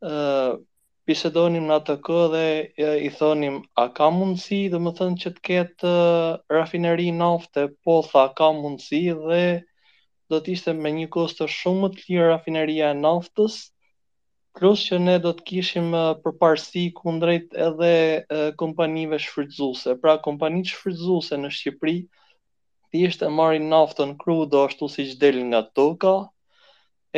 ë 0.00 0.10
uh, 0.52 0.58
bisedonim 1.06 1.66
në 1.68 1.74
ATK 1.80 2.10
dhe 2.34 2.44
uh, 2.60 2.94
i 3.04 3.10
thonim, 3.18 3.56
a 3.74 3.88
ka 3.96 4.10
mundësi 4.14 4.68
domethënë 4.72 5.18
që 5.24 5.32
të 5.34 5.42
ketë 5.50 5.94
rafineri 6.56 7.08
nafte? 7.12 7.66
Po, 7.84 7.98
tha, 8.06 8.28
ka 8.38 8.52
mundësi 8.54 9.02
dhe 9.26 9.42
do 10.30 10.38
të 10.40 10.54
ishte 10.54 10.72
me 10.78 10.92
një 11.00 11.08
kosto 11.12 11.48
shumë 11.50 11.90
të 11.96 12.04
lirë 12.06 12.30
rafineria 12.32 12.92
e 12.94 13.00
naftës. 13.02 13.58
Plus 14.58 14.80
që 14.88 14.96
ne 15.02 15.12
do 15.22 15.30
të 15.36 15.44
kishim 15.50 15.90
përparësi 16.22 16.86
kundrejt 16.96 17.52
edhe 17.66 17.92
kompanive 18.62 19.18
shfrytëzuese. 19.24 19.94
Pra, 20.02 20.16
kompanitë 20.24 20.72
shfrytëzuese 20.76 21.38
në 21.44 21.50
Shqipëri 21.58 21.98
thjesht 22.94 23.22
e 23.24 23.28
marrin 23.32 23.66
naftën 23.72 24.12
krudo 24.22 24.60
ashtu 24.66 24.86
siç 24.94 25.10
del 25.20 25.36
nga 25.50 25.60
toka 25.78 26.14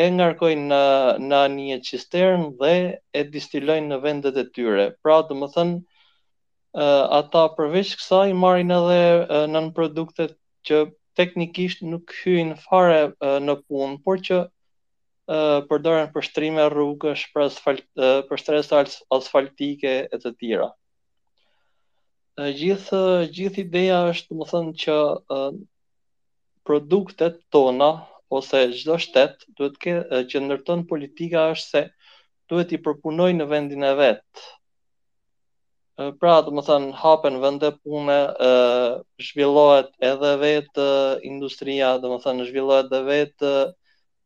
e 0.03 0.05
ngarkojnë 0.17 0.67
në 0.73 0.81
në 1.29 1.41
një 1.53 1.79
cisternë 1.89 2.49
dhe 2.59 2.73
e 3.21 3.23
distilojnë 3.37 3.89
në 3.93 3.99
vendet 4.03 4.41
e 4.43 4.45
tyre. 4.57 4.87
Pra, 5.05 5.17
domethënë, 5.31 5.79
uh, 6.83 7.05
ata 7.21 7.45
përveç 7.61 7.95
kësaj 8.03 8.35
marrin 8.43 8.75
edhe 8.81 9.01
uh, 9.23 9.47
nën 9.55 9.71
produkte 9.79 10.29
që 10.71 10.83
teknikisht 11.21 11.83
nuk 11.93 12.13
hyjn 12.21 12.53
fare 12.67 13.01
uh, 13.09 13.39
në 13.47 13.57
punë, 13.63 13.99
por 14.05 14.21
që 14.29 14.43
uh, 14.47 15.59
përdoren 15.73 16.13
për 16.15 16.29
shtrime 16.29 16.69
rrugësh, 16.77 17.27
për 17.33 17.49
asfalt, 17.49 17.85
uh, 18.11 18.21
për 18.31 18.45
stres 18.45 18.71
asfaltike 19.21 19.97
e 20.13 20.23
të 20.27 20.35
tjera 20.41 20.71
gjithë 22.39 22.99
gjithë 23.39 23.61
ideja 23.63 23.97
është 24.11 24.29
të 24.31 24.37
më 24.39 24.45
thënë 24.53 24.73
që 24.85 24.95
produktet 26.69 27.35
tona 27.57 27.89
ose 28.39 28.63
çdo 28.77 28.97
shtet 29.03 29.45
duhet 29.59 29.77
ke, 29.83 29.93
që 30.31 30.41
nërton 30.45 30.87
politika 30.93 31.43
është 31.57 31.67
se 31.69 31.83
duhet 32.53 32.73
i 32.73 32.81
përpunojnë 32.87 33.43
në 33.43 33.49
vendin 33.51 33.85
e 33.85 33.91
vetë. 33.99 34.41
pra, 36.21 36.39
të 36.47 36.51
më 36.57 36.63
thënë, 36.71 36.89
hapen 37.03 37.37
vende 37.43 37.69
pune, 37.85 38.17
uh, 38.49 38.95
zhvillohet 39.29 39.91
edhe 40.01 40.31
vetë 40.47 40.83
uh, 40.89 41.21
industria, 41.33 41.93
të 42.01 42.09
më 42.11 42.17
thënë, 42.25 42.47
zhvillohet 42.49 42.89
edhe 42.89 43.03
vetë 43.11 43.51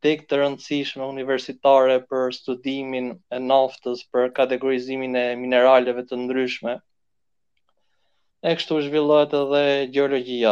tek 0.06 0.22
të 0.30 0.40
rëndësishme 0.44 1.02
universitare 1.10 1.98
për 2.10 2.30
studimin 2.38 3.10
e 3.34 3.42
naftës, 3.50 4.06
për 4.12 4.30
kategorizimin 4.38 5.18
e 5.18 5.26
mineraleve 5.42 6.06
të 6.06 6.22
ndryshme, 6.22 6.78
e 8.46 8.52
kështu 8.58 8.76
zhvillohet 8.86 9.32
edhe 9.34 9.60
gjeologjia. 9.94 10.50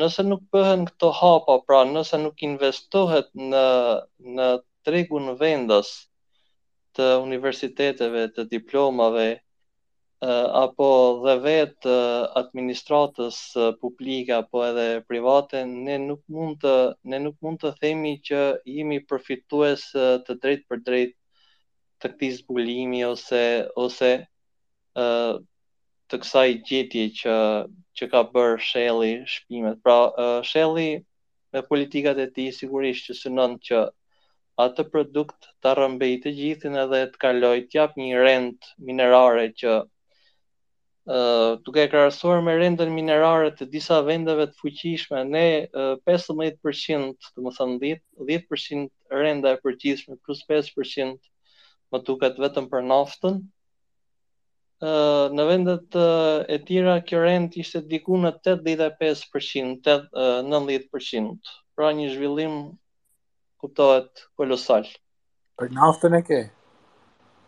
Nëse 0.00 0.22
nuk 0.26 0.40
bëhen 0.54 0.80
këto 0.88 1.12
hapa, 1.14 1.60
pra 1.68 1.84
nëse 1.90 2.18
nuk 2.22 2.42
investohet 2.48 3.28
në 3.52 3.60
në 4.38 4.46
tregun 4.88 5.28
vendas 5.42 5.90
të 6.98 7.06
universiteteve, 7.20 8.24
të 8.34 8.46
diplomave, 8.56 9.28
apo 10.64 10.88
dhe 11.26 11.36
vetë 11.46 11.94
administratës 12.42 13.38
publike 13.84 14.34
apo 14.40 14.64
edhe 14.72 14.88
private 15.10 15.62
ne 15.70 16.00
nuk 16.08 16.24
mund 16.38 16.58
të 16.64 16.74
ne 17.14 17.22
nuk 17.28 17.36
mund 17.46 17.62
të 17.62 17.74
themi 17.80 18.14
që 18.30 18.42
jemi 18.76 18.98
përfitues 19.12 19.86
të 19.94 20.38
drejtë 20.42 20.68
për 20.70 20.82
drejtë 20.90 21.18
të 22.02 22.14
këtij 22.14 22.34
zbulimi 22.40 23.02
ose 23.12 23.42
ose 23.86 24.14
të 26.14 26.20
kësaj 26.22 26.50
gjetje 26.68 27.04
që 27.20 27.32
që 27.98 28.06
ka 28.12 28.20
bër 28.34 28.52
Shelli 28.66 29.12
shpimet. 29.32 29.80
Pra 29.84 29.94
Shelli 30.46 30.84
me 31.54 31.62
politikat 31.70 32.20
e 32.24 32.28
tij 32.36 32.50
sigurisht 32.58 33.08
që 33.08 33.16
synon 33.22 33.56
që 33.68 33.80
atë 34.64 34.84
produkt 34.94 35.48
ta 35.64 35.72
rrëmbejë 35.78 36.20
të 36.24 36.32
gjithën 36.38 36.78
edhe 36.84 37.00
të 37.12 37.18
kaloj 37.24 37.56
të 37.64 37.78
jap 37.80 37.96
një 38.02 38.22
rend 38.26 38.68
minerare 38.90 39.48
që 39.62 39.72
ë 39.78 39.78
uh, 39.78 41.48
duke 41.66 41.86
krahasuar 41.92 42.38
me 42.46 42.54
rendën 42.62 42.94
minerare 42.98 43.50
të 43.58 43.66
disa 43.74 43.98
vendeve 44.10 44.46
të 44.52 44.58
fuqishme 44.62 45.24
ne 45.34 45.44
uh, 45.66 45.98
15%, 46.10 47.32
domethënë 47.38 47.74
10%, 47.82 48.04
10% 48.30 49.18
renda 49.24 49.56
e 49.56 49.62
përgjithshme 49.66 50.20
plus 50.22 50.46
5% 50.50 51.28
më 51.92 52.02
duket 52.06 52.38
vetëm 52.46 52.70
për 52.72 52.86
naftën, 52.92 53.42
në 55.34 55.44
vendet 55.48 55.96
e 56.50 56.56
tjera 56.66 56.96
kjo 57.06 57.20
rent 57.24 57.56
ishte 57.58 57.80
diku 57.88 58.18
në 58.20 58.34
85%, 58.44 60.00
90%. 60.12 61.38
Pra 61.74 61.88
një 61.92 62.10
zhvillim 62.14 62.58
kuptohet 63.58 64.26
kolosal. 64.38 64.86
Për 65.58 65.72
naftën 65.74 66.18
e 66.18 66.20
ke? 66.26 66.40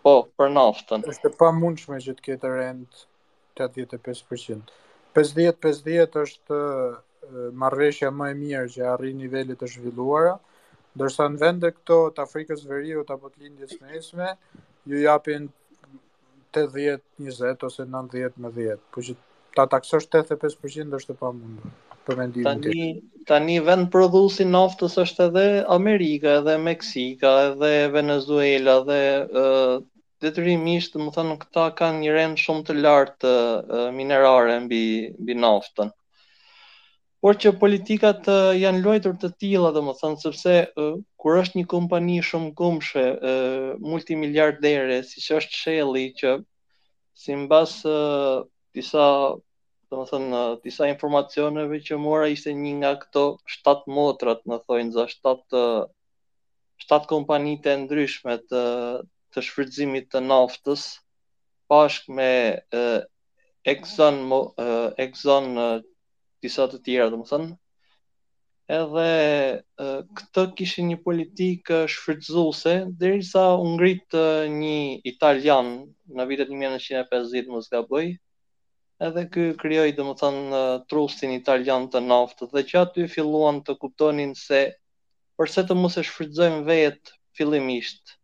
Po, 0.03 0.17
për 0.39 0.51
naftën. 0.55 1.05
Është 1.07 1.31
pa 1.39 1.53
mundshme 1.55 2.01
që 2.03 2.17
të 2.19 2.25
ketë 2.31 2.51
rent 2.57 3.05
85%. 3.61 4.73
50-50 5.17 6.19
është 6.25 6.59
marveshja 7.59 8.11
më 8.15 8.31
e 8.33 8.39
mirë 8.41 8.67
që 8.75 8.89
arri 8.95 9.13
nivellit 9.17 9.59
të 9.63 9.69
zhvilluara, 9.77 10.35
dërsa 11.01 11.27
në 11.33 11.41
vende 11.43 11.71
këto 11.75 11.99
të 12.17 12.23
Afrikës 12.27 12.67
Veriut 12.69 13.09
apo 13.11 13.31
të 13.31 13.47
lindjes 13.47 13.73
mesme, 13.83 14.35
ju 14.87 15.01
japin 15.03 15.49
80, 16.63 17.03
20 17.17 17.63
ose 17.63 17.85
90 17.85 18.33
me 18.41 18.51
10. 18.55 18.81
Po 18.95 19.03
që 19.07 19.15
ta 19.57 19.65
taksosh 19.73 20.09
85% 20.13 20.97
është 21.01 21.15
e 21.15 21.19
pamundur. 21.23 21.75
Për 22.07 22.19
mendimin 22.21 22.61
tim. 22.63 22.63
Tani 22.63 23.27
tani 23.31 23.57
vend 23.69 23.89
prodhuesi 23.95 24.47
naftës 24.51 24.95
është 25.05 25.27
edhe 25.31 25.45
Amerika, 25.77 26.37
edhe 26.41 26.55
Meksika, 26.69 27.33
edhe 27.51 27.73
Venezuela 27.97 28.79
dhe 28.91 29.01
ë 29.19 29.45
uh, 29.45 29.77
detyrimisht, 30.27 30.95
do 31.01 31.11
të 31.19 31.27
këta 31.45 31.67
kanë 31.83 32.03
një 32.07 32.13
rend 32.21 32.43
shumë 32.45 32.67
të 32.71 32.77
lartë 32.85 33.37
uh, 33.37 33.89
minerare 34.01 34.61
mbi 34.69 34.85
mbi 35.23 35.41
naftën 35.45 35.93
por 37.25 37.39
që 37.41 37.51
politikat 37.61 38.27
uh, 38.29 38.55
janë 38.57 38.83
luajtur 38.85 39.15
të 39.21 39.29
tilla 39.41 39.71
domethënë 39.75 40.17
sepse 40.21 40.55
uh, 40.67 40.97
kur 41.21 41.33
është 41.41 41.57
një 41.63 41.67
kompani 41.71 42.19
shumë 42.25 42.51
gumshe, 42.59 43.05
uh, 43.17 43.69
multimiliardere 43.83 44.99
siç 45.09 45.27
është 45.39 45.55
Shelli 45.63 46.07
që 46.21 46.31
si 47.17 47.33
mbas 47.47 47.73
uh, 47.89 48.37
disa 48.77 49.07
domethënë 49.93 50.31
uh, 50.31 50.35
disa 50.65 50.85
informacioneve 50.93 51.77
që 51.89 51.95
mora 52.05 52.27
ishte 52.35 52.51
një 52.53 52.73
nga 52.83 52.93
këto 53.07 53.25
7 53.65 53.85
motrat 53.97 54.41
në 54.45 54.57
thonjë 54.69 54.93
za 54.99 55.05
7 55.17 55.27
uh, 57.19 57.37
ndryshme 57.83 58.35
të 58.51 58.63
të 59.37 59.41
shfrytëzimit 59.45 60.07
të 60.13 60.19
naftës 60.29 60.83
bashkë 61.69 62.11
me 62.19 62.31
uh, 62.73 63.01
Exxon 63.69 64.17
uh, 64.33 64.91
Exxon 65.03 65.47
uh, 65.61 65.67
disa 66.47 66.69
të 66.71 66.79
tjera, 66.87 67.11
do 67.13 67.19
më 67.21 67.27
thënë. 67.29 67.53
Edhe 68.77 69.09
këtë 70.19 70.43
kishin 70.59 70.89
një 70.91 70.99
politikë 71.07 71.81
shfrytëzuese 71.93 72.73
derisa 73.01 73.43
u 73.63 73.67
ngrit 73.75 74.17
një 74.55 74.77
italian 75.11 75.69
në 76.19 76.27
vitet 76.31 76.51
1950, 76.55 77.53
më 77.53 77.63
gaboj. 77.77 78.05
bëj, 78.09 78.15
edhe 79.07 79.25
kë 79.37 79.47
krijoi 79.63 79.93
do 79.99 80.07
më 80.09 80.15
thënë, 80.23 80.63
trustin 80.91 81.35
italian 81.37 81.89
të 81.93 82.05
naftë, 82.11 82.49
dhe 82.55 82.65
që 82.69 82.77
aty 82.85 83.09
filluan 83.17 83.63
të 83.67 83.79
kuptonin 83.83 84.33
se 84.47 84.63
përse 85.39 85.67
të 85.69 85.75
mos 85.83 85.95
e 86.01 86.07
shfrytëzojmë 86.11 86.63
vetë 86.71 87.15
fillimisht, 87.39 88.17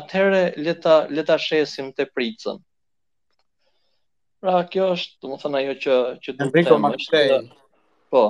atëherë 0.00 0.44
leta, 0.66 0.96
leta 1.18 1.38
shesim 1.46 1.94
të 1.98 2.10
pricën. 2.14 2.62
Pra 4.40 4.58
kjo 4.72 4.84
është, 4.96 5.14
do 5.22 5.28
të 5.34 5.40
thënë 5.42 5.58
ajo 5.58 5.72
që 5.84 5.94
që 6.26 6.32
do 6.36 6.44
të 6.52 6.62
them. 6.66 7.48
Po, 8.14 8.20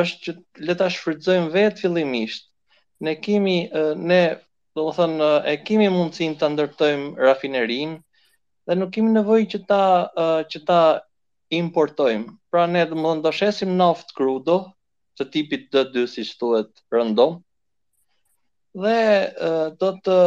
është 0.00 0.20
që 0.26 0.34
le 0.68 0.76
ta 0.82 0.86
shfrytëzojmë 0.96 1.48
vetë 1.56 1.82
fillimisht. 1.84 2.44
Ne 3.06 3.14
kemi 3.24 3.56
ne, 4.12 4.20
do 4.78 4.84
të 4.88 4.94
thënë, 5.00 5.30
e 5.50 5.54
kemi 5.70 5.88
mundësinë 5.94 6.38
ta 6.42 6.50
ndërtojmë 6.54 7.16
rafinerin 7.28 7.96
dhe 8.66 8.78
nuk 8.78 8.94
kemi 8.98 9.10
nevojë 9.16 9.48
që 9.56 9.60
ta 9.72 9.82
që 10.54 10.62
ta 10.70 10.78
importojmë. 11.60 12.30
Pra 12.54 12.68
ne 12.76 12.86
do 12.92 13.10
të 13.26 13.34
shesim 13.40 13.74
naft 13.82 14.14
krudo, 14.20 14.60
të 15.18 15.28
tipit 15.34 15.66
D2 15.74 16.06
siç 16.14 16.32
thuhet 16.44 16.70
rëndom 16.94 17.40
dhe 18.86 18.98
do 19.82 19.92
të 20.08 20.18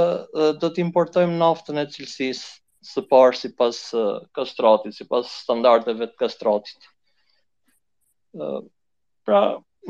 do 0.59 0.67
të 0.75 0.83
importojmë 0.87 1.37
naftën 1.45 1.79
e 1.79 1.87
cilësisë 1.95 2.47
së 2.87 3.01
parë 3.11 3.35
si 3.35 3.49
pas 3.55 3.75
uh, 3.95 4.23
kastratit, 4.35 4.95
si 4.95 5.03
pas 5.07 5.27
standardeve 5.27 6.07
të 6.09 6.15
kastratit. 6.21 6.85
Uh, 8.39 8.61
pra, 9.27 9.41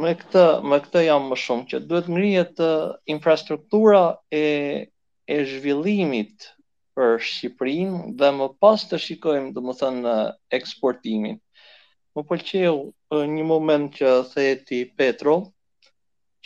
me 0.01 0.15
këtë, 0.17 0.45
me 0.71 0.79
këtë 0.85 1.03
jam 1.05 1.27
më 1.29 1.37
shumë 1.43 1.67
që 1.73 1.81
duhet 1.89 2.07
ngrijet 2.09 2.63
uh, 2.65 2.95
infrastruktura 3.13 4.01
e, 4.33 4.41
e 5.29 5.37
zhvillimit 5.51 6.49
për 6.97 7.13
Shqipërinë 7.25 8.15
dhe 8.19 8.31
më 8.39 8.47
pas 8.63 8.83
të 8.89 8.99
shikojmë, 9.05 9.53
dhe 9.55 9.63
më 9.63 9.77
thënë, 9.83 10.17
eksportimin. 10.57 11.37
Më 12.17 12.25
pëlqeu 12.31 12.75
uh, 12.89 13.23
një 13.37 13.45
moment 13.53 13.93
që 13.99 14.15
theti 14.33 14.81
Petro, 14.97 15.37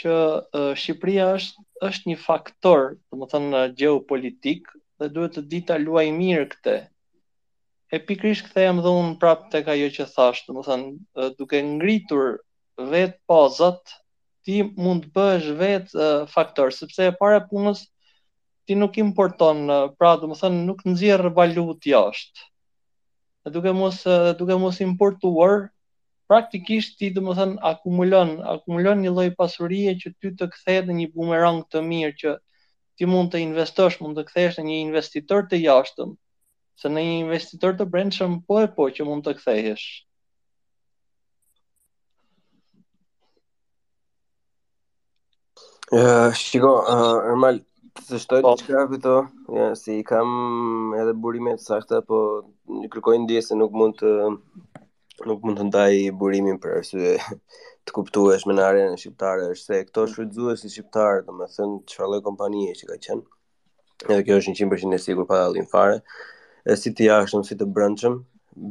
që 0.04 0.14
uh, 0.14 0.70
Shqipëria 0.76 1.32
është, 1.38 1.66
është 1.88 2.12
një 2.12 2.18
faktor, 2.28 2.96
domethënë 3.14 3.52
më 3.56 3.64
thënë, 3.80 4.64
dhe 5.04 5.12
duhet 5.16 5.34
të 5.38 5.42
di 5.52 5.60
ta 5.68 5.76
luaj 5.84 6.06
mirë 6.18 6.44
këtë. 6.54 6.74
E 7.94 8.00
pikrisht 8.10 8.48
kthehem 8.50 8.80
dhe 8.84 8.92
un 9.02 9.10
prap 9.22 9.50
tek 9.54 9.68
ajo 9.74 9.90
që 9.98 10.06
thash, 10.14 10.44
domethënë 10.48 11.26
duke 11.40 11.60
ngritur 11.68 12.24
vet 12.94 13.18
pozat, 13.30 13.98
ti 14.48 14.62
mund 14.84 15.06
të 15.06 15.12
bësh 15.18 15.50
vet 15.60 15.94
uh, 15.98 16.24
faktor, 16.32 16.72
sepse 16.80 17.06
e 17.12 17.16
para 17.20 17.44
punës 17.50 17.84
ti 18.68 18.76
nuk 18.80 18.98
importon, 19.04 19.62
uh, 19.70 19.84
pra 20.00 20.16
domethënë 20.22 20.64
nuk 20.70 20.82
nxjerr 20.88 21.30
valutë 21.38 21.94
jashtë. 21.94 22.42
Dhe 23.44 23.54
duke 23.58 23.76
mos 23.76 24.00
uh, 24.08 24.32
duke 24.40 24.58
mos 24.64 24.80
importuar, 24.88 25.70
praktikisht 26.32 26.98
ti 27.00 27.12
domethënë 27.16 27.60
akumulon 27.72 28.38
akumulon 28.56 29.04
një 29.04 29.14
lloj 29.16 29.30
pasurie 29.38 29.94
që 30.02 30.14
ty 30.20 30.34
të 30.40 30.50
kthehet 30.56 30.90
në 30.90 30.98
një 31.02 31.08
bumerang 31.14 31.62
të 31.72 31.84
mirë 31.92 32.18
që 32.24 32.36
ti 32.98 33.06
mund 33.10 33.32
të 33.34 33.40
investosh, 33.48 34.00
mund 34.04 34.18
të 34.20 34.26
kthesh 34.30 34.60
në 34.60 34.66
një 34.68 34.78
investitor 34.88 35.46
të 35.50 35.60
jashtëm, 35.64 36.14
se 36.82 36.90
në 36.92 37.06
një 37.08 37.16
investitor 37.26 37.76
të 37.80 37.88
brendshëm 37.94 38.40
po 38.50 38.60
e 38.64 38.70
po 38.78 38.90
që 38.98 39.08
mund 39.08 39.26
të 39.28 39.34
kthehesh. 39.42 39.86
Ë, 45.94 46.00
uh, 46.00 46.30
shiko, 46.38 46.70
uh, 46.82 47.20
normal 47.22 47.60
të 48.08 48.18
shtoj 48.24 48.40
të 48.42 48.44
po. 48.52 48.54
qka 48.66 48.84
këto, 48.96 49.18
ja, 49.60 49.68
si 49.78 50.00
kam 50.08 50.94
edhe 50.98 51.14
burimet 51.26 51.62
sakta, 51.62 52.00
po 52.10 52.18
një 52.80 52.90
kërkojnë 52.94 53.26
ndje 53.28 53.42
se 53.50 53.58
nuk 53.60 53.76
mund 53.82 54.00
të 54.00 54.16
nuk 55.30 55.44
mund 55.46 55.60
të 55.60 55.66
ndaj 55.70 55.94
burimin 56.18 56.58
për 56.62 56.80
arsye 56.80 57.12
të 57.86 57.96
kuptuesh 57.96 58.48
me 58.50 58.56
në 58.58 58.64
arenën 58.70 58.98
shqiptare 59.02 59.52
është 59.54 59.70
se 59.70 59.82
këto 59.90 60.06
mm. 60.06 60.12
shfrytëzues 60.14 60.62
si 60.64 60.72
shqiptarë, 60.74 61.20
domethënë 61.28 61.78
çfarë 61.92 62.10
lloj 62.14 62.22
kompanie 62.26 62.74
që 62.80 62.90
ka 62.92 62.98
qenë. 63.08 63.24
Edhe 64.10 64.22
kjo 64.28 64.40
është 64.42 64.56
100% 64.66 64.98
e 64.98 65.02
sigurt 65.04 65.30
pa 65.30 65.44
dallim 65.44 65.68
fare. 65.70 66.00
E 66.66 66.76
si 66.80 66.94
të 66.96 67.10
jashtëm, 67.12 67.44
si 67.48 67.58
të 67.60 67.68
brendshëm, 67.76 68.16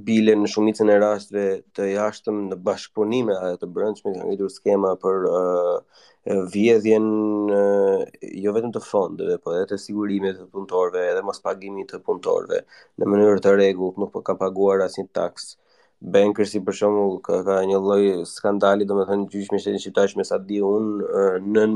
bile 0.06 0.34
në 0.38 0.48
shumicën 0.50 0.90
e 0.90 0.96
rasteve 1.02 1.46
të 1.76 1.86
jashtëm 1.92 2.42
në 2.50 2.58
bashkëpunime 2.66 3.28
me 3.32 3.36
ato 3.38 3.60
të 3.64 3.68
brendshme 3.76 4.12
kanë 4.14 4.26
ngritur 4.28 4.52
skema 4.54 4.92
për 5.02 5.24
uh, 5.30 6.04
vjedhjen 6.52 7.08
uh, 7.52 8.04
jo 8.44 8.54
vetëm 8.56 8.74
të 8.76 8.82
fondeve, 8.86 9.38
po 9.42 9.54
edhe 9.58 9.70
të 9.74 9.80
sigurimit 9.84 10.38
të 10.38 10.46
punëtorëve, 10.54 11.06
edhe 11.12 11.24
mospagimit 11.26 11.90
të 11.92 12.02
punëtorëve 12.06 12.62
në 13.02 13.10
mënyrë 13.14 13.42
të 13.42 13.56
rregullt, 13.56 13.98
nuk 14.00 14.14
po 14.14 14.22
ka 14.30 14.38
paguar 14.44 14.86
asnjë 14.86 15.08
taksë 15.18 15.58
Banker 16.10 16.48
si 16.48 16.58
për 16.66 16.74
shembull 16.74 17.20
ka, 17.22 17.40
ka 17.46 17.60
një 17.70 17.78
lloj 17.78 18.04
skandali, 18.26 18.86
domethënë 18.90 19.26
gjyqi 19.30 19.52
me 19.54 19.60
shtetin 19.62 19.82
shqiptar 19.82 20.10
që 20.10 20.24
sa 20.26 20.38
di 20.50 20.58
un 20.66 20.96
në 21.54 21.66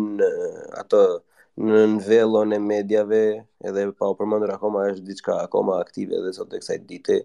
atë 0.82 1.02
në 1.66 1.82
nivelon 1.94 2.50
e 2.52 2.58
mediave, 2.60 3.20
edhe 3.66 3.84
pa 3.98 4.10
u 4.12 4.16
përmendur 4.18 4.50
akoma 4.52 4.82
është 4.90 5.04
diçka 5.10 5.36
akoma 5.44 5.78
aktive 5.84 6.18
edhe 6.18 6.32
sot 6.36 6.50
tek 6.52 6.64
kësaj 6.64 6.78
dite 6.90 7.20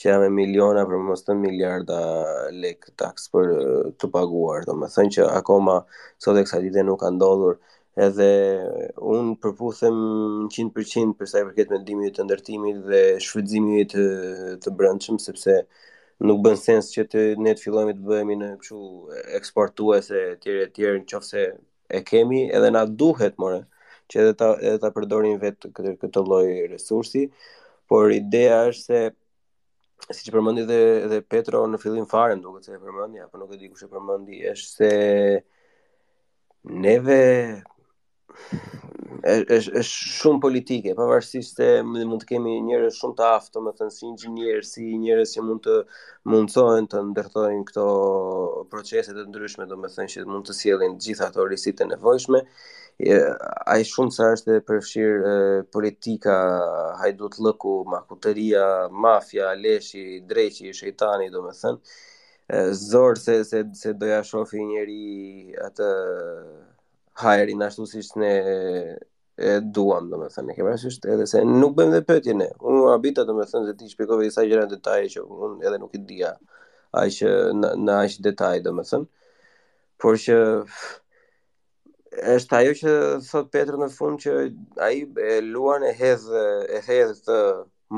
që 0.00 0.08
janë 0.08 0.22
me 0.24 0.30
miliona 0.40 0.82
për 0.88 1.04
mos 1.10 1.22
të 1.26 1.36
miliarda 1.42 2.00
lek 2.64 2.88
taks 3.02 3.28
për 3.36 3.52
të 4.00 4.10
paguar, 4.16 4.64
domethënë 4.66 5.14
që 5.18 5.26
akoma 5.42 5.76
sot 6.24 6.38
tek 6.40 6.48
kësaj 6.48 6.62
dite 6.64 6.86
nuk 6.88 7.02
ka 7.04 7.12
ndodhur 7.14 7.60
edhe 8.08 8.30
un 9.12 9.30
përputhem 9.44 10.00
100% 10.56 11.14
për 11.20 11.30
sa 11.30 11.44
i 11.44 11.50
përket 11.52 11.76
mendimit 11.76 12.16
të 12.18 12.26
ndërtimit 12.26 12.80
dhe 12.90 13.02
shfrytëzimit 13.28 13.92
të, 13.94 14.08
të 14.64 14.74
brendshëm 14.82 15.20
sepse 15.28 15.60
nuk 16.24 16.40
bën 16.44 16.56
sens 16.56 16.90
që 16.94 17.04
të 17.12 17.22
ne 17.44 17.52
të 17.56 17.62
fillojmë 17.66 17.92
të 17.98 18.06
bëhemi 18.06 18.36
në 18.40 18.46
kështu 18.62 19.18
eksportuese 19.38 20.20
etj 20.32 20.54
etj 20.64 20.86
nëse 21.12 21.42
e 21.88 22.00
kemi 22.08 22.46
edhe 22.48 22.70
na 22.72 22.86
duhet 23.02 23.36
more 23.42 23.58
që 24.12 24.22
edhe 24.22 24.36
ta 24.40 24.48
edhe 24.56 24.78
ta 24.84 24.90
përdorim 24.96 25.36
vetë 25.42 25.72
këtë 25.76 25.92
këtë 26.04 26.22
lloj 26.28 26.46
resursi 26.72 27.26
por 27.90 28.08
ideja 28.14 28.62
është 28.70 28.82
se 28.82 29.02
siç 30.20 30.30
përmendi 30.34 30.64
edhe 30.64 30.80
dhe 31.12 31.20
Petro 31.34 31.62
në 31.68 31.80
fillim 31.82 32.08
fare 32.08 32.36
duket 32.40 32.68
se 32.70 32.74
e 32.76 32.80
përmendi 32.80 33.20
apo 33.24 33.40
nuk 33.42 33.52
e 33.56 33.60
di 33.60 33.68
kush 33.72 33.84
e 33.86 33.92
përmendi 33.92 34.40
është 34.54 34.72
se 34.72 34.90
neve 36.86 37.18
është 39.26 39.80
ësht 39.80 40.06
shumë 40.22 40.40
politike, 40.44 40.92
pavarësisht 40.98 41.58
se 41.58 41.66
mund 41.86 42.22
të 42.22 42.28
kemi 42.30 42.52
njerëz 42.66 42.98
shumë 43.00 43.14
të 43.18 43.24
aftë, 43.26 43.52
domethënë 43.56 43.94
si 43.94 44.04
inxhinier, 44.06 44.60
si 44.68 44.86
njerëz 45.02 45.32
që 45.36 45.44
mund 45.46 45.62
të 45.64 45.76
mundsohen 46.32 46.86
të 46.92 47.02
ndërtojnë 47.08 47.62
këto 47.70 47.86
procese 48.72 49.14
të 49.16 49.24
ndryshme, 49.30 49.66
domethënë 49.70 50.12
që 50.14 50.26
mund 50.30 50.46
të 50.48 50.56
sjellin 50.60 50.94
të 50.98 51.08
gjitha 51.08 51.30
ato 51.30 51.46
risitë 51.52 51.80
të 51.82 51.88
nevojshme. 51.94 52.42
Ai 53.74 53.80
shumë 53.90 54.14
sa 54.16 54.28
është 54.36 54.54
e 54.60 54.64
përfshirë 54.70 55.32
politika, 55.74 56.36
hajdut 57.02 57.40
lëku, 57.48 57.74
makuteria, 57.96 58.66
mafia, 59.06 59.50
leshi, 59.62 60.04
dreqi, 60.30 60.70
shejtani, 60.80 61.32
domethënë 61.34 61.80
zor 62.86 63.18
se 63.18 63.34
se 63.44 63.60
se 63.74 63.90
doja 64.00 64.20
shofi 64.24 64.62
njëri 64.62 65.56
atë 65.66 65.86
hajerin 67.22 67.62
ashtu 67.66 67.86
siç 67.90 68.12
ne 68.22 68.30
e 69.38 69.60
duam, 69.60 70.08
do 70.10 70.16
me 70.20 70.28
thënë, 70.32 70.54
kema 70.56 70.70
edhe 71.14 71.26
se 71.30 71.42
nuk 71.44 71.74
bëjmë 71.76 71.92
dhe 71.94 72.04
pëtje 72.08 72.34
ne. 72.40 72.46
Unë 72.68 72.82
abita, 72.94 73.24
do 73.28 73.34
me 73.36 73.44
thënë, 73.50 73.68
se 73.68 73.74
ti 73.80 73.88
shpikove 73.92 74.24
i 74.24 74.32
sa 74.32 74.46
gjëra 74.48 74.62
në 74.64 74.70
detaj 74.76 75.00
që 75.14 75.24
unë 75.26 75.68
edhe 75.68 75.80
nuk 75.82 75.96
i 75.96 76.22
ai 76.96 77.10
që 77.12 77.28
në 77.60 77.96
ashë 78.00 78.22
detaj, 78.24 78.56
do 78.64 78.72
me 78.72 78.84
thënë. 78.88 79.10
Por 80.00 80.16
që 80.24 80.38
është 82.38 82.56
ajo 82.62 82.72
që 82.80 82.92
thot 83.28 83.48
Petrë 83.52 83.76
në 83.82 83.88
fund 83.92 84.20
që 84.24 84.36
ai 84.86 85.02
e 85.28 85.36
luan 85.44 85.82
e 85.84 85.92
hedhë 85.98 86.44
e 86.72 86.80
hedhë 86.86 87.16
të 87.28 87.36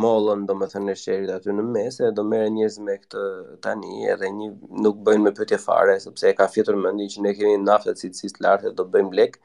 mollën 0.03 0.43
do 0.51 0.57
më 0.59 0.67
thënë 0.73 0.97
shqerit 1.01 1.31
aty 1.39 1.55
në 1.55 1.65
mes 1.75 1.99
e 2.05 2.11
do 2.19 2.25
mere 2.29 2.49
njerëz 2.53 2.81
me 2.85 2.97
këtë 3.05 3.23
tani 3.65 4.11
edhe 4.13 4.31
një 4.39 4.49
nuk 4.85 4.99
bëjnë 5.07 5.25
me 5.27 5.33
pëtje 5.39 5.61
fare 5.63 5.95
sepse 6.03 6.27
e 6.29 6.35
ka 6.39 6.49
fjetur 6.53 6.77
më 6.83 6.93
që 7.15 7.23
ne 7.25 7.33
kemi 7.39 7.63
naftet 7.63 8.03
si 8.03 8.11
të 8.17 8.43
lartë 8.45 8.75
do 8.81 8.85
bëjmë 8.97 9.17
lek 9.23 9.39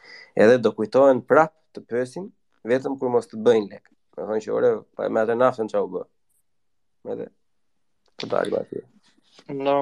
edhe 0.44 0.58
do 0.58 0.74
kujtohen 0.80 1.22
prap 1.30 1.54
të 1.76 1.82
pësin, 1.90 2.28
vetëm 2.70 2.98
kur 3.02 3.12
mos 3.14 3.30
të 3.30 3.42
bëjnë 3.48 3.68
lek. 3.74 3.90
Me 4.18 4.28
thonë 4.30 4.44
që 4.46 4.54
ore, 4.58 4.72
pa 4.98 5.08
me 5.10 5.22
atë 5.26 5.38
naftën 5.42 5.70
që 5.74 5.82
u 5.84 5.90
bë. 5.96 6.04
Po 7.04 7.10
me 7.10 7.16
dhe, 7.22 7.30
të 8.22 8.30
dalë 8.36 8.56
bërë 8.58 8.84
No, 9.66 9.74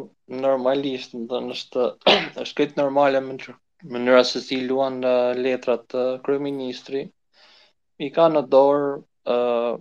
normalisht, 0.43 1.13
në 1.19 1.25
thonë, 1.31 1.55
është, 1.57 1.87
është 2.45 2.57
këtë 2.61 2.79
normale 2.81 3.19
në 3.23 3.37
mënyra 3.95 4.23
se 4.31 4.39
si 4.45 4.59
luan 4.63 5.01
në 5.03 5.11
uh, 5.17 5.39
letrat 5.43 5.83
të 5.91 6.03
uh, 6.13 6.19
kryeministri 6.25 7.01
i 8.05 8.09
ka 8.15 8.27
në 8.31 8.43
dorë 8.53 8.91
uh, 9.35 9.73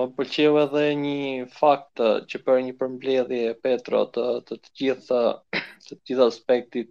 më 0.00 0.06
pëlqeu 0.16 0.56
edhe 0.64 0.84
një 1.02 1.18
fakt 1.56 2.00
uh, 2.04 2.16
që 2.28 2.40
për 2.48 2.60
një 2.66 2.74
përmbledhje 2.80 3.54
Petro 3.66 4.02
të 4.16 4.24
të, 4.48 4.58
të 4.64 4.72
gjithë 4.82 5.20
të 5.88 5.98
gjithë 6.00 6.26
aspektit 6.30 6.88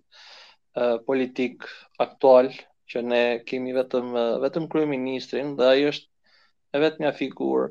uh, 0.80 0.96
politik 1.10 1.66
aktual 2.08 2.52
që 2.92 3.02
ne 3.12 3.20
kemi 3.50 3.72
vetëm 3.78 4.10
vetëm 4.46 4.66
kryeministrin 4.74 5.54
dhe 5.60 5.68
ai 5.74 5.86
është 5.92 6.78
e 6.78 6.82
vetë 6.86 7.04
një 7.04 7.12
figur, 7.20 7.64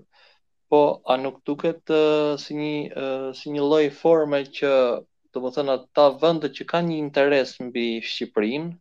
po 0.72 0.80
a 1.14 1.16
nuk 1.24 1.36
duket 1.50 1.92
uh, 1.96 2.32
si 2.44 2.56
një, 2.60 2.70
uh, 3.06 3.28
si 3.40 3.52
një 3.56 3.66
loj 3.72 3.84
forme 3.98 4.40
që 4.60 4.72
të 5.34 5.42
më 5.44 5.50
thëna 5.56 5.76
ta 5.96 6.06
vëndë 6.22 6.50
që 6.56 6.66
kanë 6.72 6.88
një 6.90 6.96
interes 7.08 7.52
në 7.60 7.70
bëj 7.76 8.72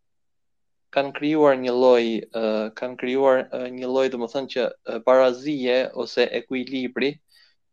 kanë 0.94 1.12
kryuar 1.18 1.56
një 1.62 1.72
loj, 1.76 2.06
uh, 2.40 2.66
kanë 2.80 2.98
kryuar 3.02 3.40
uh, 3.46 3.68
një 3.78 3.88
loj 3.94 4.08
të 4.14 4.18
më 4.24 4.28
thënë 4.34 4.50
që 4.56 4.64
uh, 4.66 5.00
parazije 5.08 5.78
ose 6.04 6.28
ekwilibri 6.42 7.10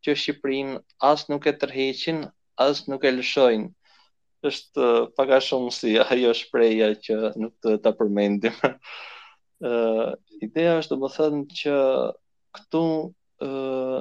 që 0.05 0.15
Shqipërinë 0.21 0.79
asë 1.11 1.29
nuk 1.33 1.49
e 1.53 1.53
tërheqin, 1.63 2.23
asë 2.67 2.87
nuk 2.93 3.05
e 3.05 3.13
lëshojnë 3.19 3.69
është 4.49 4.83
eh, 4.85 5.07
paka 5.19 5.37
shumë 5.47 5.73
si 5.79 5.91
ajo 6.03 6.31
shpreja 6.37 6.87
që 7.07 7.17
nuk 7.43 7.53
të 7.65 7.75
të 7.87 7.93
përmendim. 7.99 8.55
Uh, 9.61 10.13
ideja 10.47 10.77
është 10.81 10.95
të 10.97 11.01
më 11.01 11.11
thënë 11.17 11.43
që 11.59 11.75
këtu 12.57 12.83
uh, 12.89 14.01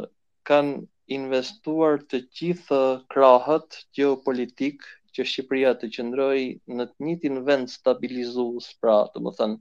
kanë 0.51 0.75
investuar 1.17 1.99
të 2.09 2.21
gjithë 2.39 2.79
krahët 3.11 3.81
geopolitik 3.99 4.85
që 5.17 5.25
Shqipëria 5.27 5.73
të 5.81 5.89
qëndrojë 5.97 6.75
në 6.79 6.85
të 6.91 7.07
njëjtin 7.07 7.39
vend 7.49 7.71
stabilizus, 7.73 8.69
pra 8.79 8.95
të 9.11 9.23
më 9.25 9.33
thënë, 9.39 9.57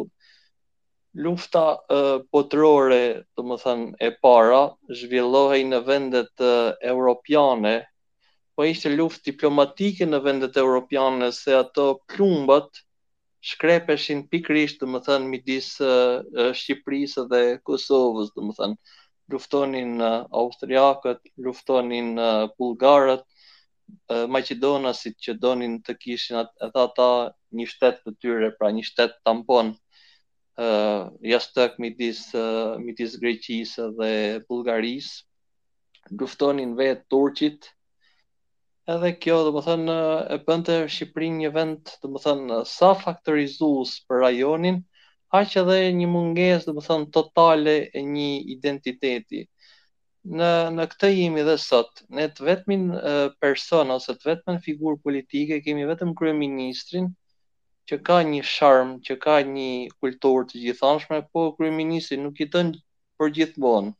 lufta 1.24 1.62
potrore, 1.88 2.26
botërore, 2.32 3.00
do 3.36 3.42
të 3.48 3.56
thënë 3.64 3.88
e 4.00 4.10
para, 4.24 4.60
zhvillohej 5.00 5.64
në 5.72 5.78
vendet 5.86 6.40
uh, 6.50 6.70
europiane, 6.80 7.74
po 8.56 8.64
ishte 8.68 8.88
luftë 8.92 9.24
diplomatike 9.32 10.06
në 10.08 10.20
vendet 10.24 10.56
europiane 10.56 11.32
se 11.32 11.54
ato 11.56 11.98
plumbat 12.12 12.68
shkrepeshin 13.40 14.26
pikrisht, 14.30 14.80
do 14.80 14.86
të 14.92 15.00
thënë 15.08 15.28
midis 15.32 15.72
Shqipërisë 15.80 17.28
dhe 17.32 17.42
Kosovës, 17.66 18.30
do 18.36 18.42
të 18.48 18.52
thënë 18.60 18.76
luftonin 19.32 20.00
uh, 20.00 20.22
austriakët, 20.30 21.22
luftonin 21.40 22.10
uh, 22.20 22.46
bulgarët, 22.58 23.24
uh, 24.12 24.24
maqedonasit 24.30 25.16
që 25.24 25.34
donin 25.40 25.80
të 25.86 25.96
kishin 26.02 26.40
atë 26.44 26.70
ata 26.84 27.08
një 27.60 27.68
shtet 27.72 28.02
të 28.06 28.14
tyre, 28.22 28.52
pra 28.58 28.70
një 28.76 28.84
shtet 28.90 29.16
tampon 29.28 29.72
uh, 29.74 31.08
jashtëk 31.32 31.78
midis, 31.82 32.22
uh, 32.36 32.76
midis 32.82 33.16
Greqisë 33.22 33.88
dhe 34.00 34.12
Bulgarisë, 34.48 35.18
luftonin 36.20 36.76
vetë 36.78 37.06
Turqit, 37.12 37.72
edhe 38.90 39.12
kjo 39.22 39.42
dhe 39.46 39.52
më 39.56 39.60
thënë 39.66 39.98
e 40.34 40.38
bënte 40.46 40.78
Shqiprin 40.90 41.36
një 41.44 41.50
vend 41.58 41.92
dhe 42.02 42.08
më 42.14 42.24
thënë 42.28 42.62
sa 42.76 42.94
faktorizus 43.04 43.98
për 44.08 44.26
rajonin, 44.26 44.80
aq 45.32 45.54
edhe 45.62 45.74
një 45.98 46.06
mungesë, 46.14 46.66
do 46.68 46.74
të 46.76 46.82
thon, 46.86 47.04
totale 47.16 47.72
e 47.96 48.02
një 48.06 48.28
identiteti. 48.54 49.40
Në 50.38 50.50
në 50.76 50.84
këtë 50.92 51.08
jemi 51.10 51.44
dhe 51.46 51.54
sot, 51.58 52.02
ne 52.18 52.26
të 52.30 52.44
vetmin 52.48 52.82
person 53.42 53.90
ose 53.94 54.14
të 54.14 54.28
vetmen 54.30 54.58
figurë 54.66 55.00
politike 55.06 55.58
kemi 55.64 55.86
vetëm 55.88 56.12
kryeministrin 56.20 57.08
që 57.90 57.98
ka 58.08 58.18
një 58.28 58.42
sharm, 58.50 58.92
që 59.08 59.14
ka 59.24 59.38
një 59.54 59.70
kulturë 60.04 60.50
të 60.52 60.60
gjithanshme, 60.66 61.22
po 61.32 61.48
kryeministri 61.56 62.20
nuk 62.20 62.42
i 62.44 62.46
dën 62.52 62.74
për 63.18 63.32
gjithmonë. 63.38 63.94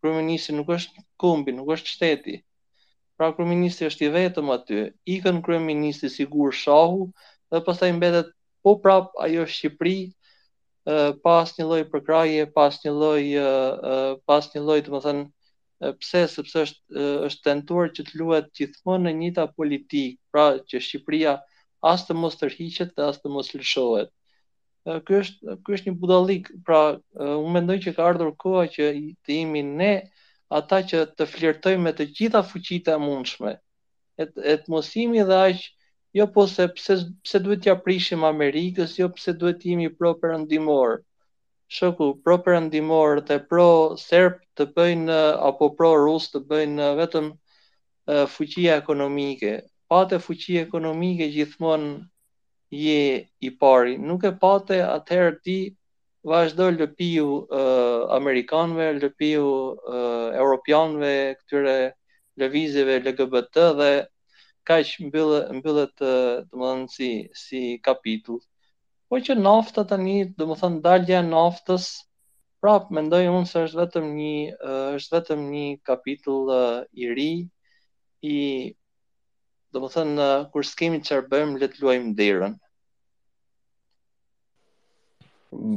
Kryeministri 0.00 0.56
nuk 0.56 0.72
është 0.78 1.04
kombi, 1.20 1.54
nuk 1.60 1.68
është 1.76 1.92
shteti. 1.96 2.38
Pra 3.20 3.28
kryeministri 3.36 3.84
është 3.92 4.06
i 4.08 4.14
vetëm 4.16 4.48
aty. 4.56 4.80
Ikën 5.18 5.44
kryeministri 5.46 6.08
sigur 6.16 6.56
shahu 6.64 7.10
dhe 7.52 7.60
pastaj 7.68 7.92
mbetet 8.00 8.32
po 8.64 8.78
prap 8.80 9.12
ajo 9.26 9.44
Shqipëri 9.54 9.98
pa 11.22 11.32
asnjë 11.42 11.64
lloj 11.68 11.82
përkraje, 11.92 12.46
pa 12.54 12.68
asnjë 12.70 12.92
lloj 12.96 13.22
pa 14.26 14.36
asnjë 14.40 14.62
lloj, 14.64 14.78
domethënë 14.86 15.90
pse 16.00 16.22
sepse 16.28 16.62
është 16.62 17.04
është 17.28 17.44
tentuar 17.48 17.92
që 17.96 18.04
të 18.08 18.20
luhet 18.20 18.48
gjithmonë 18.56 19.10
në 19.10 19.12
njëta 19.18 19.44
politikë, 19.56 20.18
pra 20.32 20.44
që 20.68 20.80
Shqipëria 20.84 21.34
as 21.90 22.04
të 22.06 22.16
mos 22.20 22.36
tërhiqet 22.40 22.90
dhe 22.96 23.06
as 23.08 23.20
të 23.22 23.30
mos 23.32 23.52
lëshohet. 23.56 24.10
Ky 25.04 25.18
është 25.20 25.56
ky 25.64 25.76
është 25.76 25.90
një 25.90 25.96
budallik, 26.00 26.48
pra 26.64 26.80
unë 27.14 27.52
mendoj 27.56 27.78
që 27.84 27.94
ka 27.96 28.06
ardhur 28.12 28.32
koha 28.40 28.66
që 28.74 28.92
të 29.24 29.40
jemi 29.40 29.62
ne 29.70 29.92
ata 30.60 30.80
që 30.90 31.02
të 31.16 31.28
flirtojmë 31.32 31.84
me 31.88 31.92
të 31.96 32.08
gjitha 32.16 32.40
fuqitë 32.52 32.96
e 32.96 33.00
mundshme. 33.04 33.54
Et 34.20 34.32
et 34.56 34.64
mos 34.72 34.88
jemi 34.96 35.24
dhe 35.24 35.36
aq 35.44 35.60
ë 35.60 35.68
jo 36.14 36.26
po 36.26 36.46
se 36.46 36.66
pse 36.74 36.94
pse 37.24 37.38
duhet 37.44 37.62
t'ja 37.64 37.76
prishim 37.84 38.24
Amerikës, 38.26 38.96
jo 38.98 39.08
pse 39.14 39.34
duhet 39.40 39.60
të 39.62 39.68
jemi 39.72 39.88
pro 39.98 40.12
perëndimor. 40.22 40.96
Shoku 41.78 42.08
pro 42.24 42.36
perëndimor 42.46 43.20
të 43.28 43.36
pro 43.50 43.66
serb 44.04 44.38
të 44.58 44.66
bëjnë 44.76 45.18
apo 45.50 45.68
pro 45.78 45.90
rus 46.04 46.26
të 46.32 46.40
bëjnë 46.50 46.88
vetëm 47.00 47.28
fuqi 48.34 48.64
ekonomike. 48.76 49.52
Pate 49.92 50.18
fuqi 50.24 50.58
ekonomike 50.62 51.28
gjithmonë 51.36 51.92
je 52.80 53.00
i 53.48 53.50
pari. 53.62 53.96
Nuk 53.98 54.26
e 54.26 54.32
pate 54.42 54.80
atëherë 54.86 55.36
ti 55.44 55.56
vazhdo 56.28 56.66
lëpiu 56.78 57.26
e, 57.58 57.62
Amerikanve, 58.18 58.90
lëpiu 59.02 59.46
e, 59.94 60.00
Europianve, 60.42 61.14
këtyre 61.42 61.76
lëvizive 62.42 62.98
LGBT 63.06 63.54
dhe 63.80 63.92
kaq 64.70 64.88
mbyllë 65.02 65.38
mbyllet 65.58 66.02
domethënë 66.52 66.86
si 66.94 67.06
si 67.44 67.60
kapitull. 67.82 68.38
Po 69.10 69.18
që 69.26 69.34
nafta 69.40 69.82
tani, 69.90 70.18
domethënë 70.38 70.78
dalja 70.84 71.18
e 71.24 71.26
naftës 71.30 71.88
prap 72.62 72.90
mendoj 72.94 73.22
unë 73.32 73.48
se 73.50 73.64
është 73.66 73.80
vetëm 73.82 74.06
një 74.20 74.94
është 75.00 75.16
vetëm 75.16 75.42
një 75.56 75.66
kapitull 75.90 76.54
i 77.02 77.10
ri 77.18 77.30
i 78.22 78.36
domethënë 79.74 80.28
kur 80.54 80.68
skemi 80.70 81.02
çfarë 81.06 81.30
bëjmë 81.34 81.58
le 81.64 81.72
të 81.72 81.82
luajmë 81.82 82.14
derën. 82.22 82.54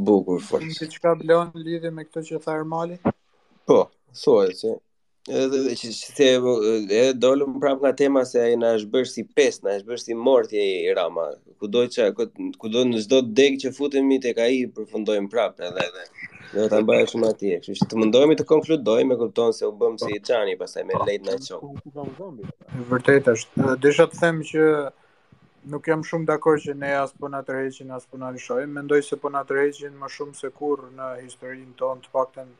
Bukur 0.05 0.41
fort. 0.51 0.69
Ti 0.77 0.85
çka 0.99 1.15
blon 1.23 1.49
lidhje 1.65 1.89
me 1.97 2.05
këtë 2.05 2.25
që 2.29 2.43
tha 2.45 2.59
Ermali? 2.61 2.99
Po, 3.65 3.79
thuaj 4.21 4.51
se 4.61 4.75
Edhe 5.23 5.71
që 5.79 5.89
se 5.95 6.25
po, 6.43 6.53
edhe 6.67 7.13
dolëm 7.15 7.53
prapë 7.63 7.79
nga 7.85 7.91
tema 7.99 8.23
se 8.27 8.41
ai 8.43 8.57
na 8.59 8.73
është 8.75 8.89
bërë 8.91 9.07
si 9.09 9.21
pes, 9.37 9.61
na 9.63 9.75
është 9.77 9.87
bërë 9.87 10.01
si 10.01 10.17
morti 10.19 10.63
i 10.83 10.89
Rama. 10.97 11.29
Kudo 11.63 11.83
që 11.93 12.09
kudo 12.59 12.81
në 12.89 12.99
çdo 13.05 13.21
deg 13.39 13.55
që 13.61 13.71
futemi 13.77 14.17
tek 14.25 14.41
ai 14.47 14.57
përfundojmë 14.75 15.31
prapë 15.31 15.63
edhe 15.69 15.85
edhe. 15.87 16.03
Do 16.57 16.65
ta 16.73 16.81
mbajë 16.83 17.07
shumë 17.13 17.29
atje. 17.29 17.61
Kështu 17.63 17.77
që 17.85 17.89
të 17.93 18.01
mendojmë 18.03 18.35
të 18.41 18.47
konkludojmë 18.51 19.07
me 19.13 19.19
kupton 19.23 19.55
se 19.55 19.63
u 19.63 19.71
bëm 19.85 19.95
si 20.03 20.19
Xhani 20.27 20.57
pastaj 20.59 20.83
me 20.91 20.99
lejt 21.07 21.23
na 21.31 21.37
çon. 21.47 22.43
Vërtet 22.91 23.31
është. 23.35 23.71
Desha 23.87 24.09
të 24.11 24.19
them 24.25 24.43
që 24.51 24.67
nuk 25.75 25.87
jam 25.87 26.03
shumë 26.09 26.29
dakord 26.33 26.65
që 26.67 26.75
ne 26.83 26.91
as 26.99 27.15
po 27.21 27.31
na 27.37 27.45
tërheqin 27.47 27.95
as 27.99 28.03
po 28.11 28.19
na 28.25 28.33
lëshojmë. 28.35 28.75
Mendoj 28.83 29.05
se 29.07 29.21
po 29.23 29.31
na 29.37 29.47
tërheqin 29.53 29.95
më 30.03 30.11
shumë 30.19 30.41
se 30.43 30.51
kurrë 30.59 30.91
në 30.99 31.13
historinë 31.21 31.77
tonë, 31.83 32.01
të 32.09 32.13
paktën 32.19 32.53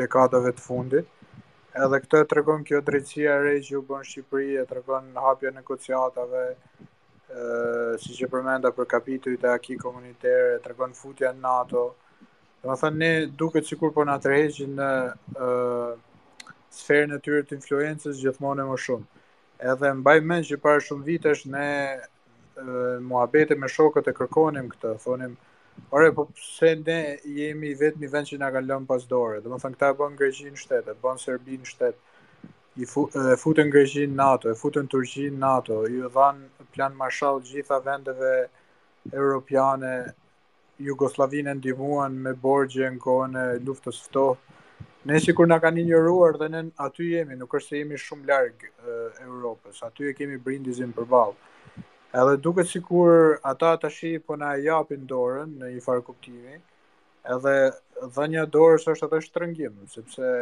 dekadave 0.00 0.56
të 0.56 0.70
fundit. 0.72 1.18
Edhe 1.72 1.98
këtë 2.04 2.18
e 2.22 2.24
tregon 2.30 2.62
kjo 2.68 2.82
drejtësia 2.84 3.30
e 3.34 3.42
re 3.44 3.52
që 3.64 3.78
u 3.78 3.84
bën 3.88 4.02
në 4.02 4.08
Shqipëri, 4.10 4.48
e 4.60 4.64
tregon 4.70 5.06
hapja 5.26 5.48
e 5.48 5.52
negociatave, 5.58 6.42
ë 7.36 7.46
siç 8.02 8.18
e 8.26 8.28
përmenda 8.32 8.72
për 8.78 8.88
kapitullin 8.90 9.46
e 9.46 9.52
akit 9.54 9.80
komunitar, 9.80 10.42
e 10.58 10.58
tregon 10.66 10.92
futja 10.98 11.30
në 11.32 11.40
NATO. 11.46 11.84
Do 12.60 12.68
të 12.68 12.76
thënë 12.82 13.00
ne 13.02 13.10
duket 13.42 13.70
sikur 13.70 13.94
po 13.96 14.04
na 14.04 14.18
tërheqin 14.20 14.74
në 14.82 14.90
ë 15.46 15.48
sferën 16.82 17.16
e 17.16 17.20
tyre 17.24 17.40
të 17.48 17.56
influencës 17.56 18.20
gjithmonë 18.20 18.66
e 18.66 18.70
më 18.72 18.76
shumë. 18.88 19.08
Edhe 19.72 19.94
mbaj 20.02 20.16
mend 20.28 20.48
që 20.50 20.58
para 20.66 20.84
shumë 20.88 21.06
vitesh 21.08 21.46
ne 21.56 21.66
muhabete 23.08 23.56
me 23.62 23.72
shokët 23.78 24.12
e 24.12 24.14
kërkonim 24.20 24.68
këtë, 24.76 24.92
thonim, 25.06 25.38
Ore, 25.90 26.12
po 26.12 26.24
pse 26.26 26.74
ne 26.86 26.98
jemi 27.38 27.68
i 27.74 27.76
i 27.76 28.08
vend 28.14 28.30
që 28.30 28.38
na 28.40 28.50
ka 28.54 28.62
lënë 28.68 28.86
pas 28.88 29.04
dore? 29.10 29.40
Do 29.44 29.50
të 29.52 29.58
thonë 29.62 29.74
këta 29.76 29.90
e 29.90 29.96
bën 29.98 30.14
Greqinë 30.20 30.56
shtet, 30.60 30.88
e 30.88 30.94
bën 31.02 31.20
Serbinë 31.24 31.68
shtet. 31.72 31.96
fu, 32.88 33.02
e 33.32 33.36
futën 33.42 33.68
Greqinë 33.74 34.14
NATO, 34.20 34.48
e 34.48 34.56
futën 34.62 34.88
Turqinë 34.94 35.38
NATO, 35.42 35.82
i 35.84 36.00
dhan 36.14 36.40
plan 36.74 36.96
Marshall 37.02 37.42
gjitha 37.50 37.78
vendeve 37.88 38.30
europiane. 39.12 39.92
Jugoslavinë 40.82 41.54
ndihmuan 41.58 42.14
me 42.24 42.32
borgje 42.46 42.88
në 42.90 42.98
kohën 43.04 43.36
e 43.42 43.46
luftës 43.66 43.98
ftohtë. 44.06 44.62
Ne 45.10 45.20
si 45.20 45.34
kur 45.36 45.46
nga 45.50 45.58
kanë 45.66 45.82
injëruar 45.84 46.38
dhe 46.40 46.48
ne 46.54 46.62
aty 46.86 47.10
jemi, 47.12 47.36
nuk 47.38 47.54
është 47.58 47.68
se 47.74 47.82
jemi 47.82 48.00
shumë 48.06 48.26
largë 48.30 48.70
Europës, 49.28 49.82
aty 49.90 50.08
e 50.10 50.14
kemi 50.20 50.40
brindizim 50.48 50.94
për 50.96 51.06
balë. 51.14 51.36
Edhe 52.20 52.36
duke 52.36 52.60
si 52.68 52.80
kur 52.88 53.14
ata 53.50 53.68
të 53.82 53.88
shi 53.98 54.08
po 54.26 54.36
na 54.40 54.48
japin 54.64 55.04
dorën 55.12 55.54
në 55.62 55.68
një 55.74 55.78
farë 55.84 56.02
kuptimi, 56.08 56.56
edhe 57.36 57.54
dhe 58.16 58.26
një 58.32 58.42
dorës 58.56 58.84
është 58.92 59.06
edhe 59.06 59.20
shtërëngim, 59.26 59.78
sepse 59.94 60.32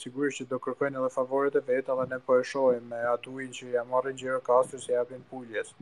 sigurisht 0.00 0.42
që 0.42 0.46
do 0.52 0.58
kërkojnë 0.64 0.98
edhe 1.02 1.12
favorit 1.16 1.58
e 1.60 1.62
vetë, 1.68 1.92
edhe 1.94 2.06
ne 2.14 2.18
po 2.26 2.40
e 2.40 2.42
shojmë 2.52 2.90
me 2.94 3.02
atuin 3.12 3.54
që 3.58 3.70
ja 3.76 3.84
marrin 3.92 4.18
gjirë 4.22 4.40
kastu 4.50 4.82
se 4.88 4.92
japin 4.96 5.24
puljes, 5.34 5.74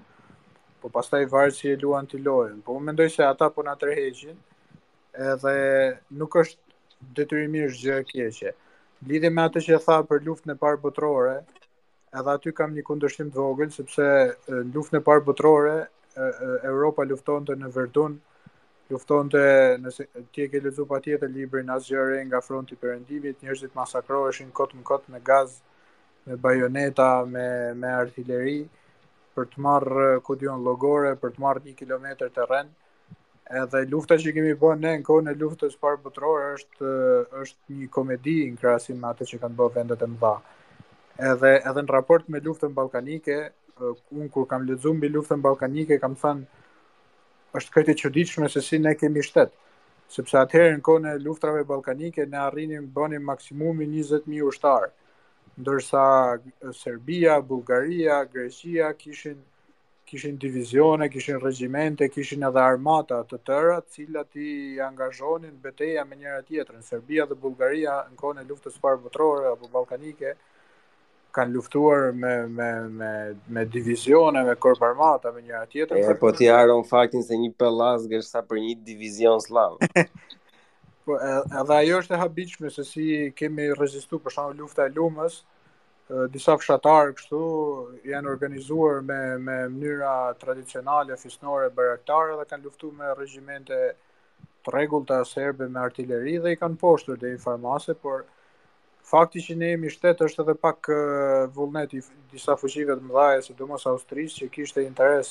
Po 0.83 0.89
pastaj 0.95 1.25
varë 1.31 1.55
që 1.59 1.71
i 1.75 1.79
luan 1.83 2.07
të 2.07 2.19
lojnë. 2.23 2.61
Po 2.67 2.75
më 2.75 2.85
mendoj 2.89 3.07
se 3.11 3.23
ata 3.27 3.49
po 3.55 3.65
na 3.67 3.73
tërheqin, 3.81 4.37
edhe 5.31 5.55
nuk 6.21 6.37
është 6.43 7.17
detyrimisht 7.19 7.81
gjë 7.83 7.97
e 8.03 8.05
keqe. 8.11 8.53
Lidhe 9.11 9.31
me 9.35 9.43
atë 9.49 9.65
që 9.67 9.79
tha 9.89 9.97
për 10.13 10.23
luftën 10.29 10.55
e 10.55 10.57
parë 10.61 10.79
botërore, 10.85 11.35
edhe 12.21 12.31
aty 12.35 12.53
kam 12.57 12.73
një 12.77 12.83
kundërshtim 12.87 13.29
të 13.33 13.39
vogël 13.43 13.71
sepse 13.75 14.05
në 14.49 14.61
luftën 14.75 14.99
e 15.01 15.05
parë 15.05 15.25
botërore 15.27 15.75
Europa 16.69 17.05
luftonte 17.07 17.55
në 17.61 17.69
Verdun, 17.75 18.17
luftonte 18.91 19.43
në 19.83 19.93
ti 20.33 20.43
e 20.43 20.49
ke 20.51 20.63
lexuar 20.65 20.89
patjetër 20.97 21.31
librin 21.35 21.69
Asgjëre 21.71 22.23
nga 22.31 22.41
fronti 22.43 22.75
i 22.75 22.81
Perëndimit, 22.81 23.43
njerëzit 23.45 23.77
masakroheshin 23.77 24.51
kot 24.55 24.73
me 24.75 24.83
kot 24.83 25.05
me 25.13 25.21
gaz, 25.21 25.59
me 26.27 26.37
bajoneta, 26.45 27.09
me 27.29 27.47
me 27.83 27.93
artilleri 28.01 28.57
për 29.37 29.49
të 29.55 29.63
marrë 29.65 30.09
kodion 30.27 30.65
llogore, 30.67 31.13
për 31.21 31.37
të 31.37 31.45
marrë 31.45 31.63
1 31.73 31.77
kilometër 31.79 32.33
terren. 32.39 32.73
Edhe 33.61 33.85
lufta 33.93 34.17
që 34.21 34.33
kemi 34.37 34.57
bën 34.63 34.83
ne 34.85 34.97
në 34.99 35.05
kohën 35.09 35.31
e 35.31 35.37
luftës 35.43 35.77
parë 35.81 36.01
botërore 36.07 36.49
është 36.57 36.91
është 37.45 37.77
një 37.81 37.91
komedi 37.95 38.35
në 38.51 38.59
krahasim 38.63 38.99
me 39.05 39.13
atë 39.13 39.29
që 39.31 39.41
kanë 39.45 39.59
bërë 39.61 39.77
vendet 39.79 40.03
e 40.03 40.09
mëdha 40.17 40.35
edhe 41.19 41.53
edhe 41.67 41.83
në 41.83 41.93
raport 41.95 42.29
me 42.31 42.39
luftën 42.41 42.75
ballkanike, 42.75 43.37
un 44.13 44.29
kur 44.35 44.47
kam 44.51 44.65
lexuar 44.67 44.95
mbi 44.97 45.11
luftën 45.15 45.43
ballkanike, 45.43 45.99
kam 46.03 46.15
thënë 46.19 47.59
është 47.59 47.73
këtë 47.77 47.95
çuditshme 48.03 48.49
se 48.53 48.63
si 48.63 48.79
ne 48.79 48.95
kemi 48.95 49.23
shtet. 49.27 49.53
Sepse 50.09 50.39
atëherë 50.41 50.77
në 50.79 50.83
kohën 50.87 51.09
e 51.11 51.17
luftrave 51.21 51.65
ballkanike 51.69 52.25
ne 52.27 52.39
arrinim 52.41 52.87
bënim 52.97 53.25
maksimumi 53.31 53.87
20000 53.93 54.43
ushtar. 54.49 54.89
Ndërsa 55.59 56.05
Serbia, 56.81 57.41
Bullgaria, 57.43 58.21
Greqia 58.33 58.93
kishin 58.95 59.41
kishin 60.09 60.39
divizione, 60.41 61.11
kishin 61.13 61.37
regjimente, 61.43 62.07
kishin 62.09 62.47
edhe 62.49 62.61
armata 62.63 63.19
të 63.29 63.39
tëra, 63.45 63.75
të 63.85 63.91
cilat 63.93 64.39
i 64.41 64.53
angazhonin 64.81 65.59
betejë 65.65 66.05
me 66.09 66.17
njëra 66.17 66.41
tjetrën. 66.49 66.85
Serbia 66.87 67.27
dhe 67.29 67.37
Bullgaria 67.43 67.99
në 68.15 68.17
kohën 68.17 68.41
e 68.41 68.47
luftës 68.49 68.79
së 68.79 68.81
parë 68.87 69.03
botërore 69.03 69.51
apo 69.51 69.69
ballkanike, 69.75 70.33
kanë 71.37 71.53
luftuar 71.55 72.13
me 72.13 72.35
me 72.47 72.71
me 72.89 73.11
me 73.55 73.65
divizione, 73.69 74.43
me 74.49 74.55
korp 74.65 74.83
armata 74.89 75.33
me 75.35 75.41
njëra 75.47 75.67
tjetër. 75.73 75.97
E, 76.13 76.17
po 76.21 76.33
ti 76.33 76.49
haron 76.53 76.85
faktin 76.95 77.23
se 77.27 77.37
një 77.37 77.53
pellaz 77.61 78.07
gjë 78.11 78.23
sa 78.29 78.43
për 78.49 78.61
një 78.65 78.75
divizion 78.87 79.41
slav. 79.45 79.77
po 81.07 81.19
edhe 81.61 81.77
ajo 81.83 82.01
është 82.03 82.17
e 82.17 82.23
habitshme 82.23 82.71
se 82.73 82.85
si 82.93 83.09
kemi 83.39 83.69
rezistuar 83.81 84.23
për 84.25 84.35
shkak 84.35 84.57
lufta 84.61 84.87
e 84.89 84.95
lumës, 84.97 85.41
disa 86.33 86.55
fshatarë 86.57 87.15
kështu 87.19 87.43
janë 88.09 88.33
organizuar 88.33 89.03
me 89.11 89.21
me 89.49 89.59
mënyra 89.75 90.15
tradicionale 90.41 91.19
fisnore 91.21 91.69
baraktare 91.81 92.39
dhe 92.41 92.49
kanë 92.51 92.65
luftuar 92.69 92.97
me 93.03 93.13
regjimente 93.21 93.81
të 94.65 94.75
rregullta 94.75 95.21
serbe 95.29 95.69
me 95.77 95.81
artileri 95.85 96.39
dhe 96.47 96.57
i 96.57 96.61
kanë 96.65 96.81
postuar 96.81 97.21
deri 97.21 97.37
në 97.37 97.45
farmase, 97.45 97.95
por 98.05 98.25
Fakti 99.09 99.41
që 99.41 99.55
ne 99.57 99.71
jemi 99.71 99.89
shtetë 99.93 100.27
është 100.27 100.43
edhe 100.45 100.55
pak 100.61 100.89
vullnet 101.57 101.95
i 101.97 102.03
disa 102.33 102.57
fëqive 102.61 102.97
të 102.99 103.07
mëdhaje, 103.09 103.45
si 103.47 103.55
dëmos 103.57 103.87
Austrisë, 103.93 104.41
që 104.43 104.49
kishte 104.57 104.83
interes 104.85 105.31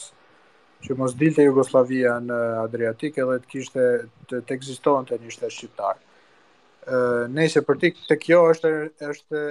që 0.85 0.97
mos 0.97 1.13
dilte 1.19 1.45
Jugoslavia 1.45 2.15
në 2.23 2.39
Adriatik 2.63 3.19
edhe 3.21 3.35
të 3.43 3.51
kishte 3.51 3.85
të 4.31 4.41
eksiston 4.57 5.05
të 5.09 5.19
një 5.21 5.35
shtetë 5.35 5.55
shqiptarë. 5.57 6.03
Ne 7.37 7.45
se 7.53 7.61
për 7.67 7.79
ti 7.83 7.91
të 8.09 8.17
kjo 8.25 8.41
është, 8.55 8.73
është 9.11 9.41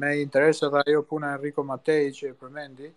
me 0.00 0.12
interes 0.22 0.62
edhe 0.68 0.82
ajo 0.86 1.02
puna 1.10 1.34
Enrico 1.40 1.66
Matei 1.72 2.12
që 2.14 2.30
e 2.32 2.34
përmendi. 2.38 2.92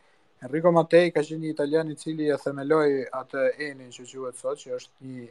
Enrico 0.45 0.74
Matei 0.78 1.09
ka 1.17 1.26
që 1.26 1.39
një 1.41 1.53
italiani 1.55 1.97
cili 2.01 2.30
e 2.34 2.38
themeloj 2.45 2.88
atë 3.24 3.47
enin 3.72 3.89
që 3.97 4.07
që 4.13 4.36
sot 4.43 4.65
që 4.67 4.78
që 4.78 5.13
një 5.13 5.30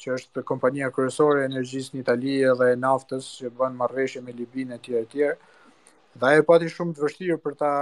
që 0.00 0.12
është 0.18 0.42
kompania 0.48 0.88
kryesore 0.94 1.42
e 1.42 1.48
energjisë 1.48 1.94
në 1.96 2.02
Itali 2.02 2.36
dhe 2.60 2.68
e 2.74 2.78
naftës 2.84 3.26
që 3.40 3.50
bën 3.58 3.76
marrëveshje 3.80 4.22
me 4.26 4.34
Libin 4.38 4.72
e 4.76 4.78
tjerë 4.86 5.04
e 5.06 5.10
tjerë. 5.14 5.34
Dhe 6.22 6.30
ajo 6.30 6.44
pati 6.48 6.68
shumë 6.72 6.94
të 6.96 7.04
vështirë 7.06 7.38
për 7.44 7.54
ta 7.62 7.72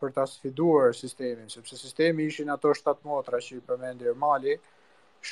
për 0.00 0.14
ta 0.16 0.26
sfiduar 0.28 0.96
sistemin, 0.96 1.48
sepse 1.54 1.78
sistemi 1.80 2.26
ishin 2.30 2.50
ato 2.56 2.72
7 2.80 3.00
motra 3.12 3.40
që 3.46 3.58
i 3.60 3.62
përmendi 3.70 4.08
Ermali, 4.14 4.56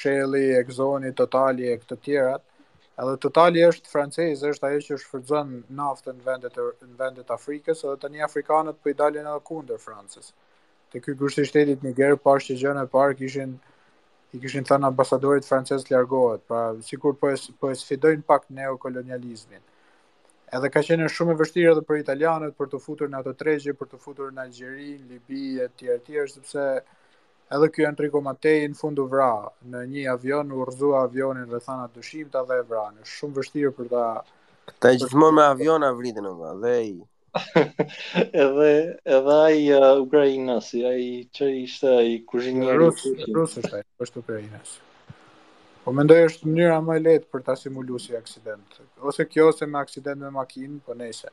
Shelli, 0.00 0.46
Exxon, 0.60 1.08
Totali 1.20 1.68
e 1.72 1.76
këto 1.82 1.98
tjerat. 2.06 2.44
Edhe 3.02 3.18
Totali 3.24 3.62
është 3.66 3.92
francez, 3.92 4.40
është 4.52 4.68
ajo 4.68 4.80
që 4.88 4.96
shfrytëzon 5.04 5.52
naftën 5.80 6.16
në 6.18 6.24
vendet 6.28 6.56
në 6.62 6.94
vendet 7.02 7.28
Afrikës, 7.36 7.84
edhe 7.86 7.98
tani 8.04 8.24
afrikanët 8.26 8.80
po 8.82 8.90
i 8.92 8.96
dalin 9.02 9.28
edhe 9.32 9.42
kundër 9.50 9.80
Francës. 9.84 10.32
Te 10.92 11.02
ky 11.04 11.12
kryeshteti 11.20 11.76
i 11.76 11.78
Niger 11.84 12.16
pashë 12.24 12.56
gjëna 12.62 12.86
e 12.86 12.90
parë 12.96 13.16
kishin 13.20 13.54
i 14.36 14.40
kishin 14.42 14.66
thënë 14.68 14.88
ambasadorit 14.90 15.46
francez 15.48 15.84
të 15.88 15.94
largohet, 15.94 16.42
pra 16.48 16.60
sikur 16.88 17.14
po 17.22 17.32
po 17.62 17.70
sfidojnë 17.82 18.26
pak 18.30 18.44
neokolonializmin. 18.58 19.62
Edhe 20.58 20.70
ka 20.74 20.82
qenë 20.88 21.08
shumë 21.14 21.34
e 21.34 21.38
vështirë 21.40 21.72
edhe 21.72 21.84
për 21.90 22.02
italianët 22.02 22.56
për 22.60 22.70
të 22.74 22.80
futur 22.84 23.10
në 23.12 23.18
ato 23.22 23.32
tregje, 23.42 23.74
për 23.80 23.90
të 23.94 24.00
futur 24.04 24.30
në 24.36 24.42
Algjeri, 24.46 24.90
Libi 25.10 25.48
e 25.64 25.68
të 25.72 25.80
tjerë 25.80 25.98
të 26.04 26.06
tjerë 26.10 26.32
sepse 26.34 26.64
edhe 27.56 27.68
ky 27.74 27.84
Enrico 27.88 28.22
Mattei 28.28 28.68
në 28.68 28.78
fund 28.82 29.00
u 29.00 29.06
vra 29.14 29.30
në 29.74 29.82
një 29.94 30.06
avion, 30.14 30.52
u 30.58 30.64
rdhua 30.72 31.02
avionin 31.08 31.48
dhe 31.52 31.60
thana 31.68 31.88
dëshimta 31.94 32.44
dhe 32.50 32.60
e 32.64 32.64
në 32.76 33.10
Shumë 33.14 33.40
vështirë 33.40 33.74
për 33.80 33.92
ta 33.94 34.06
Ta 34.84 34.90
gjithmonë 34.94 35.36
me 35.40 35.44
avion 35.54 35.84
avritën 35.90 36.28
nga 36.36 36.54
dhe 36.64 36.74
i 36.86 36.92
edhe 38.44 38.72
edhe 39.16 39.36
ai 39.46 39.60
uh, 39.72 39.96
ukrainas, 40.04 40.68
ai 40.90 41.08
që 41.36 41.48
ishte 41.62 41.92
ai 42.00 42.12
kuzhinier 42.32 42.74
i 42.80 43.34
rus 43.36 43.56
është 43.62 43.74
ai, 43.78 43.82
është 44.06 44.22
ukrainas. 44.22 44.74
Po 45.84 45.92
mendoj 45.96 46.18
është 46.28 46.48
mënyra 46.48 46.78
më 46.84 46.96
e 47.00 47.04
lehtë 47.06 47.30
për 47.34 47.44
ta 47.48 47.56
simuluar 47.58 48.02
si 48.04 48.16
aksident, 48.18 48.80
ose 49.10 49.26
kjo 49.30 49.48
ose 49.52 49.66
me 49.72 49.78
aksident 49.82 50.20
me 50.24 50.32
makinë, 50.38 50.80
po 50.88 50.96
nëse. 51.00 51.30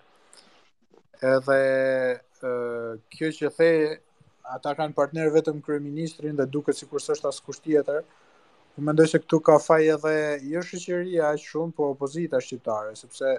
Edhe 1.36 1.60
ë 1.66 2.52
uh, 2.52 2.92
kjo 3.16 3.32
që 3.40 3.54
the 3.60 3.72
ata 4.56 4.76
kanë 4.78 4.94
partner 4.98 5.32
vetëm 5.34 5.60
kryeministrin 5.66 6.38
dhe 6.38 6.46
duket 6.54 6.78
sikur 6.78 7.02
s'është 7.02 7.28
as 7.32 7.42
kusht 7.42 7.64
tjetër. 7.66 8.04
Po 8.76 8.82
mendoj 8.84 9.08
se 9.10 9.22
këtu 9.24 9.40
ka 9.48 9.58
faj 9.64 9.90
edhe 9.96 10.16
jo 10.54 10.62
shoqëria 10.68 11.32
aq 11.34 11.42
shumë, 11.48 11.76
po 11.78 11.90
opozita 11.96 12.38
shqiptare, 12.44 12.94
sepse 13.00 13.38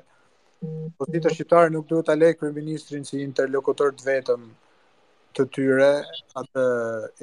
Pozita 0.97 1.29
shqiptare 1.33 1.71
nuk 1.73 1.87
duhet 1.89 2.07
ta 2.09 2.15
lej 2.19 2.37
ministrin 2.59 3.03
si 3.09 3.19
interlokutor 3.23 3.91
të 3.95 4.05
vetëm 4.07 4.45
të 5.37 5.45
tyre 5.57 5.89
atë 6.43 6.63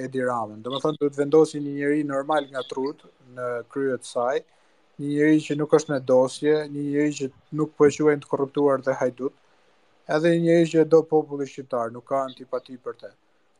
Edi 0.06 0.22
Ramën. 0.28 0.60
Domethënë 0.68 1.00
duhet 1.02 1.18
vendosin 1.22 1.64
një 1.66 1.74
njerëz 1.80 2.04
normal 2.12 2.46
nga 2.54 2.62
trut 2.74 3.02
në 3.38 3.48
krye 3.74 3.98
të 4.04 4.10
saj, 4.12 4.36
një 5.02 5.08
njerëz 5.16 5.48
që 5.48 5.58
nuk 5.62 5.74
është 5.80 5.94
në 5.96 6.00
dosje, 6.14 6.54
një 6.76 6.84
njerëz 6.92 7.18
që 7.22 7.30
nuk 7.62 7.74
po 7.82 7.90
quhen 7.98 8.22
të 8.26 8.30
korruptuar 8.36 8.86
dhe 8.86 8.98
hajdut, 9.02 9.34
edhe 10.18 10.36
një 10.36 10.44
njerëz 10.46 10.76
që 10.76 10.86
do 10.94 11.02
populli 11.16 11.50
shqiptar, 11.50 11.90
nuk 11.98 12.06
ka 12.14 12.22
antipati 12.28 12.78
për 12.86 13.02
të. 13.02 13.12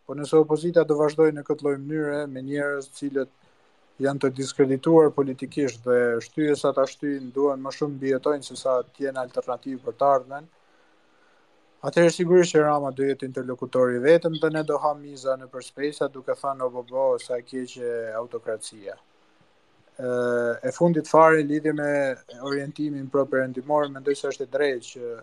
Po 0.06 0.20
nëse 0.20 0.38
opozita 0.46 0.86
do 0.86 1.00
vazhdojë 1.02 1.34
në 1.40 1.48
këtë 1.50 1.66
lloj 1.66 1.76
mënyre 1.88 2.20
me 2.36 2.46
njerëz 2.54 2.92
të 2.92 3.02
cilët 3.02 3.34
janë 4.02 4.20
të 4.24 4.30
diskredituar 4.38 5.12
politikisht 5.14 5.84
dhe 5.86 5.98
shtyje 6.26 6.56
sa 6.58 6.72
ta 6.74 6.86
shtyjnë 6.90 7.32
duen 7.36 7.62
më 7.62 7.74
shumë 7.78 8.00
bjetojnë 8.02 8.48
se 8.48 8.56
sa 8.62 8.80
tjenë 8.98 9.22
alternativë 9.22 9.82
për 9.86 9.98
të 10.02 10.08
ardhmen. 10.16 10.46
Atëherë 11.84 12.14
sigurisht 12.16 12.56
që 12.56 12.64
Rama 12.64 12.94
do 12.96 13.06
jetë 13.06 13.28
interlokutori 13.28 14.00
vetëm 14.04 14.40
dhe 14.42 14.50
ne 14.56 14.62
do 14.70 14.78
ha 14.86 14.94
miza 15.00 15.36
në 15.38 15.50
përspesa 15.54 16.08
duke 16.16 16.36
thënë 16.42 16.62
në 16.64 16.70
bobo 16.78 17.06
sa 17.20 17.38
keqe 17.42 17.92
autokracia. 18.22 18.96
E, 19.94 20.12
e 20.64 20.70
fundit 20.78 21.08
fare 21.12 21.44
lidhje 21.44 21.74
me 21.78 21.92
orientimin 22.50 23.10
pro-perendimor, 23.14 23.92
mendoj 23.94 24.16
se 24.18 24.32
është 24.32 24.48
e 24.48 24.54
drejtë 24.56 24.88
që 24.92 25.16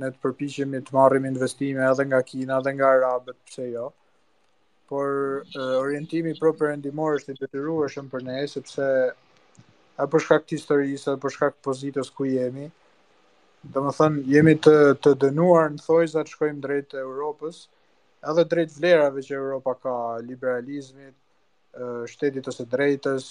ne 0.00 0.10
të 0.14 0.22
përpiqemi 0.24 0.80
të 0.88 0.96
marrim 0.96 1.26
investime 1.28 1.82
edhe 1.90 2.06
nga 2.08 2.22
Kina 2.30 2.62
edhe 2.62 2.72
nga 2.78 2.94
Arabët, 2.96 3.42
pse 3.50 3.68
jo? 3.74 3.90
por 4.90 5.10
uh, 5.40 5.74
orientimi 5.86 6.32
pro 6.38 6.50
përëndimor 6.58 7.20
është 7.20 7.32
i 7.32 7.36
të 7.38 7.48
të 7.52 8.02
për 8.14 8.22
ne, 8.26 8.38
sepse 8.50 8.86
a 10.02 10.06
përshka 10.10 10.38
këtë 10.42 10.56
historisë, 10.56 11.12
a 11.14 11.20
përshka 11.22 11.48
këtë 11.52 11.60
pozitës 11.66 12.08
ku 12.16 12.24
jemi, 12.26 12.66
dhe 13.70 13.82
më 13.84 13.92
thënë, 14.00 14.22
jemi 14.32 14.54
të, 14.64 14.74
të 15.04 15.12
dënuar 15.26 15.70
në 15.76 15.82
thojza 15.84 16.24
të 16.26 16.32
shkojmë 16.34 16.60
drejt 16.66 16.96
e 16.96 17.04
Europës, 17.04 17.62
edhe 18.32 18.44
drejt 18.50 18.74
vlerave 18.80 19.22
që 19.28 19.36
Europa 19.38 19.76
ka 19.84 19.92
liberalizmit, 20.26 21.14
uh, 21.78 22.02
shtetit 22.10 22.50
ose 22.50 22.66
drejtës, 22.74 23.28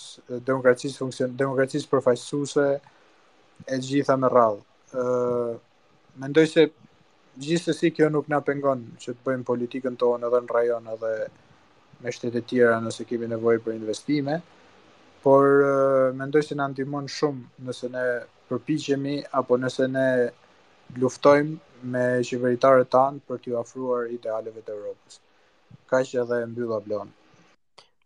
demokracisë 0.48 1.92
përfajsuse, 1.92 2.70
e 3.68 3.82
gjitha 3.84 4.16
me 4.18 4.30
radhë. 4.32 4.64
ë 4.96 5.58
Mendoj 6.20 6.48
se 6.50 6.64
gjithë 7.44 7.70
të 7.70 7.74
si 7.78 7.90
kjo 7.96 8.08
nuk 8.12 8.26
nga 8.32 8.40
pengon 8.44 8.80
që 9.02 9.12
të 9.14 9.26
bëjmë 9.28 9.46
politikën 9.52 9.96
tonë 10.02 10.28
edhe 10.28 10.40
në 10.46 10.52
rajonë 10.56 10.94
edhe 10.98 11.12
me 12.02 12.12
shtetet 12.16 12.40
e 12.42 12.48
tjera 12.48 12.80
nëse 12.84 13.04
kemi 13.10 13.28
nevojë 13.34 13.62
për 13.66 13.76
investime, 13.76 14.38
por 15.24 15.46
mendoj 16.20 16.44
se 16.48 16.56
na 16.60 16.68
ndihmon 16.72 17.10
shumë 17.16 17.66
nëse 17.68 17.90
ne 17.94 18.04
përpiqemi 18.50 19.16
apo 19.40 19.58
nëse 19.60 19.88
ne 19.96 20.06
luftojmë 21.02 21.90
me 21.96 22.06
qeveritarët 22.30 22.92
tan 22.96 23.20
për 23.28 23.42
t'ju 23.44 23.58
ofruar 23.62 24.08
idealeve 24.16 24.64
të 24.64 24.76
Evropës. 24.78 25.20
Kaq 25.92 26.16
edhe 26.24 26.40
e 26.44 26.48
mbylla 26.50 26.80
blon. 26.88 27.12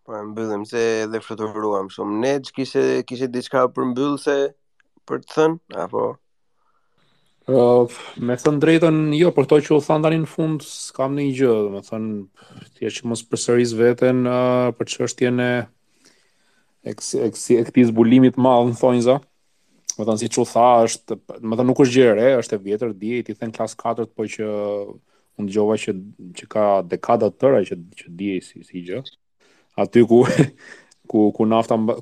Po 0.04 0.18
e 0.18 0.24
mbyllim 0.28 0.66
se 0.70 0.82
edhe 1.06 1.22
fluturuam 1.24 1.92
shumë. 1.94 2.18
Ne 2.26 2.34
kishte 2.56 2.84
kishte 3.08 3.30
diçka 3.34 3.68
për 3.76 3.92
mbyllse 3.94 4.38
për 5.08 5.22
të 5.24 5.34
thënë 5.38 5.84
apo 5.86 6.10
Uh, 7.44 7.90
me 8.24 8.38
thënë 8.40 8.62
drejtën, 8.64 9.00
jo, 9.20 9.28
për 9.36 9.44
këto 9.46 9.58
që 9.66 9.72
u 9.76 9.78
thënë 9.84 10.04
tani 10.06 10.20
në 10.22 10.28
fund, 10.32 10.62
s'kam 10.64 11.18
një 11.20 11.24
gjë, 11.40 11.50
dhe 11.66 11.72
me 11.74 11.82
thënë, 11.84 12.60
tje 12.80 12.92
që 12.98 13.10
mos 13.12 13.24
përsëris 13.28 13.74
vetën 13.76 14.22
uh, 14.32 14.70
për 14.80 14.88
që 14.94 15.02
është 15.10 15.20
tjene 15.24 15.48
e 16.88 16.94
këti 16.96 17.86
zbulimit 17.90 18.40
malë, 18.40 18.70
në 18.72 18.78
thënë, 18.80 19.04
za. 19.10 19.18
Me 19.98 20.06
thënë, 20.08 20.22
si 20.24 20.30
që 20.32 20.40
u 20.40 20.46
tha, 20.54 20.70
është, 20.88 21.18
me 21.44 21.58
thënë, 21.60 21.68
nuk 21.68 21.84
është 21.84 21.98
gjere, 21.98 22.30
është 22.46 22.56
e 22.56 22.64
vjetër, 22.70 22.96
di, 23.04 23.12
i 23.20 23.28
ti 23.28 23.36
thënë 23.42 23.58
klasë 23.60 23.82
4 23.84 24.08
po 24.16 24.30
që 24.38 24.50
mund 25.36 25.52
gjova 25.58 25.76
që, 25.84 25.98
që 26.40 26.48
ka 26.56 26.64
dekada 26.96 27.32
të 27.34 27.44
tëra 27.44 27.62
që, 27.68 27.82
që 28.00 28.16
di, 28.22 28.32
si, 28.48 28.64
si 28.70 28.86
gjë. 28.88 29.04
Aty 29.84 30.08
ku, 30.08 30.24
ku, 31.12 31.28
ku, 31.36 31.52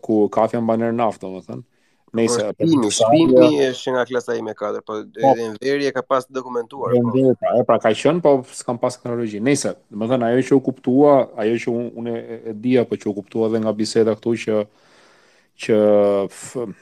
ku 0.06 0.22
kafja 0.38 0.62
në 0.62 0.68
banerë 0.70 1.00
naftë, 1.02 1.34
me 1.34 1.42
thënë. 1.50 1.66
Nëse 2.12 2.44
Pimi, 2.60 2.90
shpimi 2.92 3.62
është 3.72 3.92
nga 3.96 4.02
klasa 4.10 4.34
ime 4.36 4.52
4, 4.58 4.82
po, 4.84 4.98
po 5.16 5.28
edhe 5.32 5.46
në 5.54 5.60
veri 5.64 5.86
e 5.88 5.92
ka 5.96 6.02
pas 6.04 6.26
dokumentuar. 6.28 6.92
Në 6.92 7.12
veri, 7.16 7.22
po. 7.30 7.36
pra, 7.40 7.52
pra 7.70 7.78
ka 7.86 7.92
qenë, 7.96 8.20
po 8.24 8.34
s'kam 8.52 8.80
pas 8.82 8.98
teknologji. 9.00 9.40
Nëse, 9.44 9.72
do 9.88 9.96
të 10.02 10.10
thënë 10.12 10.28
ajo 10.28 10.42
që 10.50 10.58
u 10.58 10.64
kuptua, 10.66 11.14
ajo 11.44 11.62
që 11.64 11.76
unë 12.02 12.16
e 12.52 12.56
di 12.66 12.74
apo 12.82 12.98
që 13.00 13.08
u 13.08 13.14
kuptua 13.16 13.48
edhe 13.48 13.62
nga 13.64 13.72
biseda 13.78 14.16
këtu 14.20 14.34
që 14.44 14.58
që 15.62 15.78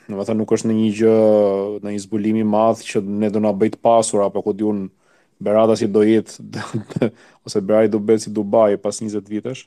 domethënë 0.10 0.42
nuk 0.42 0.56
është 0.58 0.70
në 0.72 0.78
një 0.80 0.90
gjë 0.98 1.20
në 1.86 1.94
një 1.98 2.02
zbulim 2.08 2.40
i 2.42 2.48
madh 2.56 2.82
që 2.90 3.04
ne 3.22 3.30
do 3.34 3.42
na 3.44 3.52
bëj 3.54 3.74
të 3.76 3.80
pasur 3.86 4.24
apo 4.26 4.42
ku 4.46 4.54
diun 4.54 4.88
Berata 5.40 5.72
si 5.80 5.88
do 5.88 6.02
jetë 6.04 6.64
ose 7.48 7.62
Berai 7.64 7.88
do 7.92 8.00
bëhet 8.04 8.26
si 8.26 8.32
Dubai 8.36 8.76
pas 8.76 8.98
20 9.00 9.24
vitesh. 9.32 9.62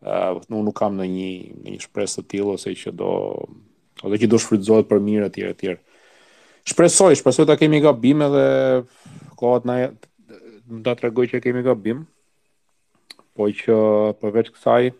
Ëh, 0.00 0.08
eh, 0.08 0.38
uh, 0.38 0.56
nuk 0.64 0.76
kam 0.78 0.94
në 0.96 1.08
një 1.12 1.28
në 1.66 1.74
një 1.74 1.80
shpresë 1.84 2.22
të 2.22 2.28
tillë 2.32 2.54
ose 2.56 2.72
që 2.80 2.94
do 2.96 3.10
edhe 4.08 4.22
që 4.26 4.30
do 4.30 4.38
shfrytëzohet 4.40 4.88
për 4.90 5.00
mirë 5.04 5.28
etj 5.30 5.44
etj. 5.50 5.74
Shpresoj, 6.70 7.14
shpresoj 7.18 7.46
ta 7.48 7.56
kemi 7.58 7.80
gabim 7.82 8.22
edhe 8.26 8.42
kohat 9.40 9.64
na 9.68 9.76
do 9.92 10.80
ta 10.86 10.94
tregoj 10.98 11.26
që 11.32 11.40
kemi 11.44 11.62
gabim. 11.66 12.04
Po 13.32 13.48
që 13.48 13.76
përveç 14.20 14.52
kësaj 14.52 14.92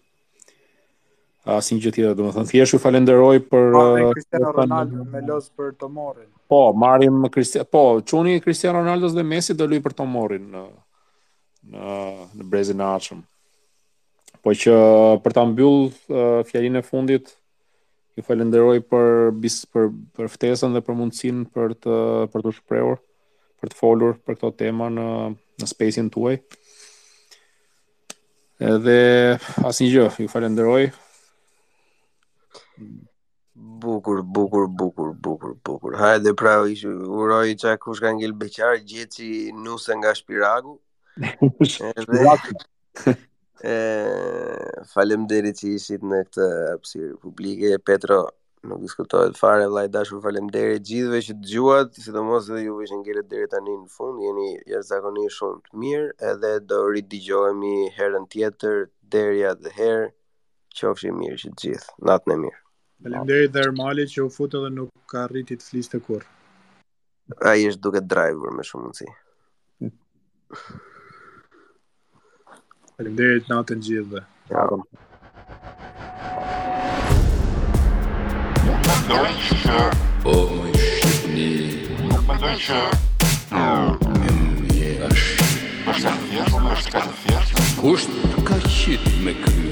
asnjë 1.53 1.81
gjë 1.85 1.91
tjetër, 1.95 2.13
domethënë 2.19 2.47
thjesht 2.53 2.75
ju 2.77 2.79
falenderoj 2.79 3.39
për 3.51 3.65
po, 3.75 3.81
Cristiano 4.15 4.53
uh, 4.53 4.57
Ronaldo 4.61 5.03
me 5.11 5.25
los 5.27 5.49
për 5.51 5.73
Tomorin. 5.81 6.29
Po, 6.49 6.61
marrim 6.79 7.17
Cristiano, 7.35 7.67
po, 7.67 7.83
çuni 8.07 8.37
Cristiano 8.45 8.79
Ronaldo 8.79 9.11
dhe 9.11 9.25
Messi 9.27 9.57
do 9.59 9.67
luaj 9.67 9.81
për 9.85 9.97
Tomorin 10.03 10.45
në 10.55 10.63
në 11.73 11.97
në 12.39 12.47
brezin 12.53 12.81
e 12.85 12.87
ardhshëm. 12.87 13.21
Po 14.43 14.51
që 14.63 14.75
për 15.27 15.35
ta 15.37 15.45
mbyllë 15.51 15.89
uh, 15.91 16.47
fjalinë 16.49 16.79
e 16.83 16.87
fundit, 16.87 17.31
ë 17.35 17.42
Ju 18.13 18.23
falenderoj 18.29 18.83
për 18.93 19.15
bis, 19.41 19.55
për 19.73 19.87
për 20.17 20.29
ftesën 20.35 20.75
dhe 20.77 20.83
për 20.85 20.97
mundësinë 20.99 21.47
për 21.55 21.73
të 21.85 22.01
për 22.33 22.43
të 22.47 22.53
shprehur, 22.59 22.99
për 23.63 23.71
të 23.73 23.79
folur 23.79 24.13
për 24.27 24.37
këtë 24.43 24.59
temë 24.65 24.89
në 24.97 25.07
në 25.63 25.69
spacein 25.71 26.11
tuaj. 26.17 26.35
Edhe 28.73 28.99
asnjë 29.71 29.89
gjë, 29.95 30.05
ju 30.27 30.33
falenderoj. 30.35 30.83
Bukur, 33.83 34.21
bukur, 34.37 34.69
bukur, 34.83 35.15
bukur, 35.29 35.57
bukur. 35.71 35.97
Hajde 36.03 36.37
pra, 36.39 36.59
ish, 36.75 36.85
uroj 36.93 37.45
që 37.63 37.77
kush 37.83 38.05
ka 38.05 38.13
ngil 38.19 38.37
beqar, 38.45 38.77
gjithë 38.93 39.17
që 39.17 39.59
nusë 39.65 39.99
nga 40.03 40.13
shpiragu. 40.21 40.77
Shpiragu. 41.71 42.59
E, 43.63 43.75
falem 44.93 45.23
deri 45.31 45.53
që 45.55 45.69
ishit 45.79 46.03
në 46.13 46.19
këtë 46.27 46.47
si, 46.91 47.03
publike, 47.25 47.77
Petro 47.87 48.17
nuk 48.67 48.81
diskutojt 48.83 49.39
fare, 49.39 49.69
vla 49.71 49.85
dashur 49.97 50.19
falem 50.25 50.49
deri 50.57 50.81
gjithve 50.89 51.21
që 51.29 51.37
të 51.39 51.49
gjuat, 51.53 51.95
si 52.03 52.15
të 52.15 52.25
mos 52.27 52.49
dhe 52.51 52.63
ju 52.65 52.75
vëshin 52.81 53.05
gjerët 53.07 53.29
deri 53.31 53.47
të 53.53 53.61
një 53.67 53.77
në 53.79 53.89
fund, 53.97 54.19
jeni 54.25 54.49
jeshtë 54.57 54.83
zakoni 54.91 55.29
shumë 55.37 55.63
të 55.69 55.83
mirë, 55.85 56.09
edhe 56.33 56.51
do 56.73 56.81
rritë 56.89 57.23
di 57.63 57.73
herën 58.01 58.27
tjetër, 58.35 58.83
deri 59.15 59.43
dhe 59.63 59.75
herë, 59.79 60.11
që 60.79 60.95
mirë 61.23 61.41
që 61.45 61.53
të 61.55 61.67
gjithë, 61.67 61.97
natën 62.11 62.35
e 62.35 62.39
mirë. 62.45 62.61
Falem 63.07 63.27
deri 63.31 63.47
dhe 63.55 63.65
ermali 63.69 64.07
që 64.15 64.23
u 64.27 64.31
futë 64.41 64.63
dhe 64.65 64.71
nuk 64.81 64.93
ka 65.15 65.29
rritit 65.31 65.63
të 65.63 65.69
flisë 65.71 65.91
të 65.95 66.03
kur. 66.09 66.27
A 67.51 67.55
i 67.63 67.67
është 67.71 67.83
duke 67.87 68.03
driver 68.15 68.51
me 68.59 68.67
shumë 68.67 68.91
në 68.91 69.11
Hmm. 70.51 70.51
ndet 73.09 73.49
natën 73.49 73.83
gjithve. 73.83 74.23
Ja. 74.51 74.67
Më 78.67 78.97
duhet 79.09 79.41
shoh 79.63 79.95
po 80.23 80.35
më 80.53 80.71
shini. 81.03 81.51
Më 82.03 82.39
duhet 82.43 82.43
në 82.43 82.57
mish. 85.03 85.27
A 85.83 85.95
të 85.97 86.15
vjen 86.31 86.47
nga 86.53 86.61
moskalfia? 86.69 87.41
Just 87.83 88.13
kaçit 88.47 89.05
me 89.25 89.35
kry. 89.43 89.69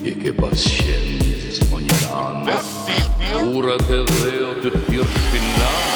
E 0.00 0.14
ke 0.16 0.32
paciencë, 0.32 1.68
po 1.70 1.76
një 1.84 2.00
anë. 2.24 2.42
Merci, 2.48 3.00
te 3.20 3.44
urathe 3.52 4.00
të 4.08 4.44
të 4.76 4.84
pishin. 4.88 5.89